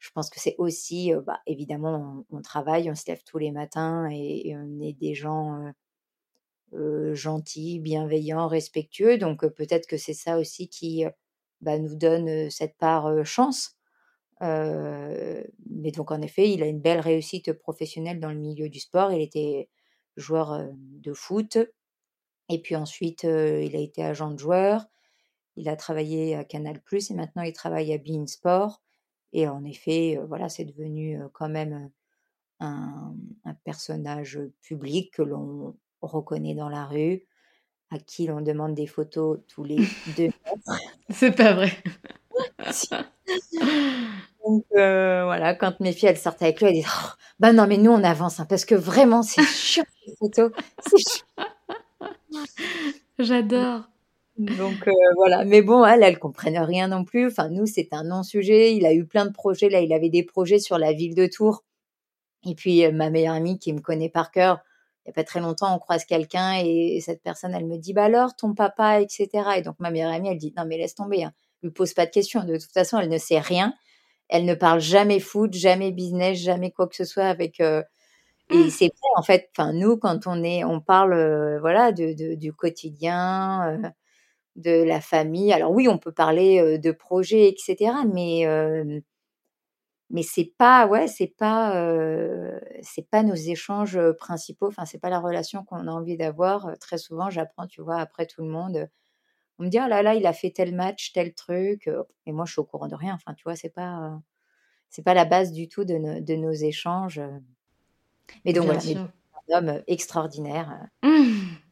je 0.00 0.10
pense 0.10 0.30
que 0.30 0.40
c'est 0.40 0.56
aussi, 0.58 1.12
bah, 1.24 1.38
évidemment, 1.46 2.24
on, 2.30 2.42
travaille, 2.42 2.90
on 2.90 2.96
se 2.96 3.04
lève 3.06 3.22
tous 3.24 3.38
les 3.38 3.52
matins 3.52 4.08
et, 4.10 4.56
on 4.56 4.80
est 4.80 4.94
des 4.94 5.14
gens 5.14 5.72
gentil, 7.12 7.78
bienveillant, 7.78 8.48
respectueux. 8.48 9.16
Donc 9.16 9.46
peut-être 9.46 9.86
que 9.86 9.96
c'est 9.96 10.12
ça 10.14 10.36
aussi 10.36 10.68
qui 10.68 11.04
bah, 11.60 11.78
nous 11.78 11.94
donne 11.94 12.50
cette 12.50 12.76
part 12.78 13.24
chance. 13.24 13.75
Mais 14.40 15.90
donc 15.94 16.10
en 16.10 16.20
effet, 16.22 16.50
il 16.50 16.62
a 16.62 16.66
une 16.66 16.80
belle 16.80 17.00
réussite 17.00 17.52
professionnelle 17.52 18.20
dans 18.20 18.30
le 18.30 18.38
milieu 18.38 18.68
du 18.68 18.80
sport. 18.80 19.12
Il 19.12 19.22
était 19.22 19.68
joueur 20.16 20.68
de 20.74 21.12
foot. 21.12 21.58
Et 22.48 22.62
puis 22.62 22.76
ensuite, 22.76 23.24
il 23.24 23.76
a 23.76 23.80
été 23.80 24.04
agent 24.04 24.30
de 24.30 24.38
joueur. 24.38 24.86
Il 25.56 25.68
a 25.68 25.76
travaillé 25.76 26.36
à 26.36 26.44
Canal+, 26.44 26.80
et 26.92 27.14
maintenant 27.14 27.42
il 27.42 27.52
travaille 27.52 27.92
à 27.92 27.98
Bein 27.98 28.26
Sport. 28.26 28.82
Et 29.32 29.48
en 29.48 29.64
effet, 29.64 30.18
voilà, 30.28 30.48
c'est 30.48 30.64
devenu 30.64 31.18
quand 31.32 31.48
même 31.48 31.90
un, 32.60 33.14
personnage 33.64 34.40
public 34.62 35.12
que 35.12 35.22
l'on 35.22 35.76
reconnaît 36.00 36.54
dans 36.54 36.68
la 36.68 36.84
rue, 36.86 37.26
à 37.90 37.98
qui 37.98 38.26
l'on 38.26 38.40
demande 38.40 38.74
des 38.74 38.86
photos 38.86 39.40
tous 39.48 39.64
les 39.64 39.76
deux. 40.16 40.30
C'est 41.10 41.32
pas 41.32 41.54
vrai. 41.54 41.72
Donc 44.46 44.64
voilà, 44.72 45.54
quand 45.54 45.80
mes 45.80 45.92
filles 45.92 46.10
elles 46.10 46.18
sortent 46.18 46.42
avec 46.42 46.60
lui, 46.60 46.68
elles 46.68 46.74
disent 46.74 46.86
oh, 46.88 47.10
Bah 47.40 47.52
non, 47.52 47.66
mais 47.66 47.78
nous 47.78 47.90
on 47.90 48.04
avance, 48.04 48.40
hein, 48.40 48.46
parce 48.48 48.64
que 48.64 48.74
vraiment 48.74 49.22
c'est 49.22 49.42
chiant 49.42 49.84
ces 50.06 50.14
photos. 50.16 50.52
J'adore. 53.18 53.82
Donc 54.38 54.88
voilà, 55.16 55.44
mais 55.44 55.62
bon, 55.62 55.84
elles, 55.84 56.02
elles 56.02 56.18
comprennent 56.18 56.58
rien 56.58 56.88
non 56.88 57.04
plus. 57.04 57.28
Enfin, 57.28 57.48
nous, 57.48 57.64
c'est 57.66 57.88
un 57.92 58.04
non-sujet. 58.04 58.74
Il 58.74 58.84
a 58.84 58.92
eu 58.92 59.06
plein 59.06 59.24
de 59.24 59.32
projets. 59.32 59.70
Là, 59.70 59.80
il 59.80 59.92
avait 59.94 60.10
des 60.10 60.22
projets 60.22 60.58
sur 60.58 60.78
la 60.78 60.92
ville 60.92 61.14
de 61.14 61.26
Tours. 61.26 61.64
Et 62.46 62.54
puis, 62.54 62.90
ma 62.92 63.10
meilleure 63.10 63.34
amie 63.34 63.58
qui 63.58 63.72
me 63.72 63.80
connaît 63.80 64.08
par 64.08 64.30
cœur, 64.30 64.60
il 65.04 65.08
n'y 65.08 65.12
a 65.12 65.14
pas 65.14 65.24
très 65.24 65.40
longtemps, 65.40 65.74
on 65.74 65.78
croise 65.78 66.04
quelqu'un 66.04 66.54
et 66.64 67.00
cette 67.00 67.22
personne, 67.22 67.54
elle 67.54 67.66
me 67.66 67.76
dit, 67.78 67.92
bah 67.92 68.04
alors, 68.04 68.36
ton 68.36 68.54
papa, 68.54 69.00
etc. 69.00 69.28
Et 69.56 69.62
donc, 69.62 69.76
ma 69.78 69.90
meilleure 69.90 70.12
amie, 70.12 70.28
elle 70.28 70.38
dit, 70.38 70.52
non, 70.56 70.64
mais 70.66 70.78
laisse 70.78 70.94
tomber, 70.94 71.24
hein. 71.24 71.32
Lui 71.66 71.72
pose 71.72 71.94
pas 71.94 72.06
de 72.06 72.10
questions. 72.10 72.44
De 72.44 72.56
toute 72.56 72.72
façon, 72.72 72.98
elle 72.98 73.08
ne 73.08 73.18
sait 73.18 73.38
rien. 73.40 73.74
Elle 74.28 74.44
ne 74.44 74.54
parle 74.54 74.80
jamais 74.80 75.20
foot, 75.20 75.52
jamais 75.54 75.92
business, 75.92 76.38
jamais 76.38 76.70
quoi 76.72 76.88
que 76.88 76.96
ce 76.96 77.04
soit 77.04 77.24
avec. 77.26 77.60
et 77.60 77.84
mmh. 78.50 78.70
c'est 78.70 78.86
vrai, 78.86 79.10
en 79.16 79.22
fait. 79.22 79.50
Enfin, 79.56 79.72
nous, 79.72 79.96
quand 79.96 80.26
on 80.26 80.42
est, 80.42 80.64
on 80.64 80.80
parle, 80.80 81.58
voilà, 81.60 81.92
de, 81.92 82.34
du 82.34 82.52
quotidien, 82.52 83.80
de 84.56 84.82
la 84.82 85.00
famille. 85.00 85.52
Alors 85.52 85.72
oui, 85.72 85.88
on 85.88 85.98
peut 85.98 86.12
parler 86.12 86.78
de 86.78 86.90
projets, 86.92 87.48
etc. 87.48 87.92
Mais 88.12 88.46
mais 90.10 90.22
c'est 90.22 90.52
pas 90.56 90.86
ouais 90.86 91.08
c'est 91.08 91.34
pas 91.36 91.72
c'est 92.82 93.08
pas 93.10 93.22
nos 93.22 93.34
échanges 93.34 93.98
principaux 94.18 94.68
enfin 94.68 94.84
c'est 94.84 94.98
pas 95.00 95.10
la 95.10 95.20
relation 95.20 95.64
qu'on 95.64 95.88
a 95.88 95.90
envie 95.90 96.16
d'avoir 96.16 96.78
très 96.78 96.98
souvent 96.98 97.30
j'apprends 97.30 97.66
tu 97.66 97.82
vois 97.82 97.98
après 97.98 98.26
tout 98.26 98.42
le 98.42 98.48
monde 98.48 98.88
on 99.58 99.64
me 99.64 99.68
dit 99.68 99.78
ah 99.78 99.88
là 99.88 100.02
là 100.02 100.14
il 100.14 100.26
a 100.26 100.32
fait 100.32 100.50
tel 100.50 100.74
match 100.74 101.12
tel 101.12 101.34
truc 101.34 101.90
et 102.26 102.32
moi 102.32 102.44
je 102.44 102.52
suis 102.52 102.60
au 102.60 102.64
courant 102.64 102.88
de 102.88 102.94
rien 102.94 103.14
enfin 103.14 103.34
tu 103.34 103.44
vois 103.44 103.56
c'est 103.56 103.70
pas 103.70 104.20
c'est 104.88 105.02
pas 105.02 105.14
la 105.14 105.24
base 105.24 105.52
du 105.52 105.68
tout 105.68 105.84
de, 105.84 106.20
de 106.20 106.34
nos 106.34 106.52
échanges 106.52 107.20
mais 108.44 108.52
donc 108.52 108.66
voilà 108.66 108.80
un 108.80 109.58
homme 109.58 109.82
extraordinaire 109.86 110.88
mmh. 111.02 111.08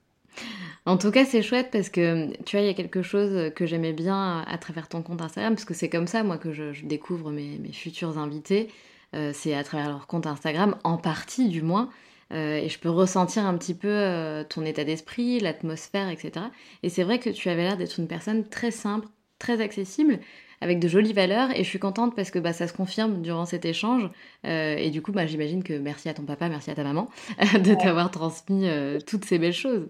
En 0.87 0.99
tout 0.99 1.11
cas, 1.11 1.25
c'est 1.25 1.43
chouette 1.43 1.71
parce 1.73 1.89
que 1.89 2.31
tu 2.43 2.57
vois, 2.57 2.63
il 2.63 2.67
y 2.67 2.71
a 2.71 2.75
quelque 2.75 3.03
chose 3.03 3.51
que 3.55 3.65
j'aimais 3.65 3.95
bien 3.95 4.45
à, 4.47 4.59
travers 4.59 4.89
ton 4.89 5.03
compte 5.03 5.23
Instagram, 5.23 5.55
parce 5.55 5.65
que 5.65 5.73
c'est 5.73 5.89
comme 5.89 6.07
ça, 6.07 6.23
moi, 6.23 6.37
que 6.37 6.53
je, 6.53 6.85
découvre 6.85 7.31
mes, 7.31 7.59
futurs 7.73 8.19
invités. 8.19 8.69
Euh, 9.15 9.31
c'est 9.33 9.55
à 9.55 9.65
travers 9.65 9.89
leur 9.89 10.07
compte 10.07 10.27
Instagram, 10.27 10.77
en 10.85 10.99
partie 10.99 11.49
du 11.49 11.63
moins. 11.63 11.89
Euh, 12.33 12.57
et 12.57 12.69
je 12.69 12.79
peux 12.79 12.91
ressentir 12.91 13.45
un 13.47 13.57
petit 13.57 13.75
peu 13.75 13.89
euh, 13.89 14.45
ton 14.45 14.65
état 14.65 14.85
d'esprit, 14.85 15.41
l'atmosphère, 15.41 16.09
etc. 16.09 16.47
Et 16.83 16.89
c'est 16.89 17.03
vrai 17.03 17.19
que 17.19 17.31
tu 17.31 17.49
avais 17.49 17.63
l'air 17.63 17.77
d'être 17.77 17.99
une 17.99 18.09
personne 18.09 18.49
très 18.49 18.71
simple, 18.71 19.09
très 19.39 19.61
accessible, 19.61 20.19
avec 20.61 20.79
de 20.79 20.89
jolies 20.89 21.13
valeurs. 21.13 21.51
Et 21.53 21.65
je 21.65 21.69
suis 21.69 21.79
contente 21.79 22.17
parce 22.17 22.31
que 22.31 22.39
bah, 22.39 22.53
ça 22.53 22.67
se 22.67 22.73
confirme 22.73 23.23
durant 23.23 23.45
cet 23.45 23.65
échange. 23.65 24.11
et 24.45 24.91
du 24.91 25.03
coup, 25.03 25.13
bah, 25.13 25.27
j'imagine 25.27 25.63
que 25.63 25.75
merci 25.75 26.09
à 26.09 26.15
ton 26.15 26.25
papa, 26.25 26.49
merci 26.49 26.71
à 26.71 26.75
ta 26.75 26.85
maman 26.85 27.09
de 27.39 27.75
t'avoir 27.75 28.11
transmis 28.11 28.69
toutes 29.07 29.25
ces 29.25 29.39
belles 29.39 29.53
choses. 29.53 29.89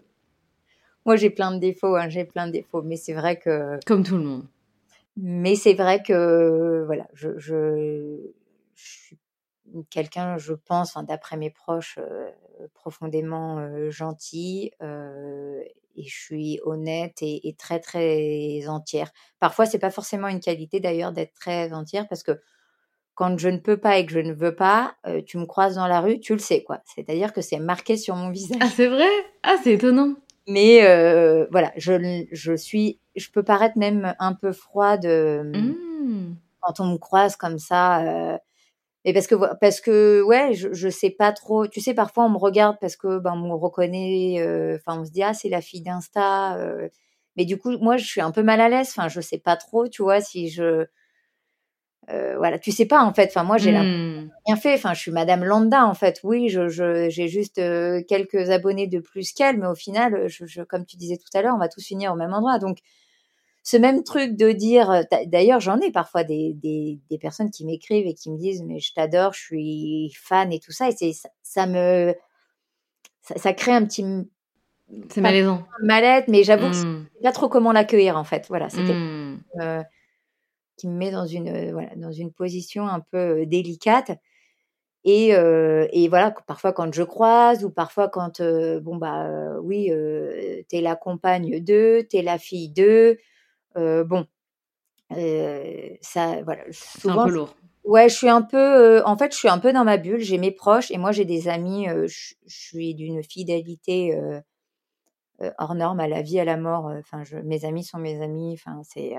Moi, 1.06 1.16
j'ai 1.16 1.30
plein 1.30 1.52
de 1.52 1.58
défauts, 1.58 1.96
hein, 1.96 2.08
j'ai 2.08 2.24
plein 2.24 2.46
de 2.46 2.52
défauts, 2.52 2.82
mais 2.82 2.96
c'est 2.96 3.12
vrai 3.12 3.38
que. 3.38 3.78
Comme 3.86 4.04
tout 4.04 4.16
le 4.16 4.24
monde. 4.24 4.46
Mais 5.16 5.54
c'est 5.54 5.74
vrai 5.74 6.02
que, 6.02 6.82
voilà, 6.86 7.06
je, 7.14 7.38
je, 7.38 8.16
suis 8.74 9.16
quelqu'un, 9.90 10.38
je 10.38 10.54
pense, 10.54 10.96
d'après 11.06 11.36
mes 11.36 11.50
proches, 11.50 11.98
euh, 11.98 12.30
profondément 12.74 13.58
euh, 13.58 13.90
gentil, 13.90 14.70
et 15.96 16.02
je 16.02 16.14
suis 16.14 16.60
honnête 16.64 17.18
et, 17.20 17.54
très, 17.58 17.78
très 17.78 18.66
entière. 18.68 19.12
Parfois, 19.38 19.66
c'est 19.66 19.78
pas 19.78 19.90
forcément 19.90 20.28
une 20.28 20.40
qualité 20.40 20.80
d'ailleurs 20.80 21.12
d'être 21.12 21.34
très 21.34 21.72
entière, 21.72 22.08
parce 22.08 22.22
que 22.22 22.40
quand 23.14 23.38
je 23.38 23.48
ne 23.48 23.58
peux 23.58 23.76
pas 23.76 23.98
et 23.98 24.06
que 24.06 24.12
je 24.12 24.18
ne 24.18 24.32
veux 24.32 24.56
pas, 24.56 24.96
tu 25.26 25.38
me 25.38 25.46
croises 25.46 25.76
dans 25.76 25.86
la 25.86 26.00
rue, 26.00 26.18
tu 26.18 26.32
le 26.32 26.40
sais, 26.40 26.64
quoi. 26.64 26.80
C'est-à-dire 26.84 27.32
que 27.32 27.42
c'est 27.42 27.60
marqué 27.60 27.96
sur 27.96 28.16
mon 28.16 28.30
visage. 28.32 28.58
Ah, 28.60 28.68
c'est 28.68 28.88
vrai? 28.88 29.08
Ah, 29.44 29.56
c'est 29.62 29.74
étonnant. 29.74 30.14
Mais 30.48 30.80
voilà, 31.52 31.72
je, 31.76 32.26
je 32.32 32.56
suis, 32.56 32.98
je 33.14 33.30
peux 33.30 33.44
paraître 33.44 33.78
même 33.78 34.14
un 34.18 34.32
peu 34.32 34.52
froide 34.52 35.06
mmh. 35.06 36.34
quand 36.60 36.80
on 36.80 36.86
me 36.86 36.98
croise 36.98 37.36
comme 37.36 37.58
ça. 37.58 38.02
Euh, 38.02 38.38
et 39.04 39.12
parce 39.12 39.26
que 39.26 39.34
parce 39.60 39.80
que 39.80 40.22
ouais, 40.22 40.54
je, 40.54 40.72
je 40.72 40.88
sais 40.88 41.10
pas 41.10 41.32
trop. 41.32 41.66
Tu 41.66 41.80
sais, 41.80 41.92
parfois 41.94 42.24
on 42.24 42.30
me 42.30 42.38
regarde 42.38 42.78
parce 42.80 42.96
que 42.96 43.18
ben 43.18 43.32
on 43.34 43.48
me 43.48 43.54
reconnaît. 43.54 44.40
Euh, 44.40 44.76
enfin, 44.76 45.00
on 45.00 45.04
se 45.04 45.10
dit 45.10 45.22
ah 45.22 45.34
c'est 45.34 45.50
la 45.50 45.60
fille 45.60 45.82
d'Insta. 45.82 46.56
Euh. 46.56 46.88
mais 47.36 47.44
du 47.44 47.58
coup, 47.58 47.76
moi 47.78 47.98
je 47.98 48.06
suis 48.06 48.22
un 48.22 48.30
peu 48.30 48.42
mal 48.42 48.60
à 48.60 48.68
l'aise. 48.70 48.88
Enfin, 48.96 49.08
je 49.08 49.20
sais 49.20 49.38
pas 49.38 49.56
trop. 49.56 49.88
Tu 49.88 50.02
vois, 50.02 50.22
si 50.22 50.48
je 50.48 50.86
euh, 52.10 52.36
voilà, 52.38 52.58
tu 52.58 52.72
sais 52.72 52.86
pas 52.86 53.02
en 53.02 53.12
fait. 53.12 53.26
Enfin, 53.28 53.44
moi, 53.44 53.58
j'ai 53.58 53.72
mmh. 53.72 54.30
rien 54.46 54.56
fait. 54.56 54.74
Enfin, 54.74 54.94
je 54.94 55.00
suis 55.00 55.10
Madame 55.10 55.44
Lambda 55.44 55.86
en 55.86 55.94
fait. 55.94 56.20
Oui, 56.24 56.48
je, 56.48 56.68
j'ai 57.10 57.28
juste 57.28 57.56
quelques 58.08 58.50
abonnés 58.50 58.86
de 58.86 59.00
plus 59.00 59.32
qu'elle, 59.32 59.58
mais 59.58 59.66
au 59.66 59.74
final, 59.74 60.28
je, 60.28 60.62
comme 60.62 60.86
tu 60.86 60.96
disais 60.96 61.18
tout 61.18 61.36
à 61.36 61.42
l'heure, 61.42 61.54
on 61.54 61.58
va 61.58 61.68
tous 61.68 61.84
finir 61.84 62.12
au 62.12 62.16
même 62.16 62.32
endroit. 62.32 62.58
Donc, 62.58 62.78
ce 63.64 63.76
même 63.76 64.04
truc 64.04 64.36
de 64.36 64.52
dire, 64.52 64.90
euh, 64.90 65.02
d'ailleurs, 65.26 65.58
j'en 65.58 65.80
ai 65.80 65.90
parfois 65.90 66.22
des, 66.22 66.52
des, 66.54 67.00
des, 67.10 67.18
personnes 67.18 67.50
qui 67.50 67.64
m'écrivent 67.64 68.06
et 68.06 68.14
qui 68.14 68.30
me 68.30 68.38
disent, 68.38 68.62
mais 68.62 68.78
je 68.78 68.92
t'adore, 68.92 69.32
je 69.32 69.40
suis 69.40 70.12
fan 70.16 70.52
et 70.52 70.60
tout 70.60 70.70
ça, 70.70 70.88
et 70.88 70.92
c'est 70.92 71.12
ça, 71.42 71.66
me 71.66 72.14
ça, 73.22 73.52
crée 73.52 73.72
un 73.72 73.84
petit 73.84 74.04
c'est 75.08 75.22
malaisant. 75.22 75.64
Mal-être, 75.82 76.28
mais 76.28 76.44
j'avoue 76.44 76.68
que 76.68 76.76
je 76.76 76.86
mmh. 76.86 77.06
sais 77.16 77.22
pas 77.22 77.32
trop 77.32 77.48
comment 77.48 77.72
l'accueillir 77.72 78.18
en 78.18 78.24
fait. 78.24 78.46
Voilà, 78.48 78.68
c'était 78.68 78.92
mmh 78.92 79.84
qui 80.76 80.88
me 80.88 80.96
met 80.96 81.10
dans 81.10 81.26
une, 81.26 81.48
euh, 81.48 81.72
voilà, 81.72 81.90
dans 81.96 82.12
une 82.12 82.32
position 82.32 82.86
un 82.86 83.00
peu 83.00 83.42
euh, 83.42 83.46
délicate. 83.46 84.12
Et, 85.04 85.34
euh, 85.34 85.86
et, 85.92 86.08
voilà, 86.08 86.34
parfois 86.46 86.72
quand 86.72 86.92
je 86.92 87.02
croise 87.02 87.64
ou 87.64 87.70
parfois 87.70 88.08
quand, 88.08 88.40
bon, 88.80 88.96
bah 88.96 89.58
oui, 89.60 89.90
t'es 90.70 90.80
la 90.80 90.96
compagne 90.96 91.60
d'eux, 91.60 92.04
t'es 92.08 92.22
la 92.22 92.38
fille 92.38 92.70
d'eux, 92.70 93.18
bon, 93.76 94.26
ça, 95.10 96.42
voilà. 96.42 96.62
C'est 96.70 97.08
un 97.08 97.24
peu 97.24 97.30
lourd. 97.30 97.54
Ouais, 97.84 98.08
je 98.08 98.14
suis 98.14 98.30
un 98.30 98.40
peu, 98.40 99.02
en 99.04 99.16
fait, 99.18 99.32
je 99.32 99.38
suis 99.38 99.48
un 99.48 99.58
peu 99.58 99.72
dans 99.72 99.84
ma 99.84 99.98
bulle. 99.98 100.20
J'ai 100.20 100.38
mes 100.38 100.50
proches 100.50 100.90
et 100.90 100.96
moi 100.96 101.12
j'ai 101.12 101.26
des 101.26 101.48
amis. 101.48 101.86
je, 101.86 102.34
suis 102.46 102.94
d'une 102.94 103.22
fidélité 103.22 104.18
hors 105.58 105.74
norme 105.74 106.00
à 106.00 106.08
la 106.08 106.22
vie, 106.22 106.40
à 106.40 106.44
la 106.44 106.56
mort. 106.56 106.90
Enfin, 106.98 107.22
mes 107.44 107.64
amis 107.64 107.84
sont 107.84 107.98
mes 107.98 108.22
amis. 108.22 108.54
Enfin, 108.54 108.80
c'est 108.84 109.14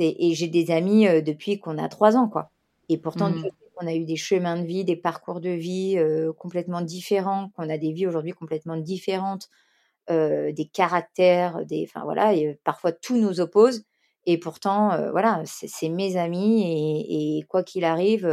et 0.00 0.34
j'ai 0.34 0.48
des 0.48 0.70
amis 0.70 1.06
depuis 1.22 1.58
qu'on 1.58 1.78
a 1.78 1.88
trois 1.88 2.16
ans, 2.16 2.28
quoi. 2.28 2.50
Et 2.88 2.98
pourtant, 2.98 3.30
mmh. 3.30 3.48
on 3.80 3.86
a 3.86 3.94
eu 3.94 4.04
des 4.04 4.16
chemins 4.16 4.58
de 4.58 4.66
vie, 4.66 4.84
des 4.84 4.96
parcours 4.96 5.40
de 5.40 5.50
vie 5.50 5.98
complètement 6.38 6.80
différents, 6.80 7.50
qu'on 7.50 7.68
a 7.68 7.78
des 7.78 7.92
vies 7.92 8.06
aujourd'hui 8.06 8.32
complètement 8.32 8.76
différentes, 8.76 9.48
des 10.08 10.70
caractères, 10.72 11.64
des, 11.66 11.86
enfin 11.88 12.04
voilà, 12.04 12.34
et 12.34 12.58
parfois 12.64 12.92
tout 12.92 13.16
nous 13.16 13.40
oppose. 13.40 13.84
Et 14.26 14.38
pourtant, 14.38 15.10
voilà, 15.10 15.42
c'est 15.44 15.88
mes 15.88 16.16
amis 16.16 17.38
et, 17.38 17.42
quoi 17.48 17.62
qu'il 17.62 17.84
arrive, 17.84 18.26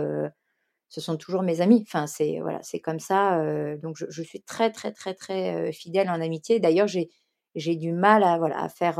ce 0.90 1.02
sont 1.02 1.18
toujours 1.18 1.42
mes 1.42 1.62
amis. 1.62 1.84
Enfin, 1.88 2.08
c'est 2.08 2.40
voilà, 2.42 2.60
c'est 2.64 2.80
comme 2.80 3.00
ça. 3.00 3.42
donc, 3.78 3.98
je, 3.98 4.22
suis 4.22 4.42
très, 4.42 4.72
très, 4.72 4.92
très, 4.92 5.14
très 5.14 5.72
fidèle 5.72 6.10
en 6.10 6.22
amitié. 6.22 6.60
D'ailleurs, 6.60 6.88
j'ai 6.88 7.76
du 7.76 7.92
mal 7.92 8.24
à 8.24 8.38
voilà 8.38 8.62
à 8.62 8.70
faire 8.70 9.00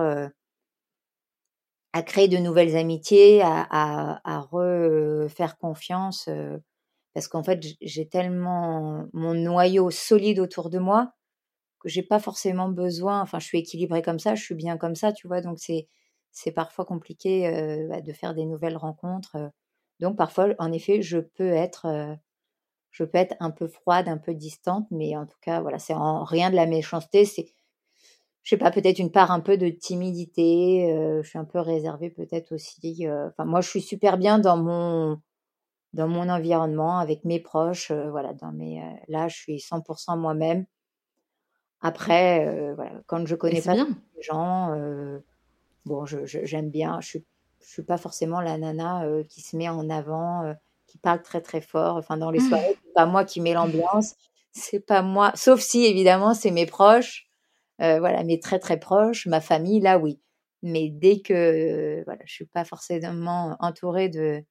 à 1.94 2.04
créer 2.04 2.28
de 2.28 2.38
nouvelles 2.38 2.76
amitiés, 2.76 3.42
à, 3.42 3.68
à, 4.24 4.40
refaire 4.40 5.58
confiance, 5.58 6.28
euh, 6.28 6.58
parce 7.14 7.28
qu'en 7.28 7.44
fait, 7.44 7.64
j'ai 7.82 8.08
tellement 8.08 9.08
mon 9.14 9.34
noyau 9.34 9.90
solide 9.90 10.40
autour 10.40 10.70
de 10.70 10.80
moi 10.80 11.14
que 11.80 11.90
j'ai 11.90 12.04
pas 12.04 12.20
forcément 12.20 12.70
besoin. 12.70 13.22
Enfin, 13.22 13.40
je 13.40 13.46
suis 13.46 13.60
équilibrée 13.60 14.02
comme 14.02 14.20
ça, 14.20 14.36
je 14.36 14.44
suis 14.44 14.56
bien 14.56 14.78
comme 14.78 14.96
ça, 14.96 15.14
tu 15.14 15.28
vois. 15.28 15.42
Donc 15.42 15.60
c'est 15.60 15.88
c'est 16.32 16.52
parfois 16.52 16.86
compliqué 16.86 17.48
euh, 17.48 17.88
bah, 17.90 18.02
de 18.02 18.14
faire 18.14 18.34
des 18.36 18.46
nouvelles 18.46 18.78
rencontres. 18.78 19.36
Euh. 19.36 19.50
Donc 20.00 20.18
parfois, 20.18 20.50
en 20.60 20.72
effet, 20.72 21.02
je 21.02 21.20
peux 21.20 21.50
être 21.52 22.18
je 22.92 23.04
peux 23.04 23.18
être 23.18 23.36
un 23.40 23.52
peu 23.52 23.68
froide, 23.68 24.08
un 24.10 24.18
peu 24.18 24.34
distante, 24.34 24.88
mais 24.92 25.16
en 25.18 25.26
tout 25.26 25.38
cas, 25.42 25.62
voilà, 25.62 25.80
c'est 25.80 25.94
en 25.94 26.24
rien 26.24 26.50
de 26.50 26.56
la 26.56 26.66
méchanceté, 26.66 27.26
c'est 27.26 27.48
je 28.44 28.52
sais 28.56 28.58
pas, 28.58 28.72
peut-être 28.72 29.00
une 29.00 29.12
part 29.12 29.32
un 29.32 29.42
peu 29.42 29.58
de 29.58 29.70
timidité, 29.70 30.88
je 31.24 31.28
suis 31.28 31.38
un 31.40 31.46
peu 31.46 31.60
réservée 31.60 32.10
peut-être 32.10 32.54
aussi, 32.54 33.08
enfin 33.10 33.46
moi 33.46 33.62
je 33.62 33.70
suis 33.70 33.82
super 33.82 34.18
bien 34.18 34.40
dans 34.40 34.58
mon 34.58 35.22
dans 35.94 36.08
mon 36.08 36.30
environnement 36.30 37.00
avec 37.00 37.26
mes 37.26 37.40
proches, 37.40 37.92
voilà, 37.92 38.34
dans 38.34 38.52
mes 38.54 38.82
là 39.08 39.28
je 39.28 39.36
suis 39.38 39.60
100% 39.60 40.18
moi-même. 40.18 40.66
Après, 41.82 42.74
voilà, 42.76 42.92
quand 43.08 43.26
je 43.26 43.36
connais 43.36 43.62
pas 43.62 43.76
les 43.76 44.22
gens, 44.22 44.76
bon, 45.86 46.06
je 46.06 46.26
j'aime 46.26 46.70
bien, 46.70 47.00
je 47.02 47.08
suis 47.08 47.26
je 47.62 47.68
suis 47.68 47.84
pas 47.84 47.98
forcément 47.98 48.42
la 48.42 48.58
nana, 48.58 49.06
qui 49.30 49.42
se 49.42 49.56
met 49.56 49.70
en 49.70 49.90
avant, 49.90 50.54
qui 50.90 50.98
parle 50.98 51.22
très, 51.22 51.42
très 51.42 51.62
fort. 51.62 51.96
Enfin 51.96 52.18
dans 52.18 52.32
les 52.32 52.40
soirées, 52.40 52.76
c'est 52.86 52.94
pas 52.94 53.06
moi 53.06 53.24
qui 53.24 53.42
mets 53.42 53.54
l'ambiance, 53.54 54.16
c'est 54.52 54.86
pas 54.86 55.02
moi 55.02 55.32
sauf 55.36 55.62
si 55.62 55.86
évidemment 55.86 56.34
c'est 56.34 56.52
mes 56.52 56.66
proches. 56.66 57.28
Euh, 57.82 58.00
voilà, 58.00 58.24
mes 58.24 58.40
très 58.40 58.60
très 58.60 58.78
proches, 58.78 59.26
ma 59.28 59.40
famille, 59.40 59.80
là 59.80 59.98
oui. 60.00 60.20
Mais 60.64 60.90
dès 60.90 61.22
que 61.22 62.04
voilà, 62.06 62.22
je 62.26 62.34
suis 62.34 62.46
pas 62.46 62.66
forcément 62.66 63.56
entourée 63.60 64.10
de, 64.10 64.44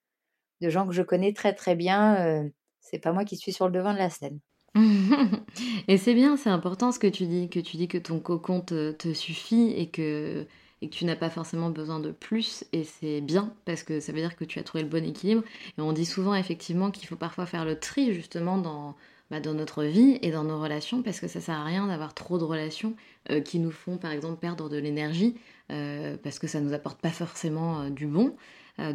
de 0.63 0.71
gens 0.71 0.87
que 0.87 0.95
je 0.95 1.03
connais 1.03 1.35
très 1.35 1.53
très 1.55 1.77
bien, 1.77 2.17
euh, 2.27 2.49
c'est 2.81 2.99
pas 2.99 3.13
moi 3.13 3.25
qui 3.25 3.37
suis 3.37 3.53
sur 3.53 3.67
le 3.67 3.73
devant 3.73 3.93
de 3.93 3.99
la 3.99 4.09
scène. 4.09 4.41
et 5.89 5.97
c'est 5.97 6.15
bien, 6.15 6.37
c'est 6.37 6.51
important 6.51 6.93
ce 6.93 6.99
que 6.99 7.07
tu 7.07 7.27
dis, 7.27 7.49
que 7.49 7.61
tu 7.61 7.77
dis 7.77 7.89
que 7.89 7.99
ton 7.99 8.21
cocon 8.21 8.61
te, 8.61 9.13
suffit 9.13 9.73
et 9.77 9.89
que, 9.89 10.47
et 10.83 10.89
que 10.89 10.95
tu 10.95 11.05
n'as 11.05 11.17
pas 11.17 11.31
forcément 11.31 11.71
besoin 11.71 12.01
de 12.01 12.13
plus. 12.13 12.65
Et 12.73 12.85
c'est 12.85 13.21
bien 13.21 13.53
parce 13.65 13.83
que 13.83 14.01
ça 14.01 14.13
veut 14.13 14.21
dire 14.21 14.37
que 14.37 14.45
tu 14.45 14.59
as 14.59 14.63
trouvé 14.63 14.85
le 14.85 14.91
bon 14.91 15.05
équilibre. 15.05 15.43
Et 15.79 15.81
on 15.81 15.93
dit 15.93 16.07
souvent 16.07 16.35
effectivement 16.35 16.91
qu'il 16.91 17.09
faut 17.09 17.17
parfois 17.17 17.47
faire 17.47 17.65
le 17.65 17.79
tri 17.79 18.13
justement 18.13 18.59
dans, 18.59 18.95
bah, 19.31 19.41
dans 19.41 19.53
notre 19.53 19.85
vie 19.85 20.19
et 20.23 20.31
dans 20.31 20.45
nos 20.45 20.59
relations 20.59 21.03
parce 21.03 21.21
que 21.21 21.29
ça 21.29 21.41
sert 21.41 21.57
à 21.57 21.65
rien 21.65 21.87
d'avoir 21.87 22.15
trop 22.15 22.39
de 22.39 22.45
relations 22.45 22.95
euh, 23.31 23.41
qui 23.41 23.59
nous 23.59 23.71
font 23.71 23.99
par 23.99 24.11
exemple 24.11 24.39
perdre 24.39 24.71
de 24.71 24.79
l'énergie 24.79 25.35
euh, 25.71 26.17
parce 26.23 26.39
que 26.39 26.47
ça 26.47 26.61
nous 26.61 26.73
apporte 26.73 26.99
pas 26.99 27.11
forcément 27.11 27.83
euh, 27.83 27.91
du 27.91 28.07
bon. 28.07 28.35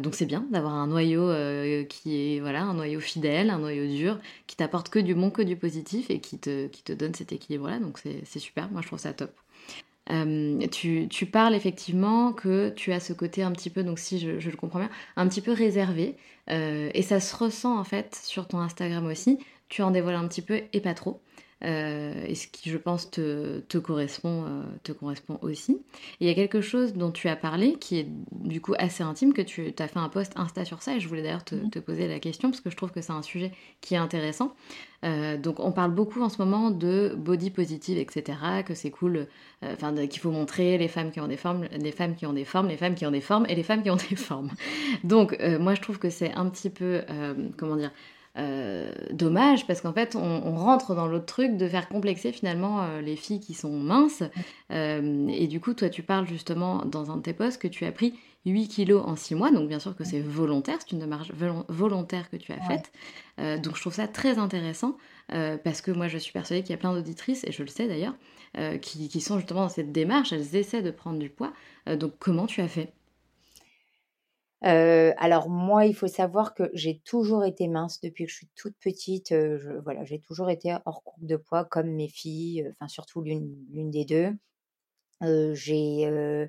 Donc 0.00 0.14
c'est 0.14 0.26
bien 0.26 0.46
d'avoir 0.50 0.74
un 0.74 0.86
noyau 0.86 1.30
qui 1.88 2.36
est 2.36 2.40
voilà 2.40 2.62
un 2.62 2.74
noyau 2.74 3.00
fidèle, 3.00 3.50
un 3.50 3.58
noyau 3.58 3.86
dur 3.86 4.18
qui 4.46 4.56
t'apporte 4.56 4.88
que 4.88 4.98
du 4.98 5.14
bon, 5.14 5.30
que 5.30 5.42
du 5.42 5.56
positif 5.56 6.10
et 6.10 6.20
qui 6.20 6.38
te, 6.38 6.92
donne 6.92 7.14
cet 7.14 7.32
équilibre 7.32 7.68
là. 7.68 7.78
Donc 7.78 7.98
c'est 7.98 8.38
super, 8.38 8.70
moi 8.70 8.80
je 8.80 8.86
trouve 8.86 8.98
ça 8.98 9.12
top. 9.12 9.32
tu, 10.70 11.08
tu, 11.08 11.26
parles 11.26 11.54
effectivement 11.54 12.32
que 12.32 12.70
tu 12.70 12.92
as 12.92 13.00
ce 13.00 13.12
côté 13.12 13.42
un 13.42 13.52
petit 13.52 13.70
peu, 13.70 13.82
donc 13.82 13.98
si 13.98 14.18
je, 14.18 14.38
je 14.38 14.50
le 14.50 14.56
comprends 14.56 14.78
bien, 14.78 14.90
un 15.16 15.28
petit 15.28 15.42
peu 15.42 15.52
réservé, 15.52 16.16
et 16.48 17.02
ça 17.02 17.20
se 17.20 17.36
ressent 17.36 17.78
en 17.78 17.84
fait 17.84 18.20
sur 18.24 18.48
ton 18.48 18.58
Instagram 18.58 19.06
aussi 19.06 19.38
tu 19.68 19.82
en 19.82 19.90
dévoiles 19.90 20.14
un 20.14 20.28
petit 20.28 20.42
peu 20.42 20.62
et 20.72 20.80
pas 20.80 20.94
trop. 20.94 21.20
Euh, 21.62 22.24
et 22.26 22.34
ce 22.34 22.46
qui, 22.48 22.68
je 22.68 22.76
pense, 22.76 23.10
te, 23.10 23.60
te 23.60 23.78
correspond, 23.78 24.44
euh, 24.44 24.62
te 24.82 24.92
correspond 24.92 25.38
aussi. 25.40 25.80
il 26.20 26.26
y 26.26 26.30
a 26.30 26.34
quelque 26.34 26.60
chose 26.60 26.94
dont 26.94 27.10
tu 27.10 27.28
as 27.28 27.36
parlé 27.36 27.74
qui 27.74 27.98
est 27.98 28.06
du 28.32 28.60
coup 28.60 28.74
assez 28.78 29.02
intime, 29.02 29.32
que 29.32 29.40
tu 29.40 29.72
as 29.78 29.88
fait 29.88 29.98
un 29.98 30.08
post 30.08 30.32
Insta 30.36 30.64
sur 30.64 30.82
ça, 30.82 30.96
et 30.96 31.00
je 31.00 31.08
voulais 31.08 31.22
d'ailleurs 31.22 31.44
te, 31.44 31.54
te, 31.54 31.78
poser 31.78 32.08
la 32.08 32.18
question, 32.18 32.50
parce 32.50 32.60
que 32.60 32.70
je 32.70 32.76
trouve 32.76 32.90
que 32.90 33.00
c'est 33.00 33.12
un 33.12 33.22
sujet 33.22 33.52
qui 33.80 33.94
est 33.94 33.98
intéressant. 33.98 34.54
Euh, 35.04 35.38
donc 35.38 35.60
on 35.60 35.72
parle 35.72 35.92
beaucoup 35.92 36.22
en 36.22 36.28
ce 36.28 36.38
moment 36.38 36.70
de 36.70 37.14
body 37.16 37.50
positive, 37.50 37.98
etc., 37.98 38.38
que 38.66 38.74
c'est 38.74 38.90
cool, 38.90 39.26
enfin 39.62 39.94
qu'il 39.94 40.20
faut 40.20 40.30
montrer 40.30 40.76
les 40.76 40.88
femmes 40.88 41.12
qui 41.12 41.20
ont 41.20 41.28
des 41.28 41.36
formes, 41.36 41.66
les 41.72 41.92
femmes 41.92 42.14
qui 42.14 42.26
ont 42.26 42.32
des 42.32 42.44
formes, 42.44 42.68
les 42.68 42.76
femmes 42.76 42.94
qui 42.94 43.06
ont 43.06 43.10
des 43.10 43.20
formes, 43.20 43.46
et 43.48 43.54
les 43.54 43.62
femmes 43.62 43.82
qui 43.82 43.90
ont 43.90 43.96
des 43.96 44.16
formes. 44.16 44.50
Donc 45.02 45.38
moi 45.60 45.74
je 45.74 45.80
trouve 45.80 45.98
que 45.98 46.10
c'est 46.10 46.32
un 46.32 46.48
petit 46.48 46.70
peu, 46.70 47.02
comment 47.56 47.76
dire, 47.76 47.90
euh, 48.36 48.90
dommage 49.12 49.64
parce 49.64 49.80
qu'en 49.80 49.92
fait 49.92 50.16
on, 50.16 50.56
rentre 50.56 50.96
dans 50.96 51.06
l'autre 51.06 51.26
truc 51.26 51.56
de 51.56 51.68
faire 51.68 51.88
complexer 51.88 52.32
finalement 52.32 52.82
euh, 52.82 53.00
les 53.00 53.14
filles 53.14 53.38
qui 53.38 53.54
sont 53.54 53.70
minces. 53.70 54.24
Euh, 54.72 55.28
et 55.28 55.46
du 55.46 55.60
coup 55.60 55.72
toi 55.72 55.88
tu 55.88 56.02
parles 56.02 56.26
justement 56.26 56.84
dans 56.84 57.12
un 57.12 57.18
de 57.18 57.22
tes 57.22 57.32
posts 57.32 57.62
que 57.62 57.68
tu 57.68 57.84
as 57.84 57.92
pris 57.92 58.14
8 58.44 58.66
kilos 58.68 59.04
en 59.06 59.14
6 59.14 59.36
mois. 59.36 59.52
Donc 59.52 59.68
bien 59.68 59.78
sûr 59.78 59.94
que 59.94 60.02
c'est 60.02 60.20
volontaire 60.20 60.78
c'est 60.80 60.90
une 60.90 60.98
démarche 60.98 61.30
volontaire 61.68 62.28
que 62.28 62.36
tu 62.36 62.52
as 62.52 62.60
faite. 62.60 62.90
Donc 63.62 63.76
je 63.76 63.80
trouve 63.80 63.94
ça 63.94 64.08
très 64.08 64.38
intéressant 64.38 64.96
parce 65.28 65.80
que 65.80 65.92
moi 65.92 66.08
je 66.08 66.18
suis 66.18 66.32
persuadée 66.32 66.62
qu'il 66.62 66.70
y 66.70 66.74
a 66.74 66.78
plein 66.78 66.92
d'auditrices 66.92 67.44
et 67.44 67.52
je 67.52 67.62
le 67.62 67.68
sais 67.68 67.86
d'ailleurs 67.86 68.14
qui, 68.80 69.08
qui, 69.08 69.20
sont 69.20 69.38
justement 69.38 69.62
dans 69.62 69.68
cette 69.68 69.92
démarche. 69.92 70.32
Elles 70.32 70.56
essaient 70.56 70.82
de 70.82 70.90
prendre 70.90 71.18
du 71.18 71.30
poids. 71.30 71.52
Donc 71.86 72.12
comment 72.18 72.46
tu 72.46 72.60
as 72.60 72.68
fait? 72.68 72.92
Euh, 74.64 75.12
alors 75.18 75.50
moi, 75.50 75.84
il 75.84 75.94
faut 75.94 76.06
savoir 76.06 76.54
que 76.54 76.70
j'ai 76.72 77.00
toujours 77.00 77.44
été 77.44 77.68
mince 77.68 78.00
depuis 78.00 78.24
que 78.24 78.30
je 78.30 78.36
suis 78.36 78.48
toute 78.54 78.76
petite. 78.78 79.32
Euh, 79.32 79.80
voilà, 79.84 80.04
j'ai 80.04 80.20
toujours 80.20 80.48
été 80.50 80.74
hors 80.86 81.02
courbe 81.04 81.26
de 81.26 81.36
poids 81.36 81.64
comme 81.64 81.90
mes 81.90 82.08
filles, 82.08 82.62
euh, 82.62 82.70
enfin 82.72 82.88
surtout 82.88 83.20
l'une 83.20 83.90
des 83.90 84.04
deux. 84.04 84.32
j'ai 85.54 86.48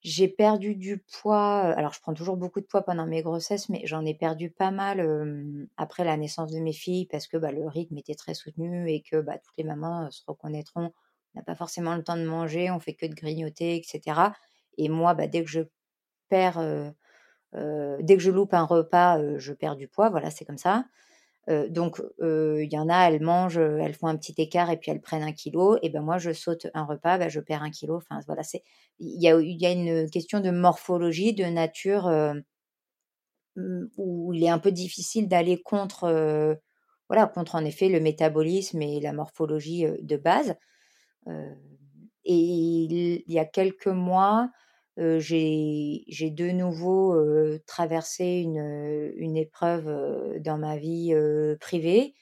j'ai 0.00 0.28
perdu 0.28 0.74
du 0.76 0.98
poids. 0.98 1.60
Alors 1.60 1.92
je 1.92 2.00
prends 2.00 2.14
toujours 2.14 2.36
beaucoup 2.36 2.60
de 2.60 2.66
poids 2.66 2.82
pendant 2.82 3.06
mes 3.06 3.22
grossesses, 3.22 3.68
mais 3.68 3.82
j'en 3.84 4.04
ai 4.06 4.14
perdu 4.14 4.50
pas 4.50 4.70
mal 4.70 5.68
après 5.76 6.04
la 6.04 6.16
naissance 6.16 6.52
de 6.52 6.60
mes 6.60 6.72
filles 6.72 7.06
parce 7.06 7.26
que 7.26 7.36
bah, 7.36 7.52
le 7.52 7.66
rythme 7.66 7.98
était 7.98 8.14
très 8.14 8.34
soutenu 8.34 8.90
et 8.90 9.02
que 9.02 9.20
bah, 9.20 9.38
toutes 9.38 9.56
les 9.58 9.64
mamans 9.64 10.10
se 10.10 10.22
reconnaîtront. 10.26 10.92
On 11.34 11.38
n'a 11.38 11.42
pas 11.42 11.56
forcément 11.56 11.96
le 11.96 12.04
temps 12.04 12.16
de 12.16 12.24
manger, 12.24 12.70
on 12.70 12.80
fait 12.80 12.94
que 12.94 13.06
de 13.06 13.14
grignoter, 13.14 13.76
etc. 13.76 14.32
Et 14.78 14.88
moi, 14.88 15.14
bah, 15.14 15.26
dès 15.26 15.42
que 15.44 15.50
je 15.50 15.62
perds 16.28 16.94
dès 17.52 18.16
que 18.16 18.22
je 18.22 18.30
loupe 18.30 18.54
un 18.54 18.64
repas, 18.64 19.38
je 19.38 19.52
perds 19.52 19.76
du 19.76 19.88
poids, 19.88 20.10
voilà, 20.10 20.30
c'est 20.30 20.44
comme 20.44 20.58
ça. 20.58 20.84
donc, 21.68 22.02
il 22.20 22.68
y 22.70 22.78
en 22.78 22.88
a, 22.88 23.08
elles 23.08 23.22
mangent, 23.22 23.58
elles 23.58 23.94
font 23.94 24.08
un 24.08 24.16
petit 24.16 24.34
écart 24.38 24.70
et 24.70 24.76
puis 24.76 24.90
elles 24.90 25.00
prennent 25.00 25.22
un 25.22 25.32
kilo. 25.32 25.78
Et 25.82 25.88
ben 25.88 26.02
moi, 26.02 26.18
je 26.18 26.32
saute 26.32 26.66
un 26.74 26.84
repas, 26.84 27.18
ben, 27.18 27.28
je 27.28 27.40
perds 27.40 27.62
un 27.62 27.70
kilo. 27.70 27.96
Enfin, 27.96 28.20
voilà, 28.26 28.42
c'est 28.42 28.62
il 28.98 29.22
y 29.22 29.28
a, 29.28 29.72
une 29.72 30.10
question 30.10 30.40
de 30.40 30.50
morphologie, 30.50 31.34
de 31.34 31.44
nature 31.44 32.08
mmh, 33.56 33.84
où 33.96 34.32
il 34.34 34.44
est 34.44 34.50
un 34.50 34.58
peu 34.58 34.72
difficile 34.72 35.28
d'aller 35.28 35.60
contre, 35.62 36.58
voilà, 37.08 37.26
contre 37.26 37.54
en 37.54 37.64
effet 37.64 37.88
le 37.88 38.00
métabolisme 38.00 38.82
et 38.82 39.00
la 39.00 39.12
morphologie 39.12 39.86
de 40.02 40.16
base. 40.16 40.54
et 42.24 42.34
il 42.34 43.22
y 43.26 43.38
a 43.38 43.44
quelques 43.44 43.86
mois, 43.86 44.50
j'ai 45.18 46.30
de 46.30 46.50
nouveau 46.50 47.16
traversé 47.66 48.42
une, 48.44 49.36
épreuve 49.36 50.38
dans 50.40 50.58
ma 50.58 50.76
vie 50.76 51.14
privée. 51.60 52.14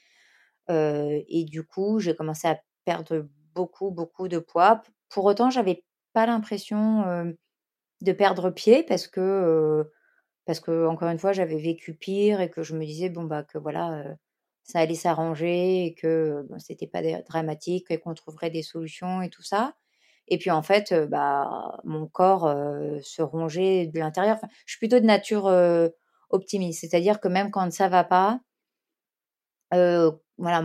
et 0.69 1.45
du 1.49 1.63
coup, 1.63 1.99
j'ai 1.99 2.15
commencé 2.15 2.47
à 2.47 2.59
perdre 2.85 3.27
beaucoup, 3.55 3.91
beaucoup 3.91 4.27
de 4.27 4.39
poids. 4.39 4.81
Pour 5.09 5.25
autant, 5.25 5.49
j'avais 5.49 5.83
pas 6.13 6.25
l'impression 6.25 7.35
de 8.01 8.11
perdre 8.11 8.51
pied 8.51 8.83
parce 8.83 9.07
que, 9.07 9.89
parce 10.45 10.59
que, 10.59 10.87
encore 10.87 11.09
une 11.09 11.19
fois, 11.19 11.33
j'avais 11.33 11.57
vécu 11.57 11.95
pire 11.95 12.41
et 12.41 12.49
que 12.49 12.63
je 12.63 12.75
me 12.75 12.85
disais, 12.85 13.09
bon, 13.09 13.23
bah, 13.23 13.43
que 13.43 13.57
voilà, 13.57 14.03
ça 14.67 14.79
allait 14.79 14.95
s'arranger 14.95 15.85
et 15.85 15.95
que 15.95 16.45
bon, 16.49 16.59
c'était 16.59 16.87
pas 16.87 17.01
dramatique 17.23 17.87
et 17.89 17.99
qu'on 17.99 18.13
trouverait 18.13 18.49
des 18.49 18.63
solutions 18.63 19.21
et 19.21 19.29
tout 19.29 19.41
ça. 19.41 19.75
Et 20.27 20.37
puis 20.37 20.51
en 20.51 20.61
fait, 20.61 20.93
bah, 21.09 21.79
mon 21.83 22.07
corps 22.07 22.53
se 23.01 23.21
rongeait 23.21 23.87
de 23.87 23.99
l'intérieur. 23.99 24.37
je 24.65 24.73
suis 24.73 24.79
plutôt 24.79 24.99
de 24.99 25.05
nature 25.05 25.45
optimiste, 26.29 26.81
c'est-à-dire 26.81 27.19
que 27.19 27.27
même 27.27 27.51
quand 27.51 27.71
ça 27.71 27.87
va 27.87 28.03
pas, 28.03 28.39
voilà, 29.71 30.61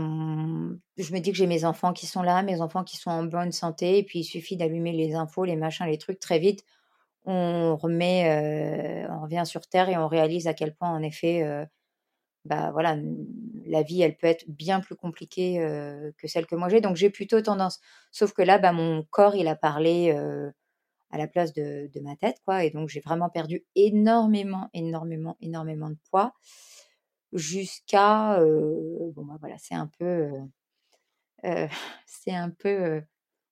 je 0.98 1.12
me 1.14 1.18
dis 1.18 1.30
que 1.32 1.36
j'ai 1.36 1.46
mes 1.46 1.64
enfants 1.64 1.92
qui 1.92 2.06
sont 2.06 2.22
là, 2.22 2.42
mes 2.42 2.60
enfants 2.60 2.84
qui 2.84 2.96
sont 2.96 3.10
en 3.10 3.24
bonne 3.24 3.52
santé, 3.52 3.98
et 3.98 4.02
puis 4.02 4.20
il 4.20 4.24
suffit 4.24 4.56
d'allumer 4.56 4.92
les 4.92 5.14
infos, 5.14 5.44
les 5.44 5.56
machins, 5.56 5.86
les 5.86 5.98
trucs 5.98 6.20
très 6.20 6.38
vite. 6.38 6.64
On 7.24 7.76
remet, 7.76 9.06
on 9.10 9.22
revient 9.22 9.44
sur 9.46 9.66
terre 9.68 9.88
et 9.88 9.96
on 9.96 10.08
réalise 10.08 10.48
à 10.48 10.54
quel 10.54 10.74
point 10.74 10.90
en 10.90 11.02
effet 11.02 11.66
bah 12.44 12.70
voilà, 12.72 12.96
la 13.66 13.82
vie, 13.82 14.02
elle 14.02 14.16
peut 14.16 14.26
être 14.26 14.44
bien 14.48 14.80
plus 14.80 14.96
compliquée 14.96 15.58
que 16.18 16.26
celle 16.26 16.46
que 16.46 16.56
moi 16.56 16.68
j'ai. 16.68 16.80
Donc 16.80 16.96
j'ai 16.96 17.10
plutôt 17.10 17.40
tendance, 17.40 17.80
sauf 18.10 18.32
que 18.32 18.42
là, 18.42 18.58
bah, 18.58 18.72
mon 18.72 19.04
corps, 19.04 19.36
il 19.36 19.48
a 19.48 19.56
parlé 19.56 20.10
à 21.10 21.18
la 21.18 21.28
place 21.28 21.52
de, 21.52 21.88
ma 22.02 22.16
tête, 22.16 22.38
quoi. 22.44 22.64
Et 22.64 22.70
donc 22.70 22.88
j'ai 22.88 23.00
vraiment 23.00 23.28
perdu 23.28 23.64
énormément, 23.76 24.70
énormément, 24.74 25.36
énormément 25.40 25.90
de 25.90 25.98
poids 26.10 26.32
jusqu'à, 27.32 28.38
bon 28.40 29.24
bah 29.24 29.36
voilà, 29.40 29.56
c'est 29.58 29.74
un 29.74 29.90
peu, 29.98 30.30
c'est 32.06 32.34
un 32.34 32.50
peu, 32.50 33.02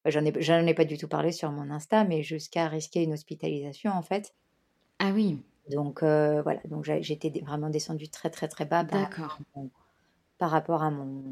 bah, 0.05 0.11
j'en 0.11 0.25
ai, 0.25 0.33
j'en 0.43 0.67
ai 0.67 0.75
pas 0.75 0.85
du 0.85 0.99
tout 0.99 1.09
parlé 1.09 1.33
sur 1.33 1.51
mon 1.51 1.71
Insta, 1.71 2.05
mais 2.05 2.23
jusqu'à 2.23 2.69
risquer 2.69 3.03
une 3.03 3.13
hospitalisation 3.13 3.93
en 3.93 4.03
fait. 4.03 4.35
Ah 4.99 5.13
oui. 5.13 5.43
Donc 5.71 6.03
voilà, 6.03 6.61
donc 6.67 6.85
j'étais 6.85 7.33
vraiment 7.45 7.71
descendue 7.71 8.09
très 8.09 8.31
très 8.31 8.49
très 8.49 8.65
bas 8.65 8.85
par, 8.85 9.39
par 10.39 10.51
rapport 10.51 10.83
à 10.83 10.91
mon 10.91 11.25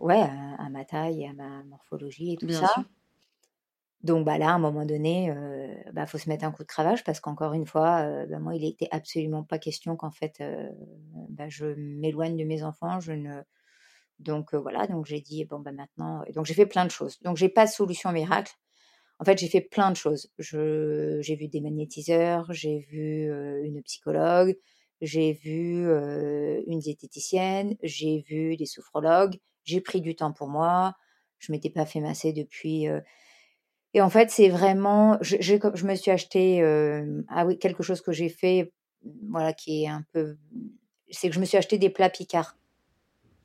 ouais 0.00 0.22
à, 0.58 0.68
ma 0.70 0.84
taille 0.84 1.22
et 1.22 1.28
à 1.28 1.32
ma 1.32 1.62
morphologie 1.64 2.32
et 2.32 2.36
tout 2.36 2.48
ça. 2.50 2.74
Donc 4.02 4.24
bah 4.24 4.38
là, 4.38 4.50
à 4.50 4.52
un 4.52 4.58
moment 4.58 4.84
donné, 4.84 5.26
il 5.26 5.92
bah, 5.92 6.06
faut 6.06 6.18
se 6.18 6.28
mettre 6.28 6.44
un 6.44 6.52
coup 6.52 6.62
de 6.62 6.68
cravache 6.68 7.02
parce 7.02 7.18
qu'encore 7.20 7.54
une 7.54 7.66
fois, 7.66 8.06
bah, 8.26 8.38
moi, 8.38 8.54
il 8.54 8.62
n'était 8.62 8.88
absolument 8.92 9.42
pas 9.42 9.58
question 9.58 9.96
qu'en 9.96 10.12
fait, 10.12 10.42
bah, 11.28 11.48
je 11.48 11.66
m'éloigne 11.76 12.36
de 12.36 12.44
mes 12.44 12.62
enfants. 12.62 13.00
Je 13.00 13.12
ne... 13.12 13.42
Donc 14.20 14.54
voilà, 14.54 14.86
donc 14.86 15.06
j'ai 15.06 15.20
dit, 15.20 15.44
bon, 15.44 15.58
bah 15.58 15.72
maintenant, 15.72 16.22
donc 16.34 16.46
j'ai 16.46 16.54
fait 16.54 16.66
plein 16.66 16.84
de 16.84 16.90
choses. 16.90 17.18
Donc 17.22 17.36
j'ai 17.36 17.48
pas 17.48 17.66
de 17.66 17.70
solution 17.70 18.12
miracle. 18.12 18.54
En 19.18 19.24
fait, 19.24 19.38
j'ai 19.38 19.48
fait 19.48 19.62
plein 19.62 19.90
de 19.90 19.96
choses. 19.96 20.30
j'ai 20.38 21.36
vu 21.36 21.48
des 21.48 21.60
magnétiseurs, 21.60 22.52
j'ai 22.52 22.80
vu 22.90 23.30
une 23.64 23.82
psychologue, 23.82 24.56
j'ai 25.00 25.32
vu 25.32 25.88
une 26.66 26.78
diététicienne, 26.78 27.76
j'ai 27.82 28.24
vu 28.28 28.56
des 28.56 28.66
sophrologues, 28.66 29.38
j'ai 29.64 29.80
pris 29.80 30.00
du 30.00 30.14
temps 30.14 30.32
pour 30.32 30.48
moi. 30.48 30.94
Je 31.38 31.52
m'étais 31.52 31.70
pas 31.70 31.86
fait 31.86 32.00
masser 32.00 32.32
depuis. 32.32 32.86
Et 33.94 34.00
en 34.02 34.10
fait, 34.10 34.30
c'est 34.30 34.50
vraiment, 34.50 35.16
je, 35.22 35.36
je, 35.40 35.86
me 35.86 35.94
suis 35.94 36.10
acheté, 36.10 36.62
ah 37.28 37.46
oui, 37.46 37.58
quelque 37.58 37.82
chose 37.82 38.02
que 38.02 38.12
j'ai 38.12 38.28
fait, 38.28 38.72
voilà, 39.30 39.54
qui 39.54 39.84
est 39.84 39.88
un 39.88 40.04
peu, 40.12 40.36
c'est 41.10 41.28
que 41.28 41.34
je 41.34 41.40
me 41.40 41.46
suis 41.46 41.56
acheté 41.56 41.78
des 41.78 41.90
plats 41.90 42.10
picards. 42.10 42.58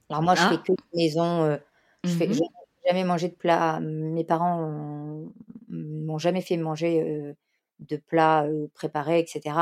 Alors 0.09 0.21
moi, 0.21 0.35
je 0.35 0.41
fais 0.41 0.55
ah. 0.55 0.63
que 0.65 0.73
maison. 0.93 1.59
je 2.03 2.09
fais, 2.09 2.27
mmh 2.27 2.39
jamais 2.87 3.03
mangé 3.03 3.29
de 3.29 3.35
plat. 3.35 3.79
Mes 3.81 4.23
parents 4.23 5.25
m'ont 5.69 6.17
jamais 6.17 6.41
fait 6.41 6.57
manger 6.57 7.35
de 7.79 7.97
plats 7.97 8.45
préparés, 8.73 9.19
etc. 9.19 9.55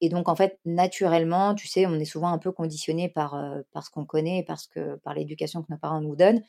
Et 0.00 0.08
donc, 0.08 0.28
en 0.28 0.34
fait, 0.34 0.58
naturellement, 0.64 1.54
tu 1.54 1.68
sais, 1.68 1.86
on 1.86 1.94
est 1.94 2.04
souvent 2.04 2.28
un 2.28 2.38
peu 2.38 2.52
conditionné 2.52 3.08
par, 3.08 3.38
par 3.72 3.84
ce 3.84 3.90
qu'on 3.90 4.04
connaît, 4.04 4.44
parce 4.46 4.66
que, 4.66 4.96
par 4.96 5.14
l'éducation 5.14 5.62
que 5.62 5.70
nos 5.70 5.78
parents 5.78 6.00
nous 6.00 6.16
donnent. 6.16 6.42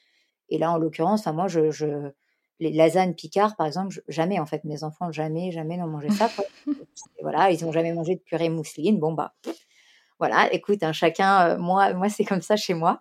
Et 0.49 0.57
là, 0.57 0.71
en 0.71 0.77
l'occurrence, 0.77 1.25
moi, 1.27 1.47
je, 1.47 1.71
je, 1.71 2.11
les 2.61 2.71
lasagnes 2.71 3.15
Picard, 3.15 3.55
par 3.55 3.65
exemple, 3.65 4.01
jamais, 4.07 4.39
en 4.39 4.45
fait, 4.45 4.63
mes 4.63 4.83
enfants, 4.83 5.11
jamais, 5.11 5.51
jamais 5.51 5.77
n'ont 5.77 5.87
mangé 5.87 6.11
ça. 6.11 6.29
voilà, 7.21 7.51
ils 7.51 7.65
n'ont 7.65 7.71
jamais 7.71 7.91
mangé 7.91 8.15
de 8.15 8.21
purée 8.21 8.49
mousseline. 8.49 8.99
Bon, 8.99 9.13
bah, 9.13 9.33
voilà, 10.19 10.53
écoute, 10.53 10.83
hein, 10.83 10.93
chacun, 10.93 11.57
moi, 11.57 11.93
moi 11.93 12.07
c'est 12.07 12.23
comme 12.23 12.43
ça 12.43 12.55
chez 12.55 12.75
moi. 12.75 12.99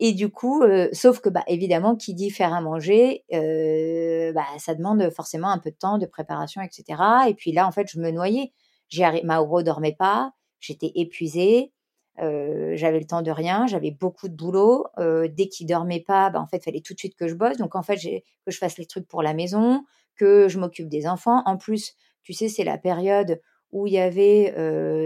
Et 0.00 0.12
du 0.12 0.30
coup, 0.30 0.62
euh, 0.62 0.88
sauf 0.92 1.20
que 1.20 1.28
bah, 1.28 1.42
évidemment, 1.48 1.96
qui 1.96 2.14
dit 2.14 2.30
faire 2.30 2.54
à 2.54 2.60
manger, 2.60 3.24
euh, 3.32 4.32
bah, 4.32 4.46
ça 4.58 4.74
demande 4.74 5.10
forcément 5.10 5.50
un 5.50 5.58
peu 5.58 5.70
de 5.70 5.76
temps 5.76 5.98
de 5.98 6.06
préparation, 6.06 6.62
etc. 6.62 7.02
Et 7.28 7.34
puis 7.34 7.52
là, 7.52 7.66
en 7.66 7.72
fait, 7.72 7.88
je 7.90 7.98
me 7.98 8.10
noyais. 8.10 8.52
Mauro 9.24 9.62
dormait 9.62 9.96
pas, 9.98 10.32
j'étais 10.60 10.92
épuisée, 10.94 11.72
euh, 12.20 12.72
j'avais 12.74 13.00
le 13.00 13.06
temps 13.06 13.22
de 13.22 13.30
rien, 13.30 13.66
j'avais 13.66 13.90
beaucoup 13.90 14.28
de 14.28 14.34
boulot. 14.34 14.86
dès 14.96 15.48
qu'il 15.48 15.66
dormait 15.66 16.00
pas, 16.06 16.30
bah, 16.30 16.40
en 16.40 16.46
fait, 16.46 16.62
fallait 16.62 16.80
tout 16.80 16.94
de 16.94 16.98
suite 16.98 17.16
que 17.16 17.26
je 17.26 17.34
bosse. 17.34 17.56
Donc 17.58 17.74
en 17.74 17.82
fait, 17.82 17.96
que 17.96 18.50
je 18.50 18.58
fasse 18.58 18.78
les 18.78 18.86
trucs 18.86 19.08
pour 19.08 19.22
la 19.22 19.34
maison, 19.34 19.84
que 20.16 20.48
je 20.48 20.58
m'occupe 20.58 20.88
des 20.88 21.08
enfants. 21.08 21.42
En 21.44 21.56
plus, 21.56 21.94
tu 22.22 22.32
sais, 22.32 22.48
c'est 22.48 22.64
la 22.64 22.78
période 22.78 23.40
où 23.72 23.86
il 23.86 23.94
y 23.94 23.98
avait, 23.98 24.54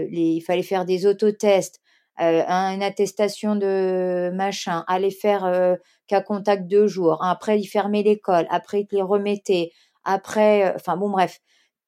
les, 0.09 0.29
il 0.35 0.41
fallait 0.41 0.63
faire 0.63 0.85
des 0.85 1.05
autotests 1.07 1.81
euh, 2.21 2.43
une 2.47 2.83
attestation 2.83 3.55
de 3.55 4.31
machin, 4.33 4.83
aller 4.87 5.09
faire 5.11 5.45
euh, 5.45 5.75
cas 6.07 6.21
contact 6.21 6.67
deux 6.67 6.87
jours, 6.87 7.23
après 7.23 7.59
il 7.59 7.65
fermait 7.65 8.03
l'école, 8.03 8.45
après 8.51 8.81
il 8.81 8.87
te 8.87 8.95
les 8.95 9.01
remettait, 9.01 9.71
après, 10.03 10.67
euh, 10.67 10.73
enfin 10.75 10.95
bon 10.95 11.09
bref, 11.09 11.39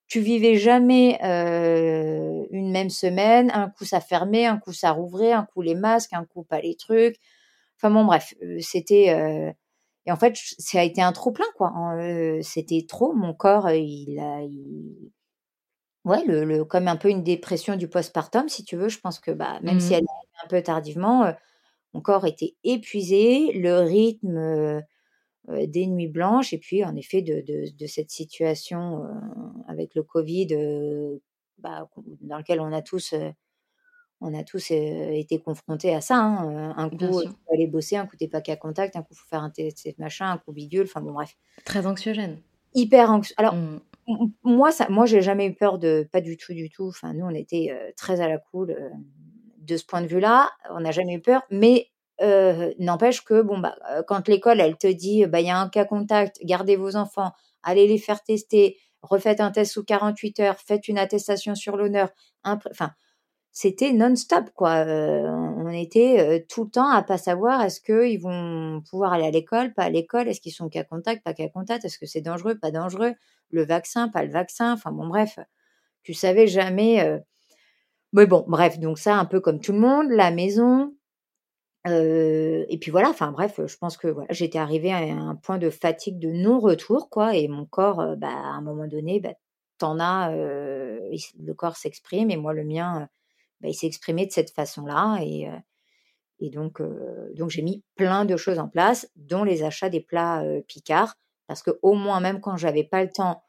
tu 0.07 0.21
vivais 0.21 0.55
jamais 0.57 1.19
une 2.51 2.71
même 2.71 2.89
semaine, 2.89 3.51
un 3.53 3.69
coup 3.69 3.85
ça 3.85 4.01
fermait, 4.01 4.45
un 4.45 4.57
coup 4.57 4.73
ça 4.73 4.91
rouvrait, 4.91 5.31
un 5.31 5.45
coup 5.45 5.61
les 5.61 5.75
masques, 5.75 6.13
un 6.13 6.25
coup 6.25 6.43
pas 6.43 6.61
les 6.61 6.75
trucs, 6.75 7.17
enfin 7.77 7.91
bon 7.91 8.05
bref, 8.05 8.33
c'était 8.61 9.53
et 10.07 10.11
en 10.11 10.15
fait 10.17 10.35
ça 10.37 10.79
a 10.79 10.83
été 10.83 11.01
un 11.01 11.11
trop 11.11 11.31
plein 11.31 11.45
quoi, 11.57 11.69
hein, 11.75 12.39
c'était 12.41 12.85
trop, 12.87 13.13
mon 13.13 13.33
corps 13.33 13.69
il 13.71 14.19
a 14.19 14.41
il, 14.41 15.11
Ouais, 16.05 16.23
le, 16.25 16.63
comme 16.63 16.87
un 16.87 16.97
peu 16.97 17.09
une 17.09 17.23
dépression 17.23 17.75
du 17.75 17.87
postpartum, 17.87 18.47
si 18.47 18.63
tu 18.63 18.75
veux. 18.77 18.89
Je 18.89 18.99
pense 18.99 19.19
que 19.19 19.31
bah, 19.31 19.59
même 19.63 19.79
si 19.79 19.91
mmh. 19.91 19.95
elle 19.95 20.03
est 20.03 20.43
un 20.45 20.47
peu 20.47 20.61
tardivement, 20.61 21.33
mon 21.93 22.01
corps 22.01 22.25
était 22.25 22.55
épuisé, 22.63 23.51
le 23.53 23.79
rythme 23.79 24.83
des 25.49 25.87
nuits 25.87 26.07
blanches, 26.07 26.53
et 26.53 26.59
puis 26.59 26.85
en 26.85 26.95
effet 26.95 27.21
de, 27.23 27.43
de, 27.75 27.85
cette 27.87 28.11
situation 28.11 29.03
avec 29.67 29.95
le 29.95 30.03
Covid 30.03 30.47
bah, 31.57 31.89
dans 32.21 32.37
lequel 32.37 32.59
on 32.59 32.71
a 32.71 32.83
tous, 32.83 33.15
on 34.21 34.37
a 34.37 34.43
tous 34.43 34.69
été 34.69 35.39
confrontés 35.39 35.95
à 35.95 36.01
ça. 36.01 36.17
Hein, 36.17 36.75
un 36.77 36.89
coup, 36.89 37.21
il 37.23 37.29
faut 37.29 37.53
aller 37.53 37.67
bosser, 37.67 37.97
un 37.97 38.05
coup, 38.05 38.15
t'es 38.15 38.27
pas 38.27 38.41
qu'à 38.41 38.57
contact, 38.57 38.95
un 38.95 39.01
coup, 39.01 39.13
il 39.13 39.17
faut 39.17 39.27
faire 39.27 39.43
un 39.43 39.49
test 39.49 39.97
machin, 39.97 40.29
un 40.29 40.37
coup, 40.37 40.51
bidule, 40.51 40.83
enfin 40.83 41.01
bon, 41.01 41.13
bref. 41.13 41.35
Très 41.63 41.87
anxiogène. 41.87 42.39
Hyper 42.75 43.09
anxieux. 43.09 43.35
Alors, 43.37 43.55
mmh 43.55 43.79
moi, 44.43 44.71
ça, 44.71 44.87
moi, 44.89 45.05
j'ai 45.05 45.21
jamais 45.21 45.47
eu 45.47 45.55
peur 45.55 45.79
de, 45.79 46.07
pas 46.11 46.21
du 46.21 46.37
tout, 46.37 46.53
du 46.53 46.69
tout. 46.69 46.87
Enfin, 46.87 47.13
nous, 47.13 47.25
on 47.25 47.33
était 47.33 47.93
très 47.97 48.21
à 48.21 48.27
la 48.27 48.37
cool 48.37 48.75
de 49.57 49.77
ce 49.77 49.85
point 49.85 50.01
de 50.01 50.07
vue-là. 50.07 50.51
On 50.69 50.81
n'a 50.81 50.91
jamais 50.91 51.15
eu 51.15 51.21
peur, 51.21 51.43
mais 51.49 51.89
n'empêche 52.79 53.23
que 53.23 53.41
bon, 53.41 53.59
bah, 53.59 53.75
quand 54.07 54.27
l'école, 54.27 54.61
elle 54.61 54.77
te 54.77 54.87
dit, 54.87 55.25
bah, 55.25 55.41
il 55.41 55.47
y 55.47 55.49
a 55.49 55.57
un 55.59 55.69
cas 55.69 55.85
contact, 55.85 56.37
gardez 56.43 56.75
vos 56.75 56.95
enfants, 56.95 57.31
allez 57.63 57.87
les 57.87 57.97
faire 57.97 58.23
tester, 58.23 58.77
refaites 59.01 59.41
un 59.41 59.51
test 59.51 59.73
sous 59.73 59.83
48 59.83 60.39
heures, 60.39 60.59
faites 60.59 60.87
une 60.87 60.97
attestation 60.97 61.55
sur 61.55 61.77
l'honneur. 61.77 62.09
Enfin, 62.43 62.91
c'était 63.57 63.93
non-stop, 63.93 64.49
quoi. 64.53 64.83
on 64.85 65.69
était 65.69 66.45
tout 66.49 66.65
le 66.65 66.69
temps 66.69 66.89
à 66.89 67.01
pas 67.03 67.17
savoir 67.17 67.61
est-ce 67.61 67.79
qu'ils 67.79 68.21
vont 68.21 68.81
pouvoir 68.89 69.13
aller 69.13 69.25
à 69.25 69.31
l'école, 69.31 69.73
pas 69.73 69.83
à 69.83 69.89
l'école, 69.89 70.27
est-ce 70.27 70.41
qu'ils 70.41 70.51
sont 70.51 70.67
cas 70.67 70.83
contact, 70.83 71.23
pas 71.23 71.33
cas 71.33 71.47
contact, 71.47 71.85
est-ce 71.85 71.97
que 71.97 72.05
c'est 72.05 72.19
dangereux, 72.19 72.55
pas 72.59 72.71
dangereux, 72.71 73.13
le 73.51 73.65
vaccin, 73.65 74.09
pas 74.09 74.25
le 74.25 74.31
vaccin, 74.31 74.73
enfin 74.73 74.91
bon, 74.91 75.07
bref, 75.07 75.39
tu 76.03 76.13
savais 76.13 76.47
jamais. 76.47 77.21
Mais 78.11 78.25
bon, 78.25 78.43
bref, 78.45 78.77
donc 78.77 78.99
ça, 78.99 79.15
un 79.15 79.23
peu 79.23 79.39
comme 79.39 79.61
tout 79.61 79.71
le 79.71 79.79
monde, 79.79 80.09
la 80.09 80.31
maison. 80.31 80.93
et 81.85 82.77
puis 82.81 82.91
voilà, 82.91 83.09
enfin 83.09 83.31
bref, 83.31 83.61
je 83.65 83.77
pense 83.77 83.95
que 83.95 84.09
voilà, 84.09 84.27
j'étais 84.31 84.59
arrivée 84.59 84.91
à 84.91 84.97
un 84.97 85.35
point 85.35 85.59
de 85.59 85.69
fatigue 85.69 86.19
de 86.19 86.29
non-retour, 86.29 87.09
quoi, 87.09 87.35
et 87.37 87.47
mon 87.47 87.65
corps, 87.65 88.17
bah, 88.17 88.27
à 88.27 88.49
un 88.57 88.61
moment 88.61 88.87
donné, 88.87 89.21
bah, 89.21 89.33
t'en 89.77 89.97
as, 90.01 90.29
le 90.35 91.53
corps 91.53 91.77
s'exprime, 91.77 92.29
et 92.31 92.37
moi, 92.37 92.53
le 92.53 92.65
mien 92.65 93.07
bah, 93.61 93.69
il 93.69 93.73
s'est 93.73 93.87
exprimé 93.87 94.25
de 94.25 94.31
cette 94.31 94.51
façon-là. 94.51 95.19
Et, 95.23 95.47
et 96.39 96.49
donc, 96.49 96.81
donc 97.35 97.49
j'ai 97.49 97.61
mis 97.61 97.83
plein 97.95 98.25
de 98.25 98.37
choses 98.37 98.59
en 98.59 98.67
place, 98.67 99.09
dont 99.15 99.43
les 99.43 99.63
achats 99.63 99.89
des 99.89 100.01
plats 100.01 100.43
Picard, 100.67 101.15
parce 101.47 101.63
que 101.63 101.71
au 101.81 101.93
moins, 101.93 102.19
même 102.19 102.41
quand 102.41 102.57
j'avais 102.57 102.83
pas 102.83 103.03
le 103.03 103.09
temps 103.09 103.43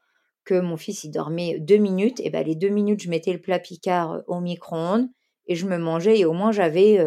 que 0.45 0.59
mon 0.59 0.77
fils 0.77 1.03
il 1.03 1.11
dormait 1.11 1.59
deux 1.59 1.77
minutes, 1.77 2.21
et 2.21 2.29
ben 2.29 2.45
les 2.45 2.55
deux 2.55 2.69
minutes, 2.69 3.01
je 3.03 3.09
mettais 3.09 3.33
le 3.33 3.41
plat 3.41 3.59
Picard 3.59 4.23
au 4.27 4.39
micro-ondes 4.39 5.09
et 5.47 5.55
je 5.55 5.67
me 5.67 5.77
mangeais, 5.77 6.19
et 6.19 6.25
au 6.25 6.33
moins 6.33 6.51
j'avais 6.51 6.97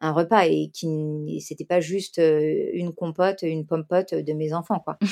un 0.00 0.12
repas 0.12 0.46
et 0.46 0.70
qui 0.72 1.40
c'était 1.40 1.64
pas 1.64 1.80
juste 1.80 2.18
une 2.18 2.94
compote, 2.94 3.42
une 3.42 3.66
pompote 3.66 4.14
de 4.14 4.32
mes 4.32 4.52
enfants, 4.52 4.80
quoi. 4.80 4.98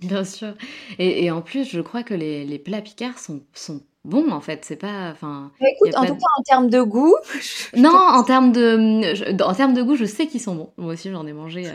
Bien 0.00 0.24
sûr. 0.24 0.54
Et, 0.98 1.30
en 1.30 1.42
plus, 1.42 1.68
je 1.70 1.80
crois 1.80 2.02
que 2.02 2.14
les, 2.14 2.46
les 2.46 2.58
plats 2.58 2.80
Picard 2.80 3.18
sont, 3.18 3.42
sont 3.52 3.82
bon 4.04 4.30
en 4.30 4.40
fait 4.40 4.64
c'est 4.64 4.76
pas 4.76 5.10
enfin 5.10 5.50
bah, 5.60 5.66
écoute 5.70 5.94
en 5.94 6.06
tout 6.06 6.14
cas 6.14 6.26
en 6.38 6.42
termes 6.42 6.70
de 6.70 6.80
goût 6.80 7.16
non 7.76 7.94
en 7.94 8.22
termes 8.24 8.50
de 8.50 9.42
en 9.42 9.54
termes 9.54 9.74
de 9.74 9.82
goût 9.82 9.94
je 9.94 10.06
sais 10.06 10.26
qu'ils 10.26 10.40
sont 10.40 10.54
bons. 10.54 10.70
Moi 10.78 10.94
aussi 10.94 11.10
j'en 11.10 11.26
ai 11.26 11.34
mangé 11.34 11.66
euh, 11.66 11.72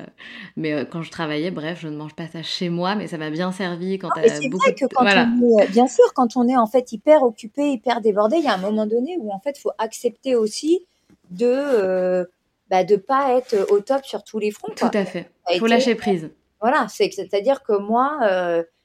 mais 0.58 0.74
euh, 0.74 0.86
quand 0.86 1.04
je 1.04 1.12
travaillais 1.12 1.52
bref 1.52 1.80
je 1.82 1.88
ne 1.88 1.96
mange 1.96 2.16
pas 2.16 2.28
ça 2.28 2.42
chez 2.42 2.70
moi 2.70 2.96
mais 2.96 3.08
ça 3.08 3.20
m'a 3.20 3.30
bien 3.30 3.52
servi 3.52 4.00
quand 4.00 4.10
c'est 4.16 4.50
vrai 4.50 4.74
que 4.74 4.86
quand 4.86 5.06
on 5.06 5.60
est, 5.60 5.68
bien 5.68 5.88
sûr 5.88 6.06
quand 6.16 6.36
on 6.36 6.48
est 6.48 6.58
en 6.58 6.66
fait 6.66 6.92
hyper 6.92 7.22
occupé 7.22 7.70
hyper 7.70 8.02
débordé 8.02 8.38
il 8.38 8.44
y 8.44 8.48
a 8.48 8.56
un 8.56 8.60
moment 8.60 8.88
donné 8.88 9.18
où 9.20 9.32
en 9.32 9.40
fait 9.40 9.60
faut 9.60 9.72
accepter 9.78 10.36
aussi 10.36 10.86
de 11.30 11.46
euh, 11.46 12.26
bah, 12.72 12.84
de 12.84 12.96
pas 12.96 13.38
être 13.38 13.72
au 13.72 13.82
top 13.82 14.04
sur 14.04 14.24
tous 14.24 14.40
les 14.40 14.50
fronts 14.50 14.74
tout 14.76 14.86
à 14.94 15.06
fait. 15.06 15.30
Il 15.54 15.60
faut 15.60 15.68
lâcher 15.68 15.94
prise. 15.94 16.32
Voilà 16.60 16.88
c'est 16.90 17.12
c'est 17.12 17.32
à 17.36 17.42
dire 17.42 17.62
que 17.62 17.78
moi 17.78 18.18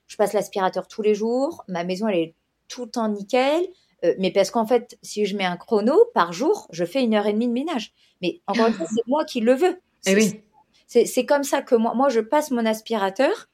je 0.08 0.16
passe 0.18 0.34
l'aspirateur 0.34 0.88
tous 0.88 1.00
les 1.00 1.14
jours 1.14 1.64
ma 1.68 1.84
maison 1.84 2.06
elle 2.06 2.18
est 2.18 2.34
tout 2.70 2.84
le 2.84 2.90
temps 2.90 3.08
nickel. 3.08 3.66
Euh, 4.04 4.14
mais 4.18 4.30
parce 4.30 4.50
qu'en 4.50 4.66
fait, 4.66 4.96
si 5.02 5.26
je 5.26 5.36
mets 5.36 5.44
un 5.44 5.56
chrono 5.56 5.94
par 6.14 6.32
jour, 6.32 6.66
je 6.70 6.84
fais 6.84 7.02
une 7.02 7.14
heure 7.14 7.26
et 7.26 7.32
demie 7.32 7.48
de 7.48 7.52
ménage. 7.52 7.92
Mais 8.22 8.40
encore 8.46 8.68
une 8.68 8.72
fois, 8.72 8.86
c'est 8.94 9.06
moi 9.06 9.24
qui 9.24 9.40
le 9.40 9.54
veux. 9.54 9.78
Eh 10.06 10.14
oui. 10.14 10.42
C'est 10.86 11.24
comme 11.24 11.44
ça 11.44 11.62
que 11.62 11.76
moi, 11.76 11.94
moi, 11.94 12.08
je 12.08 12.20
passe 12.20 12.50
mon 12.50 12.66
aspirateur. 12.66 13.48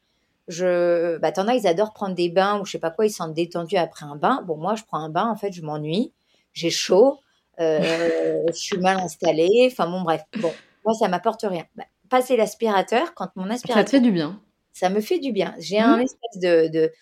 Je, 0.49 1.19
bah, 1.19 1.33
t'en 1.33 1.49
as, 1.49 1.55
ils 1.55 1.67
adorent 1.67 1.93
prendre 1.93 2.15
des 2.15 2.31
bains 2.31 2.61
ou 2.61 2.65
je 2.65 2.73
sais 2.73 2.79
pas 2.79 2.91
quoi, 2.91 3.05
ils 3.05 3.11
sont 3.11 3.29
détendus 3.29 3.77
après 3.77 4.07
un 4.07 4.17
bain. 4.17 4.43
Bon, 4.47 4.57
moi, 4.57 4.75
je 4.75 4.85
prends 4.85 5.01
un 5.01 5.11
bain, 5.11 5.27
en 5.29 5.37
fait, 5.37 5.53
je 5.53 5.61
m'ennuie, 5.61 6.15
j'ai 6.53 6.71
chaud, 6.71 7.19
euh, 7.61 8.43
je 8.49 8.59
suis 8.59 8.79
mal 8.79 8.99
installée. 9.01 9.69
Enfin, 9.71 9.91
bon, 9.91 10.03
bref. 10.03 10.23
Bon, 10.39 10.53
moi, 10.85 10.95
ça 10.95 11.09
m'apporte 11.09 11.43
rien. 11.43 11.65
Bah, 11.75 11.85
passer 12.09 12.37
l'aspirateur, 12.37 13.13
quand 13.15 13.29
mon 13.35 13.51
aspirateur. 13.51 13.83
Ça 13.83 13.85
te 13.85 13.91
fait 13.91 14.01
du 14.01 14.13
bien. 14.13 14.41
Ça 14.73 14.89
me 14.89 15.01
fait 15.01 15.19
du 15.19 15.33
bien. 15.33 15.55
J'ai 15.59 15.81
un 15.81 15.99
mmh. 15.99 16.03
espèce 16.03 16.41
de, 16.41 16.69
de 16.69 16.93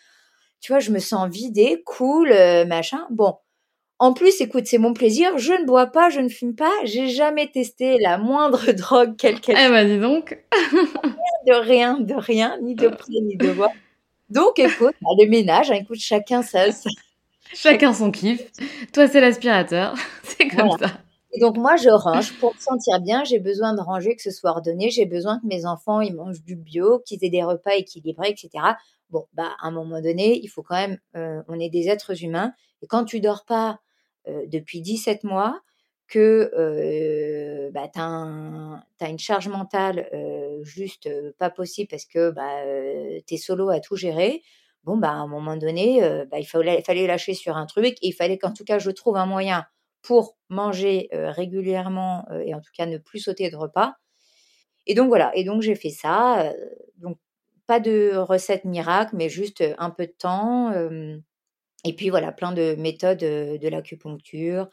tu 0.65 0.73
vois, 0.73 0.81
je 0.81 0.93
me 0.93 0.99
sens 0.99 1.29
vidée, 1.29 1.83
cool, 1.85 2.33
euh, 2.33 2.65
machin. 2.65 3.07
Bon, 3.11 3.37
en 3.99 4.15
plus, 4.15 4.41
écoute, 4.41 4.63
c'est 4.65 4.79
mon 4.79 4.95
plaisir. 4.95 5.37
Je 5.37 5.53
ne 5.53 5.67
bois 5.67 5.89
pas, 5.89 6.09
je 6.09 6.21
ne 6.21 6.31
fume 6.31 6.55
pas. 6.55 6.73
J'ai 6.85 7.09
jamais 7.09 7.49
testé 7.49 7.99
la 7.99 8.17
moindre 8.17 8.73
drogue, 8.73 9.15
quelle 9.19 9.43
qu'elle 9.43 9.59
soit. 9.59 9.67
Eh 9.67 9.71
ben, 9.71 9.87
dis 9.87 10.01
donc. 10.01 10.43
de 11.47 11.53
rien, 11.53 12.01
de 12.01 12.15
rien, 12.15 12.59
ni 12.63 12.75
de 12.75 12.89
près, 12.89 13.13
ni 13.21 13.37
de 13.37 13.49
voix. 13.49 13.73
Donc, 14.31 14.59
écoute, 14.59 14.95
bah, 15.03 15.11
le 15.19 15.29
ménage, 15.29 15.71
hein, 15.71 15.75
écoute, 15.83 15.99
chacun 15.99 16.41
ça. 16.41 16.65
Chacun 17.53 17.93
son 17.93 18.11
kiff. 18.11 18.41
Toi, 18.95 19.07
c'est 19.07 19.21
l'aspirateur. 19.21 19.95
c'est 20.23 20.49
comme 20.49 20.79
ça. 20.79 20.93
Et 21.35 21.41
donc, 21.41 21.59
moi, 21.59 21.77
je 21.77 21.91
range 21.91 22.33
pour 22.39 22.55
me 22.55 22.59
sentir 22.59 23.01
bien. 23.01 23.23
J'ai 23.25 23.39
besoin 23.39 23.75
de 23.75 23.83
ranger, 23.83 24.17
que 24.17 24.23
ce 24.23 24.31
soit 24.31 24.53
ordonné. 24.53 24.89
J'ai 24.89 25.05
besoin 25.05 25.41
que 25.41 25.47
mes 25.47 25.67
enfants, 25.67 26.01
ils 26.01 26.15
mangent 26.15 26.43
du 26.43 26.57
bio, 26.57 27.01
qu'ils 27.05 27.23
aient 27.23 27.29
des 27.29 27.43
repas 27.43 27.75
équilibrés, 27.75 28.31
etc. 28.31 28.49
Bon, 29.15 29.29
bah, 29.33 29.55
à 29.61 29.69
un 29.69 29.71
moment 29.71 30.01
donné, 30.01 30.41
il 30.43 30.49
faut 30.49 30.65
quand 30.65 30.75
même, 30.75 30.99
euh, 31.15 31.41
on 31.47 31.61
est 31.61 31.69
des 31.71 31.89
êtres 31.89 32.25
humains. 32.25 32.53
Et 32.83 32.89
quand 32.89 33.05
tu 33.05 33.21
dors 33.21 33.45
pas 33.45 33.79
euh, 34.27 34.43
depuis 34.49 34.81
17 34.81 35.23
mois, 35.23 35.61
que 36.09 36.51
euh, 36.59 37.71
bah, 37.71 37.87
tu 37.87 38.01
as, 38.01 39.09
une 39.09 39.19
charge 39.21 39.47
mentale 39.47 40.09
juste 40.63 41.09
pas 41.39 41.49
possible 41.49 41.87
parce 41.89 42.07
que 42.07 42.33
bah, 42.33 42.65
tu 43.25 43.35
es 43.35 43.37
solo 43.37 43.69
à 43.69 43.79
tout 43.79 43.95
gérer, 43.95 44.43
bon, 44.83 44.97
bah, 44.97 45.11
à 45.11 45.15
un 45.15 45.29
moment 45.29 45.57
donné, 45.57 46.01
bah, 46.29 46.41
il, 46.41 46.45
fallait, 46.45 46.83
fallait 46.83 47.07
lâcher 47.07 47.35
sur 47.35 47.57
un 47.57 47.67
truc 47.67 47.95
et 48.03 48.09
il 48.09 48.15
fallait 48.15 48.37
qu'en 48.37 48.53
tout 48.53 48.65
cas 48.65 48.81
je 48.81 48.91
trouve 48.91 49.17
un 49.17 49.27
moyen 49.27 49.65
pour 50.03 50.37
manger 50.49 51.09
régulièrement 51.13 52.27
et 52.45 52.53
en 52.53 52.61
tout 52.61 52.73
cas 52.77 52.87
ne 52.87 52.99
plus 52.99 53.21
sauter 53.21 53.49
de 53.49 53.57
repas. 53.57 53.95
Et 54.87 54.95
donc 54.95 55.07
voilà, 55.07 55.31
et 55.37 55.45
donc 55.45 55.63
j'ai 55.63 55.77
fait 55.77 55.91
ça. 55.91 56.53
donc 56.97 57.17
pas 57.67 57.81
de 57.81 58.17
recette 58.17 58.65
miracle, 58.65 59.17
mais 59.17 59.29
juste 59.29 59.65
un 59.79 59.91
peu 59.91 60.07
de 60.07 60.13
temps. 60.13 60.73
et 61.85 61.97
puis 61.97 62.11
voilà, 62.11 62.33
plein 62.33 62.53
de 62.53 62.75
méthodes 62.79 63.19
de 63.19 63.69
l'acupuncture, 63.69 64.69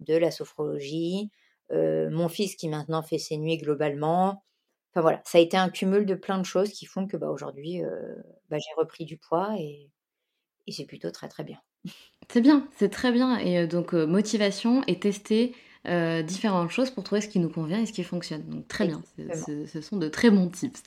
de 0.00 0.14
la 0.16 0.30
sophrologie, 0.30 1.30
mon 1.70 2.28
fils 2.28 2.56
qui 2.56 2.68
maintenant 2.68 3.02
fait 3.02 3.18
ses 3.18 3.36
nuits 3.36 3.58
globalement. 3.58 4.44
Enfin 4.92 5.02
voilà, 5.02 5.20
ça 5.24 5.38
a 5.38 5.40
été 5.40 5.56
un 5.56 5.68
cumul 5.68 6.06
de 6.06 6.14
plein 6.14 6.38
de 6.38 6.44
choses 6.44 6.70
qui 6.70 6.86
font 6.86 7.06
que 7.06 7.16
bah, 7.16 7.28
aujourd'hui, 7.28 7.82
bah, 8.48 8.58
j'ai 8.58 8.74
repris 8.76 9.04
du 9.04 9.18
poids 9.18 9.54
et, 9.58 9.90
et 10.66 10.72
c'est 10.72 10.86
plutôt 10.86 11.10
très 11.10 11.28
très 11.28 11.44
bien. 11.44 11.58
C'est 12.32 12.40
bien, 12.40 12.68
c'est 12.76 12.88
très 12.88 13.12
bien. 13.12 13.38
Et 13.38 13.66
donc, 13.66 13.92
motivation 13.92 14.82
et 14.86 14.98
tester 14.98 15.54
différentes 16.22 16.70
choses 16.70 16.90
pour 16.90 17.04
trouver 17.04 17.20
ce 17.20 17.28
qui 17.28 17.38
nous 17.38 17.48
convient 17.48 17.80
et 17.80 17.86
ce 17.86 17.92
qui 17.92 18.02
fonctionne. 18.02 18.42
Donc, 18.48 18.66
très 18.68 18.86
bien. 18.86 19.02
Ce 19.66 19.80
sont 19.80 19.96
de 19.96 20.08
très 20.08 20.30
bons 20.30 20.48
tips. 20.48 20.82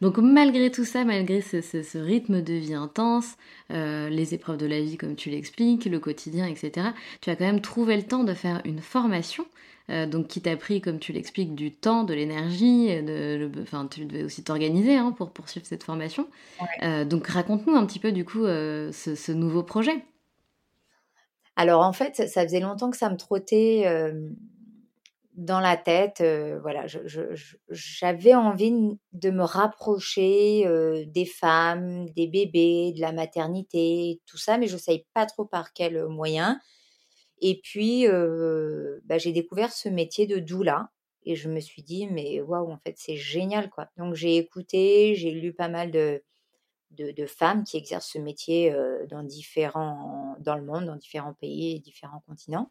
Donc, 0.00 0.18
malgré 0.18 0.70
tout 0.70 0.84
ça, 0.84 1.04
malgré 1.04 1.40
ce, 1.40 1.98
rythme 1.98 2.42
de 2.42 2.54
vie 2.54 2.74
intense, 2.74 3.36
les 3.70 4.34
épreuves 4.34 4.58
de 4.58 4.66
la 4.66 4.80
vie, 4.80 4.96
comme 4.96 5.16
tu 5.16 5.30
l'expliques, 5.30 5.86
le 5.86 5.98
quotidien, 5.98 6.46
etc., 6.46 6.88
tu 7.20 7.30
as 7.30 7.36
quand 7.36 7.44
même 7.44 7.60
trouvé 7.60 7.96
le 7.96 8.02
temps 8.02 8.24
de 8.24 8.34
faire 8.34 8.60
une 8.64 8.80
formation. 8.80 9.46
donc 9.88 10.28
qui 10.28 10.40
t'a 10.40 10.56
pris, 10.56 10.80
comme 10.80 10.98
tu 10.98 11.12
l'expliques, 11.12 11.54
du 11.54 11.72
temps, 11.72 12.04
de 12.04 12.14
l'énergie, 12.14 12.88
de, 13.02 13.50
enfin 13.62 13.88
tu 13.90 14.04
devais 14.04 14.24
aussi 14.24 14.42
t'organiser 14.44 14.96
hein, 14.96 15.12
pour 15.12 15.30
poursuivre 15.30 15.66
cette 15.66 15.82
formation. 15.82 16.26
donc 17.06 17.26
raconte-nous 17.26 17.74
un 17.74 17.86
petit 17.86 17.98
peu 17.98 18.12
du 18.12 18.24
coup 18.24 18.44
ce 18.44 19.32
nouveau 19.32 19.62
projet. 19.62 20.04
Alors 21.56 21.82
en 21.82 21.92
fait, 21.92 22.28
ça 22.28 22.42
faisait 22.42 22.60
longtemps 22.60 22.90
que 22.90 22.96
ça 22.96 23.10
me 23.10 23.16
trottait 23.16 23.84
dans 25.34 25.60
la 25.60 25.76
tête. 25.76 26.22
voilà, 26.62 26.86
j'avais 27.68 28.34
envie 28.34 28.98
de 29.12 29.30
me 29.30 29.44
rapprocher 29.44 30.64
des 31.06 31.26
femmes, 31.26 32.08
des 32.10 32.26
bébés, 32.26 32.92
de 32.94 33.00
la 33.00 33.12
maternité, 33.12 34.20
tout 34.26 34.38
ça, 34.38 34.58
mais 34.58 34.66
je 34.66 34.74
ne 34.74 34.80
savais 34.80 35.06
pas 35.14 35.26
trop 35.26 35.44
par 35.44 35.72
quel 35.72 36.06
moyen. 36.06 36.58
Et 37.40 37.60
puis, 37.62 38.06
bah, 39.04 39.18
j'ai 39.18 39.32
découvert 39.32 39.72
ce 39.72 39.88
métier 39.88 40.26
de 40.26 40.38
doula. 40.38 40.90
Et 41.24 41.36
je 41.36 41.48
me 41.48 41.60
suis 41.60 41.82
dit, 41.82 42.08
mais 42.08 42.40
waouh, 42.40 42.70
en 42.72 42.78
fait, 42.78 42.94
c'est 42.96 43.16
génial, 43.16 43.70
quoi. 43.70 43.88
Donc, 43.96 44.14
j'ai 44.14 44.38
écouté, 44.38 45.14
j'ai 45.14 45.30
lu 45.30 45.52
pas 45.52 45.68
mal 45.68 45.92
de, 45.92 46.22
de, 46.96 47.26
femmes 47.26 47.64
qui 47.64 47.76
exercent 47.76 48.10
ce 48.12 48.18
métier 48.18 48.74
dans, 49.08 49.22
différents, 49.22 50.36
dans 50.40 50.56
le 50.56 50.64
monde, 50.64 50.86
dans 50.86 50.96
différents 50.96 51.34
pays 51.34 51.76
et 51.76 51.78
différents 51.78 52.22
continents. 52.26 52.68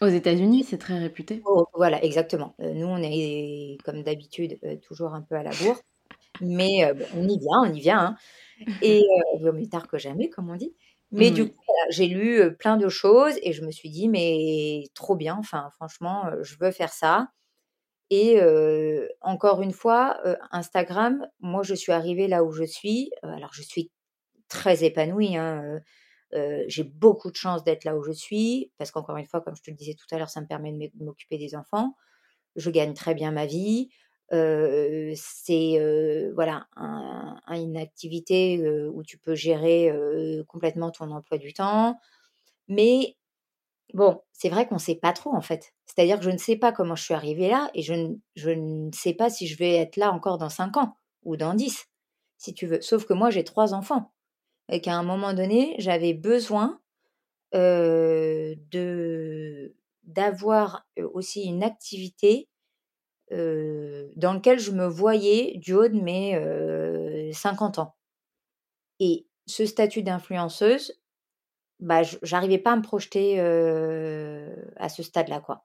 Aux 0.00 0.06
États-Unis, 0.06 0.64
c'est 0.64 0.78
très 0.78 0.98
réputé. 0.98 1.42
Oh, 1.44 1.66
voilà, 1.74 2.02
exactement. 2.02 2.54
nous, 2.58 2.86
on 2.86 3.02
est, 3.02 3.76
comme 3.84 4.02
d'habitude, 4.02 4.58
toujours 4.82 5.14
un 5.14 5.22
peu 5.22 5.34
à 5.34 5.42
la 5.42 5.50
bourre. 5.50 5.80
Mais 6.40 6.90
on 7.16 7.28
y 7.28 7.38
vient, 7.38 7.60
on 7.62 7.72
y 7.72 7.80
vient. 7.80 7.98
Hein. 7.98 8.16
Et 8.82 9.02
vaut 9.40 9.52
mieux 9.52 9.68
tard 9.68 9.88
que 9.88 9.98
jamais, 9.98 10.30
comme 10.30 10.50
on 10.50 10.56
dit. 10.56 10.74
Mais 11.12 11.30
du 11.30 11.48
coup, 11.48 11.62
j'ai 11.90 12.06
lu 12.06 12.56
plein 12.56 12.76
de 12.76 12.88
choses 12.88 13.34
et 13.42 13.52
je 13.52 13.64
me 13.64 13.72
suis 13.72 13.90
dit, 13.90 14.08
mais 14.08 14.84
trop 14.94 15.16
bien, 15.16 15.36
enfin, 15.38 15.70
franchement, 15.74 16.30
je 16.42 16.54
veux 16.60 16.70
faire 16.70 16.92
ça. 16.92 17.28
Et 18.10 18.40
encore 19.20 19.62
une 19.62 19.72
fois, 19.72 20.20
Instagram, 20.50 21.26
moi, 21.40 21.62
je 21.62 21.74
suis 21.74 21.92
arrivée 21.92 22.28
là 22.28 22.44
où 22.44 22.52
je 22.52 22.64
suis. 22.64 23.10
alors, 23.22 23.52
je 23.52 23.62
suis 23.62 23.90
très 24.48 24.84
épanouie. 24.84 25.36
Hein, 25.36 25.80
j'ai 26.66 26.84
beaucoup 26.84 27.30
de 27.30 27.36
chance 27.36 27.64
d'être 27.64 27.84
là 27.84 27.96
où 27.96 28.02
je 28.02 28.12
suis, 28.12 28.72
parce 28.78 28.90
qu'encore 28.90 29.16
une 29.16 29.26
fois, 29.26 29.40
comme 29.40 29.56
je 29.56 29.62
te 29.62 29.70
le 29.70 29.76
disais 29.76 29.94
tout 29.94 30.12
à 30.14 30.18
l'heure, 30.18 30.30
ça 30.30 30.40
me 30.40 30.46
permet 30.46 30.72
de 30.72 31.04
m'occuper 31.04 31.38
des 31.38 31.54
enfants. 31.54 31.94
Je 32.56 32.70
gagne 32.70 32.94
très 32.94 33.14
bien 33.14 33.30
ma 33.30 33.46
vie. 33.46 33.90
c'est 34.30 36.30
voilà 36.34 36.66
une 37.48 37.76
activité 37.76 38.60
où 38.92 39.04
tu 39.04 39.18
peux 39.18 39.36
gérer 39.36 39.92
complètement 40.48 40.90
ton 40.90 41.12
emploi 41.12 41.38
du 41.38 41.52
temps. 41.52 41.96
Mais 42.66 43.16
Bon, 43.94 44.22
c'est 44.32 44.48
vrai 44.48 44.66
qu'on 44.66 44.76
ne 44.76 44.80
sait 44.80 44.94
pas 44.94 45.12
trop 45.12 45.34
en 45.34 45.40
fait. 45.40 45.72
C'est-à-dire 45.86 46.18
que 46.18 46.24
je 46.24 46.30
ne 46.30 46.38
sais 46.38 46.56
pas 46.56 46.72
comment 46.72 46.94
je 46.94 47.04
suis 47.04 47.14
arrivée 47.14 47.48
là 47.48 47.70
et 47.74 47.82
je 47.82 47.94
ne, 47.94 48.14
je 48.36 48.50
ne 48.50 48.90
sais 48.92 49.14
pas 49.14 49.30
si 49.30 49.46
je 49.46 49.56
vais 49.56 49.76
être 49.76 49.96
là 49.96 50.12
encore 50.12 50.38
dans 50.38 50.48
5 50.48 50.76
ans 50.76 50.96
ou 51.24 51.36
dans 51.36 51.54
10, 51.54 51.86
si 52.38 52.54
tu 52.54 52.66
veux. 52.66 52.80
Sauf 52.80 53.04
que 53.04 53.12
moi, 53.12 53.30
j'ai 53.30 53.44
trois 53.44 53.74
enfants 53.74 54.12
et 54.68 54.80
qu'à 54.80 54.94
un 54.94 55.02
moment 55.02 55.34
donné, 55.34 55.74
j'avais 55.78 56.14
besoin 56.14 56.80
euh, 57.54 58.54
de 58.70 59.74
d'avoir 60.04 60.86
aussi 61.12 61.42
une 61.44 61.62
activité 61.62 62.48
euh, 63.32 64.08
dans 64.16 64.32
laquelle 64.32 64.58
je 64.58 64.72
me 64.72 64.86
voyais 64.86 65.56
du 65.58 65.74
haut 65.74 65.88
de 65.88 66.00
mes 66.00 67.32
50 67.32 67.78
ans. 67.78 67.94
Et 68.98 69.26
ce 69.46 69.66
statut 69.66 70.02
d'influenceuse, 70.02 70.99
bah, 71.80 72.02
j'arrivais 72.22 72.58
pas 72.58 72.72
à 72.72 72.76
me 72.76 72.82
projeter 72.82 73.40
à 73.40 74.88
ce 74.88 75.02
stade-là, 75.02 75.40
quoi. 75.40 75.64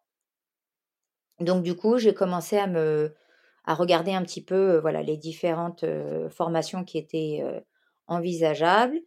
Donc 1.40 1.64
du 1.64 1.76
coup, 1.76 1.98
j'ai 1.98 2.14
commencé 2.14 2.58
à 2.58 2.68
me 2.68 3.14
à 3.68 3.74
regarder 3.74 4.12
un 4.14 4.22
petit 4.24 4.44
peu, 4.44 4.78
voilà, 4.78 5.02
les 5.02 5.18
différentes 5.18 5.86
formations 6.30 6.84
qui 6.84 6.98
étaient 7.00 7.44
envisageables. 8.08 9.00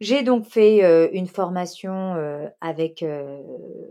J'ai 0.00 0.22
donc 0.22 0.46
fait 0.46 1.10
une 1.12 1.26
formation 1.26 2.14
avec 2.60 3.04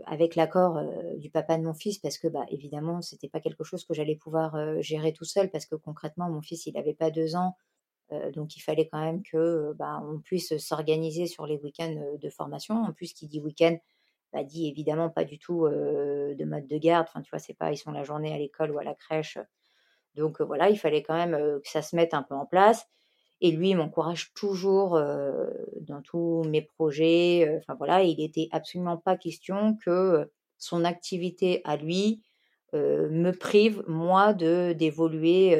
avec 0.06 0.36
l'accord 0.36 0.80
du 1.16 1.30
papa 1.30 1.58
de 1.58 1.62
mon 1.64 1.74
fils 1.74 1.98
parce 1.98 2.16
que 2.18 2.28
bah 2.28 2.46
évidemment 2.48 3.02
c'était 3.02 3.28
pas 3.28 3.40
quelque 3.40 3.62
chose 3.64 3.84
que 3.84 3.92
j'allais 3.92 4.16
pouvoir 4.16 4.56
gérer 4.82 5.12
tout 5.12 5.24
seul 5.26 5.50
parce 5.50 5.66
que 5.66 5.74
concrètement 5.76 6.30
mon 6.30 6.40
fils 6.40 6.64
il 6.66 6.72
n'avait 6.74 6.94
pas 6.94 7.10
deux 7.10 7.36
ans 7.36 7.56
donc 8.34 8.56
il 8.56 8.60
fallait 8.60 8.88
quand 8.88 9.00
même 9.00 9.22
que 9.22 9.72
bah, 9.74 10.02
on 10.04 10.18
puisse 10.20 10.56
s'organiser 10.58 11.26
sur 11.26 11.46
les 11.46 11.58
week-ends 11.58 12.16
de 12.20 12.30
formation. 12.30 12.82
En 12.82 12.92
plus, 12.92 13.12
qui 13.12 13.26
dit 13.26 13.40
week-end, 13.40 13.76
bah, 14.32 14.44
dit 14.44 14.68
évidemment 14.68 15.10
pas 15.10 15.24
du 15.24 15.38
tout 15.38 15.68
de 15.68 16.44
mode 16.44 16.66
de 16.66 16.78
garde. 16.78 17.06
Enfin, 17.08 17.22
tu 17.22 17.30
vois, 17.30 17.38
c'est 17.38 17.54
pas 17.54 17.72
ils 17.72 17.76
sont 17.76 17.92
la 17.92 18.04
journée 18.04 18.32
à 18.32 18.38
l'école 18.38 18.70
ou 18.70 18.78
à 18.78 18.84
la 18.84 18.94
crèche. 18.94 19.38
Donc 20.14 20.40
voilà, 20.40 20.70
il 20.70 20.78
fallait 20.78 21.02
quand 21.02 21.14
même 21.14 21.60
que 21.60 21.68
ça 21.68 21.82
se 21.82 21.94
mette 21.94 22.14
un 22.14 22.22
peu 22.22 22.34
en 22.34 22.46
place. 22.46 22.86
Et 23.40 23.52
lui, 23.52 23.74
m'encourage 23.74 24.32
toujours 24.34 25.00
dans 25.80 26.02
tous 26.02 26.42
mes 26.44 26.62
projets. 26.62 27.56
Enfin 27.58 27.74
voilà, 27.76 28.02
il 28.02 28.18
n'était 28.18 28.48
absolument 28.50 28.96
pas 28.96 29.16
question 29.16 29.76
que 29.76 30.28
son 30.56 30.84
activité 30.84 31.60
à 31.64 31.76
lui 31.76 32.22
me 32.72 33.30
prive 33.30 33.84
moi 33.86 34.32
de 34.34 34.72
d'évoluer 34.72 35.56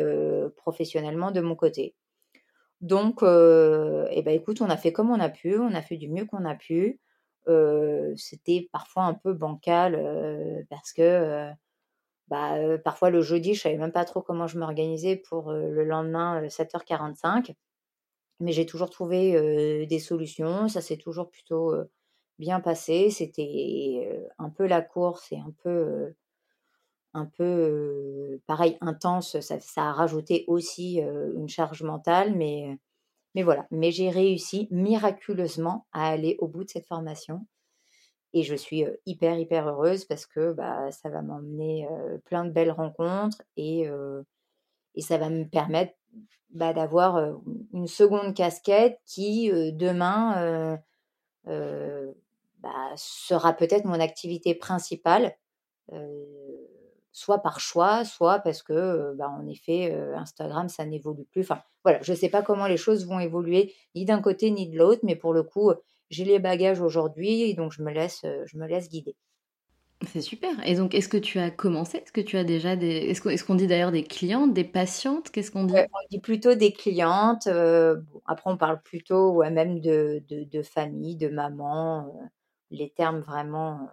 professionnellement 0.57 1.31
de 1.31 1.41
mon 1.41 1.55
côté. 1.55 1.95
Donc, 2.81 3.21
eh 3.23 4.23
ben, 4.23 4.35
écoute, 4.35 4.61
on 4.61 4.71
a 4.71 4.77
fait 4.77 4.93
comme 4.93 5.11
on 5.11 5.21
a 5.21 5.29
pu, 5.29 5.59
on 5.59 5.75
a 5.75 5.83
fait 5.83 5.97
du 5.97 6.09
mieux 6.09 6.27
qu'on 6.27 6.45
a 6.45 6.55
pu. 6.55 7.01
c'était 8.17 8.69
parfois 8.73 9.05
un 9.05 9.15
peu 9.15 9.33
bancal 9.33 10.65
parce 10.71 10.93
que 10.93 11.51
bah, 12.29 12.79
parfois 12.85 13.11
le 13.11 13.23
jeudi, 13.23 13.55
je 13.55 13.63
savais 13.63 13.79
même 13.79 13.93
pas 13.93 14.05
trop 14.05 14.23
comment 14.23 14.47
je 14.47 14.59
m'organisais 14.59 15.17
pour 15.17 15.53
le 15.53 15.85
lendemain 15.85 16.47
7h45. 16.49 17.55
Mais 18.41 18.53
j'ai 18.53 18.67
toujours 18.67 18.91
trouvé 18.91 19.87
des 19.87 19.99
solutions, 19.99 20.69
ça 20.69 20.81
s'est 20.81 20.99
toujours 20.99 21.31
plutôt 21.31 21.75
bien 22.39 22.61
passé. 22.61 23.11
C'était 23.11 24.31
un 24.39 24.51
peu 24.51 24.67
la 24.67 24.83
course 24.83 25.33
et 25.33 25.39
un 25.39 25.53
peu 25.63 26.15
un 27.19 27.27
peu 27.27 28.41
pareil 28.47 28.79
intense, 28.81 29.39
ça, 29.41 29.59
a 29.77 29.93
rajouté 29.93 30.45
aussi 30.49 31.01
une 31.01 31.49
charge 31.49 31.83
mentale, 31.83 32.35
mais, 32.35 32.79
mais 33.35 33.43
voilà. 33.43 33.67
Mais 33.71 33.91
j'ai 33.91 34.11
réussi 34.11 34.69
miraculeusement 34.71 35.87
à 35.93 36.09
aller 36.09 36.37
au 36.41 36.49
bout 36.49 36.65
de 36.65 36.71
cette 36.71 36.87
formation 36.87 37.47
et 38.35 38.43
je 38.43 38.55
suis 38.55 38.85
hyper 39.07 39.39
hyper 39.39 39.69
heureuse 39.69 40.05
parce 40.05 40.27
que 40.27 40.53
bah, 40.53 40.91
ça 40.91 41.09
va 41.09 41.23
m'emmener 41.23 41.89
plein 42.25 42.45
de 42.45 42.51
belles 42.51 42.71
rencontres 42.71 43.43
et, 43.57 43.89
et 44.95 45.01
ça 45.03 45.19
va 45.19 45.31
me 45.31 45.45
permettre 45.45 45.95
bah, 46.51 46.73
d'avoir 46.73 47.41
une 47.73 47.87
seconde 47.87 48.35
casquette 48.35 48.99
qui, 49.07 49.51
demain, 49.73 50.79
bah, 51.45 52.93
sera 52.97 53.53
peut-être 53.53 53.85
mon 53.85 54.01
activité 54.01 54.55
principale, 54.55 55.37
soit 57.19 57.39
par 57.39 57.61
choix, 57.61 58.05
soit 58.05 58.39
parce 58.41 58.63
que, 58.63 59.15
bah, 59.17 59.29
en 59.29 59.47
effet, 59.47 59.93
Instagram, 60.15 60.69
ça 60.69 60.85
n'évolue 60.87 61.25
plus. 61.25 61.43
Enfin, 61.43 61.61
voilà, 61.85 62.01
je 62.03 62.13
ne 62.13 62.17
sais 62.17 62.29
pas 62.29 62.43
comment 62.43 62.67
les 62.67 62.77
choses 62.77 63.07
vont 63.07 63.19
évoluer, 63.21 63.75
ni 63.95 64.05
d'un 64.05 64.21
côté 64.21 64.51
ni 64.51 64.69
de 64.69 64.79
l'autre, 64.79 65.01
mais 65.03 65.17
pour 65.17 65.33
le 65.33 65.43
coup, 65.43 65.73
j'ai 66.11 66.25
les 66.25 66.39
bagages 66.39 66.81
aujourd'hui, 66.81 67.55
donc 67.55 67.73
je 67.73 67.83
me 67.83 67.93
laisse, 67.93 68.23
je 68.23 68.57
me 68.57 68.67
laisse 68.67 68.89
guider. 68.89 69.17
C'est 70.07 70.21
super. 70.21 70.51
Et 70.65 70.77
donc, 70.77 70.95
est-ce 70.95 71.09
que 71.09 71.17
tu 71.17 71.41
as 71.41 71.51
commencé? 71.51 71.99
Est-ce 71.99 72.13
que 72.13 72.21
tu 72.21 72.37
as 72.37 72.45
déjà 72.45 72.77
des... 72.77 73.11
Est-ce 73.11 73.45
qu'on 73.45 73.57
dit 73.57 73.67
d'ailleurs 73.67 73.91
des 73.91 74.05
clientes, 74.05 74.55
des 74.55 74.63
patientes? 74.63 75.31
Qu'est-ce 75.31 75.51
qu'on 75.51 75.65
dit? 75.65 75.75
On 75.75 76.09
dit 76.11 76.21
plutôt 76.21 76.55
des 76.55 76.73
clientes. 76.73 77.49
après, 77.49 78.51
on 78.51 78.57
parle 78.57 78.81
plutôt 78.81 79.43
même 79.43 79.81
de, 79.81 80.23
de, 80.29 80.45
de 80.45 80.63
famille, 80.63 81.17
de 81.17 81.29
maman 81.29 82.31
les 82.71 82.91
termes 82.91 83.21
vraiment. 83.21 83.89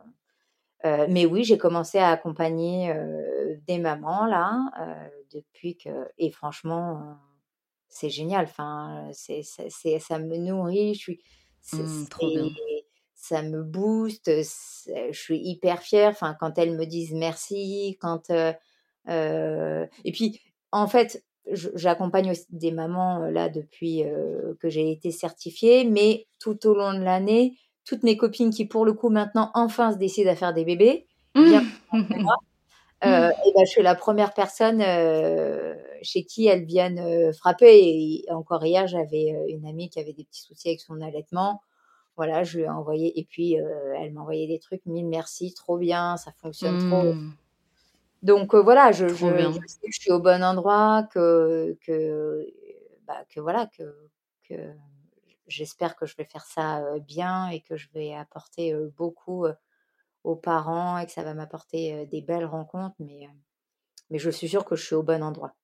Euh, 0.85 1.07
mais 1.09 1.25
oui, 1.25 1.43
j'ai 1.43 1.57
commencé 1.57 1.97
à 1.97 2.09
accompagner 2.09 2.93
des 3.67 3.79
mamans 3.79 4.25
là 4.25 4.69
depuis 5.31 5.77
que 5.77 5.89
et 6.17 6.31
franchement 6.31 7.17
c'est 7.89 8.09
génial. 8.09 8.45
Enfin, 8.45 9.09
c'est, 9.13 9.41
c'est, 9.43 9.99
ça 9.99 10.19
me 10.19 10.37
nourrit. 10.37 10.93
Je 10.93 10.99
suis, 10.99 11.19
mmh, 11.73 12.05
ça 13.15 13.41
me 13.41 13.63
booste. 13.63 14.29
Je 14.29 15.17
suis 15.17 15.39
hyper 15.39 15.81
fière. 15.81 16.09
Enfin, 16.09 16.35
quand 16.39 16.57
elles 16.57 16.75
me 16.77 16.85
disent 16.85 17.13
merci, 17.13 17.97
quand 17.99 18.29
et 19.07 20.11
puis 20.13 20.41
en 20.71 20.87
fait, 20.87 21.23
j'accompagne 21.51 22.31
aussi 22.31 22.45
des 22.49 22.71
mamans 22.71 23.19
là 23.29 23.49
depuis 23.49 24.03
que 24.59 24.69
j'ai 24.69 24.91
été 24.91 25.11
certifiée, 25.11 25.85
mais 25.85 26.27
tout 26.37 26.67
au 26.67 26.75
long 26.75 26.93
de 26.93 27.03
l'année, 27.03 27.57
toutes 27.85 28.03
mes 28.03 28.17
copines 28.17 28.49
qui, 28.49 28.65
pour 28.65 28.85
le 28.85 28.93
coup, 28.93 29.09
maintenant, 29.09 29.51
enfin 29.53 29.93
se 29.93 29.97
décident 29.97 30.31
à 30.31 30.35
faire 30.35 30.53
des 30.53 30.65
bébés, 30.65 31.07
bien 31.35 31.63
euh, 33.03 33.29
et 33.29 33.51
ben, 33.53 33.65
je 33.65 33.69
suis 33.69 33.83
la 33.83 33.95
première 33.95 34.33
personne 34.33 34.81
euh, 34.81 35.75
chez 36.01 36.23
qui 36.23 36.47
elles 36.47 36.65
viennent 36.65 36.99
euh, 36.99 37.31
frapper. 37.33 37.71
Et, 37.71 38.25
encore 38.31 38.65
hier, 38.65 38.87
j'avais 38.87 39.35
une 39.49 39.65
amie 39.67 39.89
qui 39.89 39.99
avait 39.99 40.13
des 40.13 40.23
petits 40.23 40.41
soucis 40.41 40.69
avec 40.69 40.81
son 40.81 41.01
allaitement. 41.01 41.61
Voilà, 42.17 42.43
je 42.43 42.59
lui 42.59 42.63
ai 42.63 42.69
envoyé, 42.69 43.19
et 43.19 43.25
puis 43.25 43.55
elle 43.99 44.13
m'a 44.13 44.21
envoyé 44.21 44.47
des 44.47 44.57
trucs, 44.57 44.85
mille 44.85 45.05
merci, 45.05 45.53
trop 45.53 45.77
bien, 45.77 46.15
ça 46.15 46.31
fonctionne 46.41 46.77
trop. 46.89 47.11
Mmh. 47.11 47.33
Donc 48.23 48.55
voilà, 48.55 48.93
je, 48.93 49.09
je, 49.09 49.15
sais 49.67 49.87
que 49.87 49.91
je 49.91 49.99
suis 49.99 50.11
au 50.13 50.21
bon 50.21 50.41
endroit, 50.41 51.05
que, 51.11 51.77
que, 51.85 52.47
bah, 53.05 53.25
que 53.29 53.41
voilà, 53.41 53.67
que, 53.77 53.83
que 54.47 54.55
j'espère 55.47 55.95
que 55.95 56.05
je 56.05 56.15
vais 56.15 56.25
faire 56.25 56.45
ça 56.45 56.83
bien 56.99 57.49
et 57.49 57.61
que 57.61 57.75
je 57.77 57.87
vais 57.93 58.13
apporter 58.13 58.75
beaucoup 58.97 59.45
aux 60.23 60.35
parents 60.35 60.97
et 60.97 61.05
que 61.05 61.11
ça 61.11 61.23
va 61.23 61.33
m'apporter 61.33 62.05
des 62.07 62.21
belles 62.21 62.45
rencontres. 62.45 62.95
Mais, 62.99 63.29
mais 64.09 64.19
je 64.19 64.29
suis 64.29 64.47
sûre 64.47 64.65
que 64.65 64.75
je 64.75 64.85
suis 64.85 64.95
au 64.95 65.03
bon 65.03 65.23
endroit. 65.23 65.55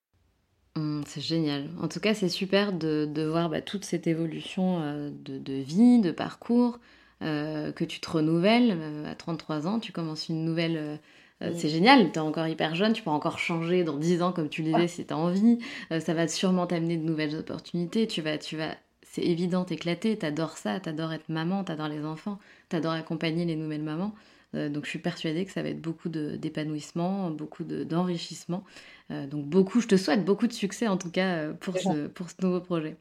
Mmh, 0.76 1.02
c'est 1.06 1.20
génial. 1.20 1.68
En 1.80 1.88
tout 1.88 2.00
cas, 2.00 2.14
c'est 2.14 2.28
super 2.28 2.72
de, 2.72 3.08
de 3.10 3.22
voir 3.24 3.50
bah, 3.50 3.60
toute 3.60 3.84
cette 3.84 4.06
évolution 4.06 4.80
de, 5.10 5.38
de, 5.38 5.54
vie, 5.54 6.00
de 6.00 6.12
parcours, 6.12 6.78
que 7.20 7.84
tu 7.84 8.00
te 8.00 8.10
renouvelles. 8.10 9.06
à 9.06 9.14
33 9.14 9.66
ans, 9.66 9.78
tu 9.78 9.92
commences 9.92 10.28
une 10.28 10.44
nouvelle... 10.44 11.00
C'est 11.40 11.68
génial, 11.68 12.12
tu 12.12 12.18
es 12.20 12.22
encore 12.22 12.46
hyper 12.46 12.76
jeune, 12.76 12.92
tu 12.92 13.02
peux 13.02 13.10
encore 13.10 13.40
changer 13.40 13.82
dans 13.82 13.96
10 13.96 14.22
ans 14.22 14.32
comme 14.32 14.48
tu 14.48 14.62
le 14.62 14.72
disais 14.72 14.86
si 14.86 15.04
tu 15.04 15.12
as 15.12 15.16
envie. 15.16 15.58
ça 15.98 16.14
va 16.14 16.28
sûrement 16.28 16.68
t'amener 16.68 16.96
de 16.96 17.02
nouvelles 17.02 17.34
opportunités. 17.34 18.06
Tu 18.06 18.22
vas, 18.22 18.38
tu 18.38 18.56
vas 18.56 18.76
c'est 19.12 19.22
évident, 19.22 19.66
éclaté, 19.66 20.16
t'adores 20.16 20.56
ça, 20.56 20.80
t'adores 20.80 21.12
être 21.12 21.28
maman, 21.28 21.64
t'adores 21.64 21.88
les 21.88 22.02
enfants, 22.02 22.38
t'adores 22.70 22.94
accompagner 22.94 23.44
les 23.44 23.56
nouvelles 23.56 23.82
mamans. 23.82 24.14
Euh, 24.54 24.70
donc 24.70 24.86
je 24.86 24.90
suis 24.90 24.98
persuadée 24.98 25.44
que 25.44 25.52
ça 25.52 25.62
va 25.62 25.68
être 25.68 25.82
beaucoup 25.82 26.08
d'épanouissement, 26.08 27.30
beaucoup 27.30 27.62
d'enrichissement. 27.62 28.64
Euh, 29.10 29.26
donc 29.26 29.44
beaucoup, 29.44 29.82
je 29.82 29.88
te 29.88 29.96
souhaite 29.98 30.24
beaucoup 30.24 30.46
de 30.46 30.54
succès 30.54 30.88
en 30.88 30.96
tout 30.96 31.10
cas 31.10 31.34
euh, 31.34 31.52
pour, 31.52 31.76
ce, 31.76 32.06
pour 32.06 32.30
ce 32.30 32.36
nouveau 32.40 32.60
projet. 32.60 32.96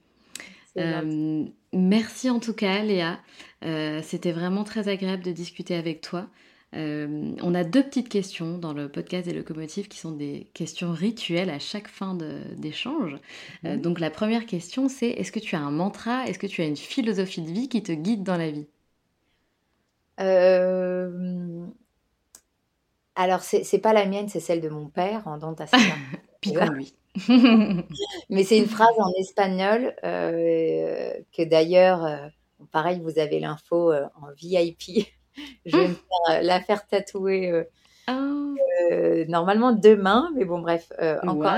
merci 1.71 2.29
en 2.29 2.41
tout 2.41 2.53
cas 2.53 2.83
Léa, 2.83 3.17
c'était 4.03 4.33
vraiment 4.33 4.65
très 4.65 4.89
agréable 4.89 5.23
de 5.23 5.31
discuter 5.31 5.75
avec 5.75 6.01
toi. 6.01 6.27
Euh, 6.73 7.33
on 7.41 7.53
a 7.53 7.65
deux 7.65 7.83
petites 7.83 8.07
questions 8.07 8.57
dans 8.57 8.71
le 8.71 8.87
podcast 8.87 9.27
des 9.27 9.33
locomotives 9.33 9.89
qui 9.89 9.97
sont 9.97 10.11
des 10.11 10.47
questions 10.53 10.93
rituelles 10.93 11.49
à 11.49 11.59
chaque 11.59 11.89
fin 11.89 12.17
d'échange. 12.55 13.17
Euh, 13.65 13.75
donc 13.75 13.99
la 13.99 14.09
première 14.09 14.45
question 14.45 14.87
c'est 14.87 15.09
est-ce 15.09 15.33
que 15.33 15.39
tu 15.39 15.55
as 15.55 15.59
un 15.59 15.71
mantra, 15.71 16.25
est-ce 16.27 16.39
que 16.39 16.47
tu 16.47 16.61
as 16.61 16.65
une 16.65 16.77
philosophie 16.77 17.41
de 17.41 17.51
vie 17.51 17.67
qui 17.67 17.83
te 17.83 17.91
guide 17.91 18.23
dans 18.23 18.37
la 18.37 18.51
vie? 18.51 18.67
Euh... 20.21 21.65
Alors 23.15 23.41
c'est 23.41 23.79
pas 23.79 23.91
la 23.91 24.05
mienne, 24.05 24.29
c'est 24.29 24.39
celle 24.39 24.61
de 24.61 24.69
mon 24.69 24.87
père 24.87 25.27
en 25.27 25.37
Dantasia. 25.37 25.77
Pique 26.39 26.57
lui. 26.71 26.93
Mais 28.29 28.45
c'est 28.45 28.57
une 28.57 28.67
phrase 28.67 28.97
en 28.97 29.11
espagnol 29.19 29.93
euh, 30.05 31.13
que 31.35 31.43
d'ailleurs, 31.43 32.31
pareil, 32.71 33.01
vous 33.03 33.19
avez 33.19 33.41
l'info 33.41 33.91
en 33.91 34.31
VIP 34.37 35.05
je 35.65 35.77
vais 35.77 35.87
me 35.87 35.93
faire, 35.93 36.43
la 36.43 36.61
faire 36.61 36.87
tatouer. 36.87 37.65
Oh. 38.07 38.55
normalement 39.27 39.71
demain, 39.71 40.31
mais 40.35 40.45
bon 40.45 40.59
bref, 40.59 40.91
encore 41.23 41.57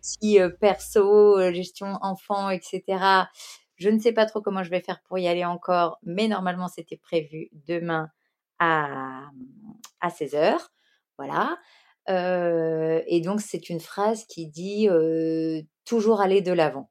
si 0.00 0.38
perso, 0.60 1.52
gestion 1.52 1.98
enfant, 2.02 2.50
etc. 2.50 2.82
Je 3.76 3.88
ne 3.88 3.98
sais 3.98 4.12
pas 4.12 4.26
trop 4.26 4.40
comment 4.40 4.62
je 4.62 4.70
vais 4.70 4.80
faire 4.80 5.00
pour 5.02 5.18
y 5.18 5.28
aller 5.28 5.44
encore, 5.44 5.98
mais 6.02 6.28
normalement 6.28 6.68
c'était 6.68 6.96
prévu 6.96 7.48
demain 7.66 8.10
à, 8.58 9.22
à 10.00 10.08
16h. 10.08 10.58
Voilà. 11.16 11.56
et 12.08 13.20
donc 13.22 13.40
c'est 13.40 13.70
une 13.70 13.80
phrase 13.80 14.24
qui 14.26 14.46
dit 14.46 14.88
toujours 15.84 16.20
aller 16.20 16.42
de 16.42 16.52
l'avant. 16.52 16.90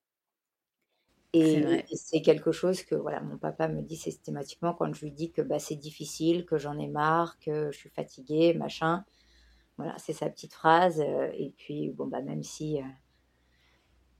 Et, 1.37 1.85
c'est 1.95 2.21
quelque 2.21 2.51
chose 2.51 2.83
que 2.83 2.95
voilà, 2.95 3.21
mon 3.21 3.37
papa 3.37 3.67
me 3.67 3.81
dit 3.81 3.95
systématiquement 3.95 4.73
quand 4.73 4.93
je 4.93 5.01
lui 5.05 5.11
dis 5.11 5.31
que 5.31 5.41
bah, 5.41 5.59
c'est 5.59 5.75
difficile, 5.75 6.45
que 6.45 6.57
j'en 6.57 6.77
ai 6.79 6.87
marre, 6.87 7.37
que 7.39 7.71
je 7.71 7.77
suis 7.77 7.89
fatiguée, 7.89 8.53
machin. 8.53 9.03
Voilà, 9.77 9.95
c'est 9.97 10.13
sa 10.13 10.29
petite 10.29 10.53
phrase. 10.53 11.01
Euh, 11.01 11.29
et 11.37 11.53
puis, 11.57 11.89
bon, 11.89 12.07
bah, 12.07 12.21
même 12.21 12.43
si 12.43 12.79
euh, 12.79 12.85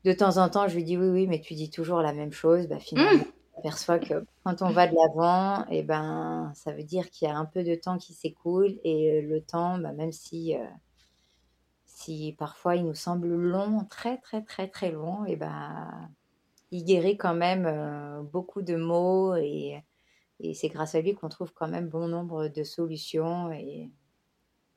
de 0.06 0.14
temps 0.14 0.38
en 0.38 0.50
temps 0.50 0.68
je 0.68 0.76
lui 0.76 0.84
dis 0.84 0.98
oui, 0.98 1.08
oui, 1.08 1.28
mais 1.28 1.42
tu 1.42 1.56
dis 1.56 1.70
toujours 1.70 2.02
la 2.02 2.14
même 2.14 2.32
chose, 2.32 2.68
bah, 2.68 2.80
finalement, 2.80 3.24
mmh. 3.24 3.32
on 3.56 3.62
perçoit 3.62 4.00
que 4.00 4.26
quand 4.44 4.62
on 4.62 4.70
va 4.70 4.88
de 4.88 4.96
l'avant, 4.96 5.66
et 5.70 5.80
eh 5.80 5.84
ben, 5.84 6.52
ça 6.56 6.72
veut 6.72 6.84
dire 6.84 7.10
qu'il 7.10 7.28
y 7.28 7.32
a 7.32 7.36
un 7.36 7.46
peu 7.46 7.64
de 7.64 7.76
temps 7.76 7.98
qui 7.98 8.14
s'écoule. 8.14 8.80
Et 8.84 9.22
le 9.22 9.42
temps, 9.42 9.78
bah, 9.80 9.92
même 9.94 10.12
si. 10.12 10.56
Euh, 10.56 10.64
si 11.98 12.36
parfois 12.38 12.76
il 12.76 12.86
nous 12.86 12.94
semble 12.94 13.28
long, 13.28 13.84
très 13.90 14.20
très 14.20 14.44
très 14.44 14.68
très 14.68 14.92
long, 14.92 15.26
et 15.26 15.36
ben 15.36 16.10
il 16.72 16.84
guérit 16.84 17.18
quand 17.18 17.34
même 17.34 17.66
euh, 17.66 18.22
beaucoup 18.22 18.62
de 18.62 18.76
maux 18.76 19.36
et, 19.36 19.84
c'est 20.54 20.70
grâce 20.70 20.94
à 20.94 21.02
lui 21.02 21.16
qu'on 21.16 21.30
trouve 21.30 21.52
quand 21.54 21.68
même 21.68 21.90
bon 21.90 22.08
nombre 22.08 22.48
de 22.48 22.64
solutions 22.64 23.52
et, 23.52 23.90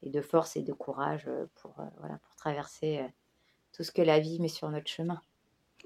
de 0.03 0.20
force 0.22 0.57
et 0.57 0.62
de 0.62 0.72
courage 0.72 1.26
euh, 1.28 1.45
pour, 1.57 1.78
euh, 1.78 1.84
voilà, 1.99 2.16
pour 2.16 2.34
traverser 2.36 3.05
tout 3.74 3.82
ce 3.82 3.93
que 3.93 4.01
la 4.01 4.20
vie 4.20 4.41
met 4.41 4.49
sur 4.49 4.70
notre 4.70 4.88
chemin. 4.88 5.20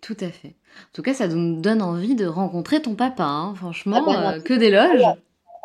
Tout 0.01 0.17
à 0.21 0.31
fait. 0.31 0.57
En 0.81 0.93
tout 0.93 1.03
cas, 1.03 1.15
ça 1.15 1.27
nous 1.27 1.61
donne 1.61 1.83
envie 1.83 2.15
de 2.15 2.27
rencontrer 2.27 2.83
ton 2.83 2.95
papa, 2.95 3.25
hein. 3.25 3.55
franchement, 3.57 4.05
ah 4.07 4.35
ben, 4.35 4.43
que 4.43 4.55
d'éloges. 4.55 5.03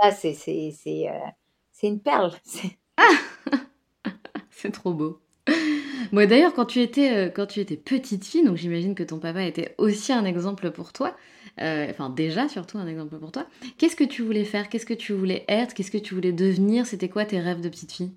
Ah, 0.02 0.12
c'est, 0.12 0.34
c'est, 0.34 0.72
c'est 0.74 1.88
une 1.88 2.02
perle. 2.02 2.32
c'est 4.50 4.72
trop 4.72 4.94
beau. 4.94 5.22
Moi 6.14 6.26
d'ailleurs, 6.26 6.54
quand 6.54 6.66
tu 6.66 6.82
étais 6.82 7.12
euh, 7.12 7.30
quand 7.30 7.46
tu 7.46 7.60
étais 7.60 7.78
petite 7.78 8.26
fille, 8.26 8.44
donc 8.44 8.58
j'imagine 8.58 8.96
que 8.96 9.04
ton 9.04 9.20
papa 9.20 9.44
était 9.44 9.76
aussi 9.78 10.12
un 10.14 10.26
exemple 10.26 10.72
pour 10.72 10.94
toi. 10.94 11.16
Euh, 11.62 11.88
enfin 11.90 12.10
déjà 12.10 12.48
surtout 12.48 12.78
un 12.78 12.88
exemple 12.88 13.18
pour 13.18 13.32
toi. 13.32 13.46
Qu'est-ce 13.78 13.96
que 13.96 14.04
tu 14.04 14.22
voulais 14.22 14.46
faire? 14.46 14.70
Qu'est-ce 14.70 14.86
que 14.86 14.94
tu 14.94 15.14
voulais 15.14 15.46
être? 15.48 15.74
Qu'est-ce 15.74 15.92
que 15.92 15.98
tu 15.98 16.14
voulais 16.16 16.32
devenir? 16.32 16.86
C'était 16.86 17.10
quoi 17.10 17.26
tes 17.26 17.40
rêves 17.40 17.62
de 17.62 17.70
petite 17.70 17.92
fille? 17.92 18.12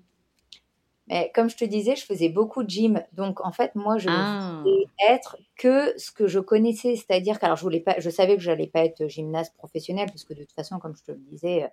Mais 1.07 1.31
comme 1.35 1.49
je 1.49 1.57
te 1.57 1.65
disais, 1.65 1.95
je 1.95 2.05
faisais 2.05 2.29
beaucoup 2.29 2.63
de 2.63 2.69
gym. 2.69 3.03
Donc, 3.11 3.45
en 3.45 3.51
fait, 3.51 3.75
moi, 3.75 3.97
je 3.97 4.07
ah. 4.09 4.61
voulais 4.63 4.85
être 5.09 5.37
que 5.57 5.93
ce 5.97 6.11
que 6.11 6.27
je 6.27 6.39
connaissais. 6.39 6.95
C'est-à-dire 6.95 7.39
que, 7.39 7.45
alors, 7.45 7.57
je 7.57 7.63
voulais 7.63 7.81
pas, 7.81 7.99
je 7.99 8.09
savais 8.09 8.37
que 8.37 8.41
je 8.41 8.49
n'allais 8.49 8.67
pas 8.67 8.85
être 8.85 9.07
gymnaste 9.07 9.53
professionnel, 9.57 10.07
parce 10.07 10.23
que 10.23 10.33
de 10.33 10.39
toute 10.39 10.53
façon, 10.53 10.79
comme 10.79 10.95
je 10.95 11.03
te 11.03 11.11
le 11.11 11.17
disais, 11.29 11.69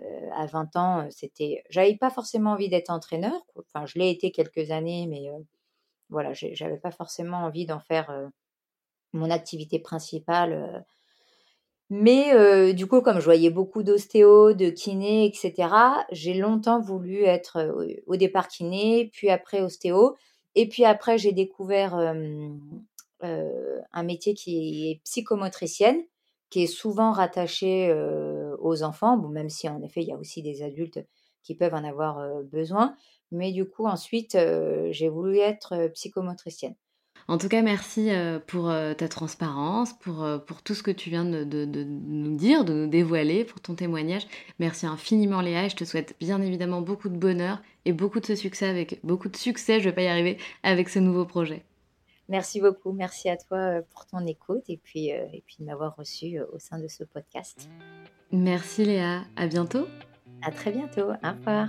euh, 0.00 0.30
à 0.34 0.46
20 0.46 0.74
ans, 0.76 1.06
c'était, 1.10 1.62
j'avais 1.70 1.96
pas 1.96 2.10
forcément 2.10 2.50
envie 2.52 2.68
d'être 2.68 2.90
entraîneur. 2.90 3.46
Enfin, 3.56 3.86
je 3.86 3.98
l'ai 3.98 4.10
été 4.10 4.32
quelques 4.32 4.72
années, 4.72 5.06
mais 5.08 5.30
voilà, 6.14 6.32
j'avais 6.32 6.78
pas 6.78 6.90
forcément 6.90 7.44
envie 7.44 7.66
d'en 7.66 7.80
faire 7.80 8.10
mon 9.12 9.30
activité 9.30 9.78
principale. 9.78 10.86
Mais 11.90 12.72
du 12.72 12.86
coup, 12.86 13.02
comme 13.02 13.20
je 13.20 13.24
voyais 13.24 13.50
beaucoup 13.50 13.82
d'ostéo, 13.82 14.54
de 14.54 14.70
kiné, 14.70 15.26
etc., 15.26 15.68
j'ai 16.10 16.32
longtemps 16.32 16.80
voulu 16.80 17.24
être 17.24 17.76
au 18.06 18.16
départ 18.16 18.48
kiné, 18.48 19.10
puis 19.12 19.28
après 19.28 19.60
ostéo. 19.60 20.16
Et 20.54 20.66
puis 20.66 20.86
après, 20.86 21.18
j'ai 21.18 21.32
découvert 21.32 21.94
un 23.20 24.02
métier 24.02 24.34
qui 24.34 24.90
est 24.90 25.00
psychomotricienne, 25.04 26.00
qui 26.48 26.62
est 26.62 26.68
souvent 26.68 27.12
rattaché 27.12 27.92
aux 28.58 28.82
enfants, 28.82 29.16
même 29.18 29.50
si 29.50 29.68
en 29.68 29.82
effet, 29.82 30.02
il 30.02 30.08
y 30.08 30.12
a 30.12 30.16
aussi 30.16 30.42
des 30.42 30.62
adultes 30.62 31.04
qui 31.42 31.54
peuvent 31.54 31.74
en 31.74 31.84
avoir 31.84 32.42
besoin. 32.44 32.96
Mais 33.34 33.52
du 33.52 33.64
coup, 33.64 33.86
ensuite, 33.86 34.38
j'ai 34.90 35.08
voulu 35.08 35.38
être 35.38 35.88
psychomotricienne. 35.88 36.74
En 37.26 37.38
tout 37.38 37.48
cas, 37.48 37.62
merci 37.62 38.10
pour 38.46 38.70
ta 38.98 39.08
transparence, 39.08 39.94
pour, 39.94 40.26
pour 40.46 40.62
tout 40.62 40.74
ce 40.74 40.82
que 40.82 40.90
tu 40.90 41.08
viens 41.08 41.24
de, 41.24 41.44
de, 41.44 41.84
nous 41.84 42.36
dire, 42.36 42.64
de 42.64 42.74
nous 42.74 42.86
dévoiler, 42.86 43.44
pour 43.44 43.60
ton 43.60 43.74
témoignage. 43.74 44.26
Merci 44.58 44.86
infiniment 44.86 45.40
Léa 45.40 45.64
et 45.64 45.70
je 45.70 45.76
te 45.76 45.84
souhaite 45.84 46.16
bien 46.20 46.42
évidemment 46.42 46.82
beaucoup 46.82 47.08
de 47.08 47.16
bonheur 47.16 47.62
et 47.86 47.92
beaucoup 47.92 48.20
de 48.20 48.34
succès 48.34 48.66
avec 48.66 49.00
beaucoup 49.04 49.28
de 49.28 49.36
succès, 49.36 49.80
je 49.80 49.88
vais 49.88 49.94
pas 49.94 50.02
y 50.02 50.08
arriver, 50.08 50.38
avec 50.62 50.88
ce 50.88 50.98
nouveau 50.98 51.24
projet. 51.24 51.62
Merci 52.28 52.60
beaucoup, 52.60 52.92
merci 52.92 53.28
à 53.28 53.36
toi 53.36 53.82
pour 53.90 54.06
ton 54.06 54.26
écoute 54.26 54.64
et 54.68 54.78
puis, 54.78 55.08
et 55.08 55.42
puis 55.46 55.56
de 55.60 55.64
m'avoir 55.64 55.94
reçu 55.96 56.40
au 56.52 56.58
sein 56.58 56.78
de 56.78 56.88
ce 56.88 57.04
podcast. 57.04 57.68
Merci 58.32 58.84
Léa, 58.84 59.22
à 59.36 59.46
bientôt. 59.46 59.86
À 60.42 60.50
très 60.50 60.72
bientôt, 60.72 61.10
au 61.10 61.30
revoir. 61.30 61.68